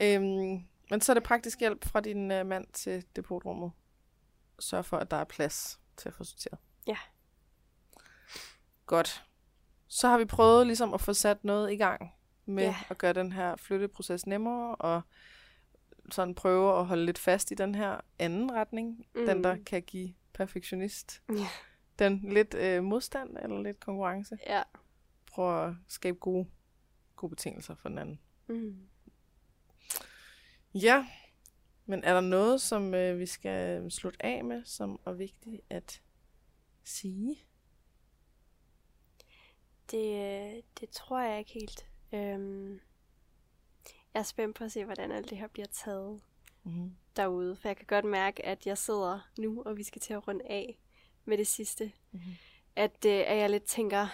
[0.02, 3.72] Øhm, men så er det praktisk hjælp fra din øh, mand til depotrummet.
[4.60, 6.60] Sørg for, at der er plads til at få sorteret.
[6.88, 6.98] Ja.
[8.86, 9.24] Godt.
[9.88, 12.14] Så har vi prøvet ligesom at få sat noget i gang
[12.46, 12.76] med Ja.
[12.90, 15.02] at gøre den her flytteproces nemmere, og
[16.10, 19.06] sådan prøve at holde lidt fast i den her anden retning.
[19.16, 19.26] Mm.
[19.26, 21.22] Den, der kan give perfektionist.
[21.30, 21.48] Ja.
[22.00, 24.38] Den lidt øh, modstand eller lidt konkurrence.
[24.48, 24.62] Ja.
[25.26, 26.48] Prøv at skabe gode,
[27.16, 28.20] gode betingelser for den anden.
[28.48, 28.88] Mm.
[30.74, 31.08] Ja,
[31.86, 36.02] men er der noget, som øh, vi skal slutte af med, som er vigtigt at
[36.84, 37.36] sige?
[39.92, 41.88] Det, øh, det tror jeg ikke helt.
[42.14, 42.80] Øhm,
[44.14, 46.22] jeg er spændt på at se, hvordan alt det her bliver taget
[46.64, 46.92] Mm-hmm.
[47.16, 47.56] derude.
[47.56, 50.46] For jeg kan godt mærke, at jeg sidder nu, og vi skal til at runde
[50.50, 50.78] af
[51.26, 51.92] med det sidste.
[52.12, 52.22] Mhm.
[52.76, 54.08] At, øh, at jeg lidt tænker,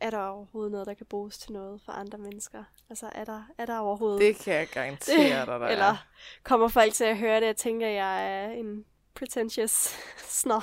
[0.00, 2.64] er der overhovedet noget, der kan bruges til noget for andre mennesker?
[2.90, 4.20] Altså, er der, er der overhovedet...
[4.20, 6.06] Det kan jeg garantere dig, der Eller er.
[6.42, 9.70] kommer folk til at høre det og tænker, at jeg er en pretentious
[10.40, 10.62] snob?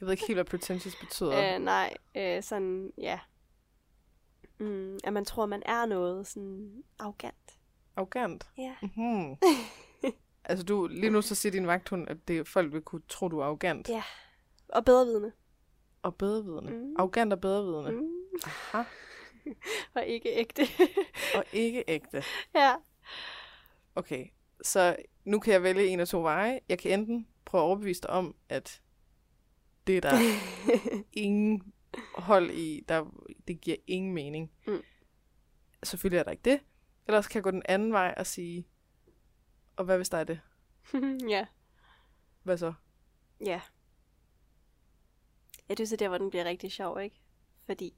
[0.00, 1.54] Jeg ved ikke helt, hvad pretentious betyder.
[1.54, 3.18] øh, nej, øh, sådan, ja.
[4.58, 7.58] Mm, at man tror, man er noget sådan arrogant.
[7.96, 8.46] Arrogant.
[8.58, 8.74] Ja.
[8.82, 9.36] Mm-hmm.
[10.44, 13.38] altså, du, lige nu så siger din vagthund, at det, folk vil kunne tro, du
[13.38, 13.88] er arrogant.
[13.88, 14.02] Ja.
[14.68, 15.32] Og bedrevidende.
[16.02, 16.72] Og bedrevidende.
[16.72, 16.94] Mm.
[16.98, 17.92] Arrogant og bedrevidende.
[17.92, 18.08] Mm.
[18.44, 18.82] Aha.
[19.94, 20.62] Og ikke ægte.
[21.34, 22.22] Og ikke ægte.
[22.54, 22.74] ja.
[23.94, 24.26] Okay,
[24.62, 26.60] så nu kan jeg vælge en af to veje.
[26.68, 28.82] Jeg kan enten prøve at overbevise dig om, at
[29.86, 30.18] det er der
[31.12, 31.72] ingen
[32.18, 33.06] hold i, der,
[33.48, 34.52] det giver ingen mening.
[34.66, 34.82] Mm.
[35.82, 36.60] Selvfølgelig er der ikke det.
[37.06, 38.68] Ellers kan jeg gå den anden vej og sige,
[39.76, 40.40] og hvad hvis der er det?
[41.34, 41.46] ja.
[42.42, 42.72] Hvad så?
[43.40, 43.60] Ja.
[45.68, 47.20] Ja, det er så der, hvor den bliver rigtig sjov, ikke?
[47.66, 47.94] Fordi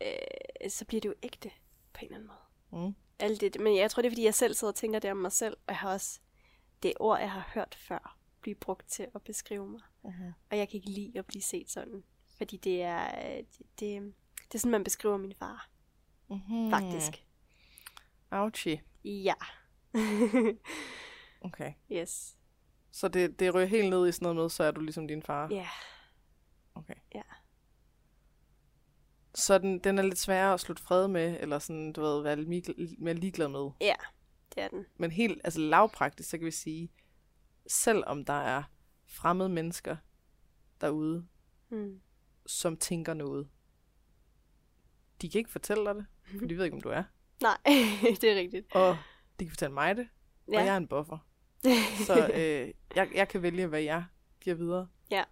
[0.00, 1.50] øh, så bliver det jo ægte
[1.92, 2.30] på en eller anden
[2.72, 2.86] måde.
[2.86, 2.94] Mm.
[3.18, 5.16] Alt det, men jeg tror, det er, fordi jeg selv sidder og tænker det om
[5.16, 6.20] mig selv, og jeg har også
[6.82, 9.80] det ord, jeg har hørt før, blive brugt til at beskrive mig.
[10.04, 10.32] Uh-huh.
[10.50, 12.04] Og jeg kan ikke lide at blive set sådan.
[12.40, 14.14] Fordi det er, øh, det, det,
[14.48, 15.68] det er sådan, man beskriver min far,
[16.30, 16.70] Mm-hmm.
[16.70, 17.24] faktisk.
[18.30, 18.82] Ouchie.
[19.04, 19.34] Ja.
[21.42, 21.72] Okay.
[21.92, 22.36] yes.
[22.92, 25.22] Så det, det ryger helt ned i sådan noget med, så er du ligesom din
[25.22, 25.48] far.
[25.50, 25.68] Ja.
[26.74, 26.94] Okay.
[27.14, 27.22] Ja.
[29.34, 32.36] Så den, den er lidt sværere at slutte fred med, eller sådan, du ved, være
[32.42, 33.70] lidt mere ligeglad med.
[33.80, 33.94] Ja,
[34.54, 34.86] det er den.
[34.96, 36.92] Men helt altså lavpraktisk, så kan vi sige,
[37.66, 38.62] selvom der er
[39.06, 39.96] fremmede mennesker
[40.80, 41.26] derude,
[41.68, 42.00] Mm.
[42.50, 43.48] Som tænker noget,
[45.22, 46.06] de kan ikke fortælle dig det,
[46.38, 47.02] for de ved ikke, om du er.
[47.42, 47.58] Nej,
[48.20, 48.74] det er rigtigt.
[48.74, 48.96] Og
[49.40, 50.08] de kan fortælle mig det,
[50.48, 50.58] ja.
[50.58, 51.18] og jeg er en buffer.
[52.06, 54.04] Så øh, jeg, jeg kan vælge, hvad jeg
[54.40, 54.88] giver videre.
[55.10, 55.24] Ja.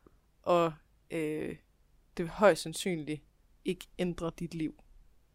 [0.42, 0.72] Og
[1.10, 1.56] øh,
[2.16, 3.22] det vil højst sandsynligt
[3.64, 4.74] ikke ændre dit liv,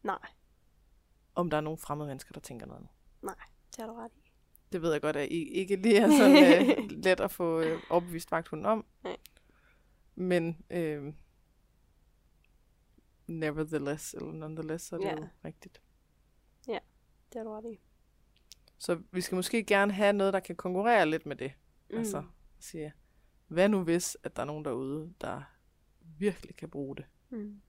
[0.04, 0.20] Nej,
[1.36, 2.92] om der er nogle fremmede mennesker, der tænker noget andet.
[3.68, 4.30] det har du ret i.
[4.72, 7.82] Det ved jeg godt, at I ikke lige er sådan øh, let at få øh,
[7.90, 8.86] overbevist vagthunden om.
[9.04, 9.18] Nej.
[10.16, 11.14] Men øh,
[13.28, 15.16] nevertheless, eller nonetheless, så er det Ja.
[15.16, 15.82] jo rigtigt.
[17.34, 17.80] Det har du ret i.
[18.78, 21.54] Så vi skal måske gerne have noget, der kan konkurrere lidt med det.
[21.90, 21.98] Mm.
[21.98, 22.24] Altså,
[22.60, 22.94] sige,
[23.48, 25.42] hvad nu hvis, at der er nogen derude, der
[26.02, 27.06] virkelig kan bruge det?
[27.30, 27.62] Mm.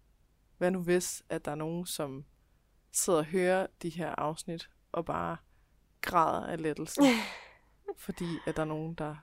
[0.58, 2.24] Hvad nu hvis, at der er nogen, som
[2.92, 5.36] sidder og hører de her afsnit, og bare
[6.00, 7.00] græder af lettelse,
[8.06, 9.16] fordi at der er nogen, der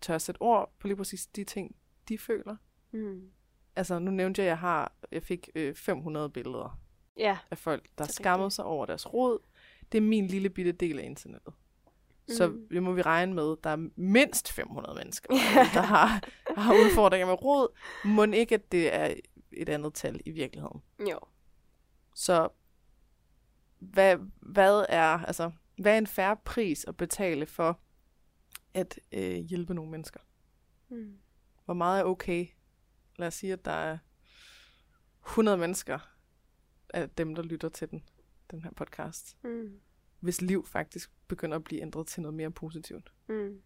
[0.00, 1.76] tør sætte ord på lige præcis de ting,
[2.08, 2.56] de føler.
[2.90, 3.30] Mm.
[3.76, 6.80] Altså, nu nævnte jeg, at jeg, har, jeg fik øh, 500 billeder
[7.18, 7.38] Ja.
[7.50, 9.38] af folk, der er skammede sig over deres råd.
[9.92, 11.54] Det er min lille bitte del af internettet.
[12.28, 12.68] Så Mm.
[12.68, 15.28] det må vi regne med, der er mindst 500 mennesker,
[15.74, 16.22] der har,
[16.56, 17.68] har udfordringer med råd.
[18.04, 19.14] Må ikke, at det er
[19.52, 20.82] et andet tal i virkeligheden.
[21.10, 21.18] Jo.
[22.14, 22.48] Så
[23.78, 27.80] hvad, hvad er altså hvad er en færre pris at betale for
[28.74, 30.20] at øh, hjælpe nogle mennesker?
[30.88, 31.18] Mm.
[31.64, 32.46] Hvor meget er okay?
[33.18, 33.98] Lad os sige, at der er
[35.26, 35.98] 100 mennesker
[36.94, 38.04] af dem, der lytter til den,
[38.50, 39.80] den her podcast, Mm.
[40.20, 43.12] hvis liv faktisk begynder at blive ændret til noget mere positivt.
[43.28, 43.62] Mm.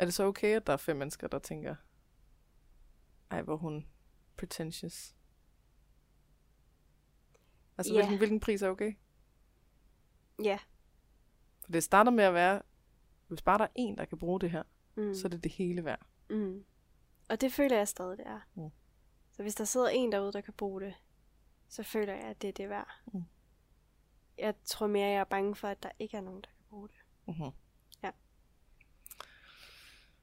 [0.00, 1.76] Er det så okay, at der er fem mennesker, der tænker,
[3.30, 3.86] ej, hvor hun
[4.36, 5.14] pretentious?
[7.78, 7.98] Altså, Ja.
[8.00, 8.92] hvilken, hvilken pris er okay?
[10.42, 10.58] Ja.
[11.64, 12.62] For det starter med at være,
[13.28, 14.62] hvis bare der er en, der kan bruge det her,
[14.94, 15.14] mm.
[15.14, 16.06] så er det det hele værd.
[16.30, 16.64] Mm.
[17.28, 18.40] Og det føler jeg stadig, det er.
[18.54, 18.70] Mm.
[19.32, 20.94] Så hvis der sidder en derude, der kan bruge det,
[21.68, 22.88] så føler jeg, at det er det værd.
[23.12, 23.22] Mm.
[24.38, 26.88] Jeg tror mere, jeg er bange for, at der ikke er nogen, der kan bruge
[26.88, 26.96] det.
[27.28, 27.52] Uh-huh.
[28.02, 28.10] Ja.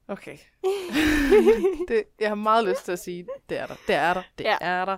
[0.08, 0.38] Okay.
[1.88, 4.44] det, jeg har meget lyst til at sige, det er der, det er der, det
[4.44, 4.58] ja.
[4.62, 4.98] er der.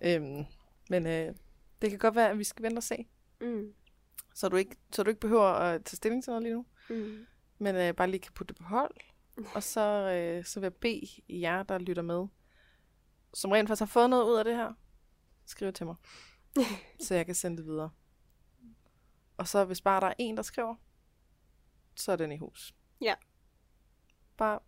[0.00, 0.44] Øhm,
[0.90, 1.34] men øh,
[1.82, 3.06] det kan godt være, at vi skal vente og se.
[3.40, 3.74] Mm.
[4.34, 6.66] Så du ikke, så du ikke behøver at tage stilling til noget lige nu.
[6.88, 7.26] Mm.
[7.58, 8.94] Men øh, bare lige kan putte det på hold.
[9.54, 12.26] Og så, øh, så vil jeg bede jer, der lytter med,
[13.34, 14.72] som rent faktisk har fået noget ud af det her,
[15.46, 15.96] skriv til mig.
[17.06, 17.90] så jeg kan sende det videre.
[19.36, 20.74] Og så hvis bare der er en, der skriver,
[21.96, 22.74] så er den i hus.
[23.00, 23.14] Ja.
[24.36, 24.58] Bare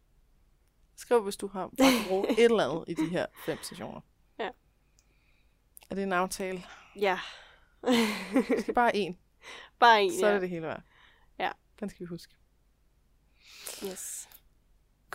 [0.97, 1.71] skriv, hvis du har
[2.09, 4.01] bruge et eller andet i de her fem sessioner.
[4.39, 4.51] Ja.
[5.91, 6.65] Er det en aftale?
[6.97, 7.19] Ja.
[8.33, 9.19] Det skal bare en,
[9.79, 10.35] Bare en, så er ja.
[10.35, 10.83] det det hele værd.
[11.39, 11.51] Ja.
[11.81, 12.35] Den skal vi huske.
[13.85, 14.29] Yes.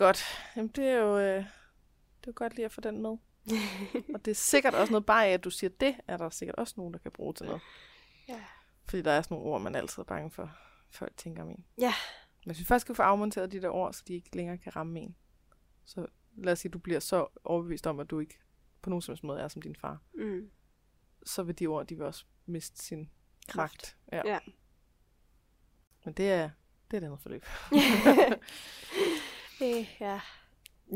[0.02, 0.24] Godt.
[0.56, 1.46] Jamen, det er jo, øh,
[2.22, 3.10] det er godt lige at få den med.
[4.14, 6.56] Og det er sikkert også noget, bare af at du siger det, er der sikkert
[6.56, 7.62] også nogen, der kan bruge til noget.
[8.28, 8.44] Ja.
[8.86, 10.58] Fordi der er sådan nogle ord, man altid er bange for,
[10.90, 11.66] folk tænker om en.
[11.78, 11.94] Ja.
[12.46, 14.76] Men hvis vi først skal få afmonteret de der ord, så de ikke længere kan
[14.76, 15.16] ramme en,
[15.86, 16.06] så
[16.38, 18.40] lad os sige, at du bliver så overbevist om, at du ikke
[18.82, 20.50] på nogen som helst måde er som din far, Mm.
[21.26, 23.10] så vil de ord, de vil også miste sin
[23.48, 23.98] Kraft.
[24.12, 24.22] Ja.
[24.26, 24.40] Ja.
[26.06, 26.50] Men det er,
[26.92, 27.46] det er et andet forløb.
[29.64, 30.20] Øh, ja.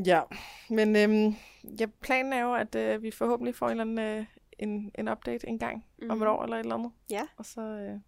[0.05, 0.21] Ja,
[0.69, 1.35] men øhm,
[1.79, 4.25] ja, planen er jo, at øh, vi forhåbentlig får en, eller anden, øh,
[4.59, 6.09] en, en update en gang mm.
[6.09, 6.91] om et år eller et eller andet.
[7.09, 7.27] Ja.
[7.37, 7.99] Og så, øh,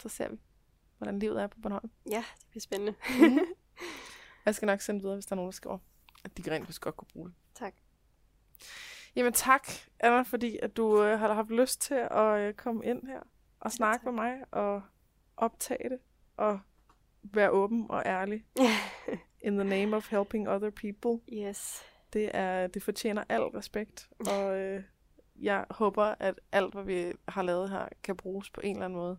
[0.00, 0.36] så ser vi,
[0.98, 1.90] hvordan livet er på Bornholm.
[2.10, 2.94] Ja, det bliver spændende.
[4.46, 5.78] Jeg skal nok sende videre, hvis der er nogen, der skriver,
[6.24, 7.36] at de rent faktisk godt kunne bruge det.
[7.54, 7.74] tak.
[9.16, 9.68] Jamen tak,
[10.00, 13.20] Anna, fordi at du øh, har haft lyst til at øh, komme ind her
[13.60, 14.04] og snakke tak.
[14.04, 14.82] med mig og
[15.36, 15.98] optage det
[16.36, 16.60] og
[17.22, 18.44] være åben og ærlig.
[19.46, 21.20] In the name of helping other people.
[21.32, 21.82] yes.
[22.12, 24.82] Det, er, det fortjener al respekt, og øh,
[25.40, 28.96] jeg håber, at alt, hvad vi har lavet her, kan bruges på en eller anden
[28.98, 29.18] måde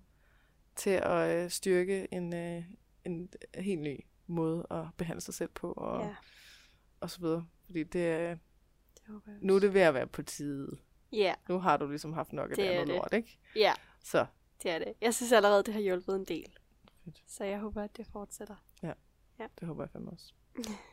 [0.76, 2.64] til at øh, styrke en, øh,
[3.06, 6.16] en helt ny måde at behandle sig selv på, og, Ja,
[7.00, 7.46] og så videre.
[7.66, 8.38] Fordi det, er-
[8.94, 9.38] det håber jeg.
[9.42, 10.78] nu er det ved at være på tide.
[11.12, 12.96] Ja, Nu har du ligesom haft nok af Det det andet det.
[12.96, 13.40] lort, ikke?
[13.56, 13.74] ja,
[14.04, 14.26] Så,
[14.64, 14.94] det er det.
[15.02, 16.58] Jeg synes allerede, det har hjulpet en del.
[17.06, 17.24] Fedt.
[17.28, 18.56] Så jeg håber, at det fortsætter.
[19.60, 20.34] Det håber jeg fandme også.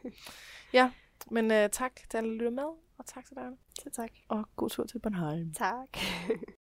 [0.79, 0.93] ja,
[1.31, 3.51] men øh, tak til alle, der lytter med, og tak til dig.
[3.83, 4.11] Så tak.
[4.29, 5.55] og god tur til Bornholm.
[5.55, 5.89] Tak.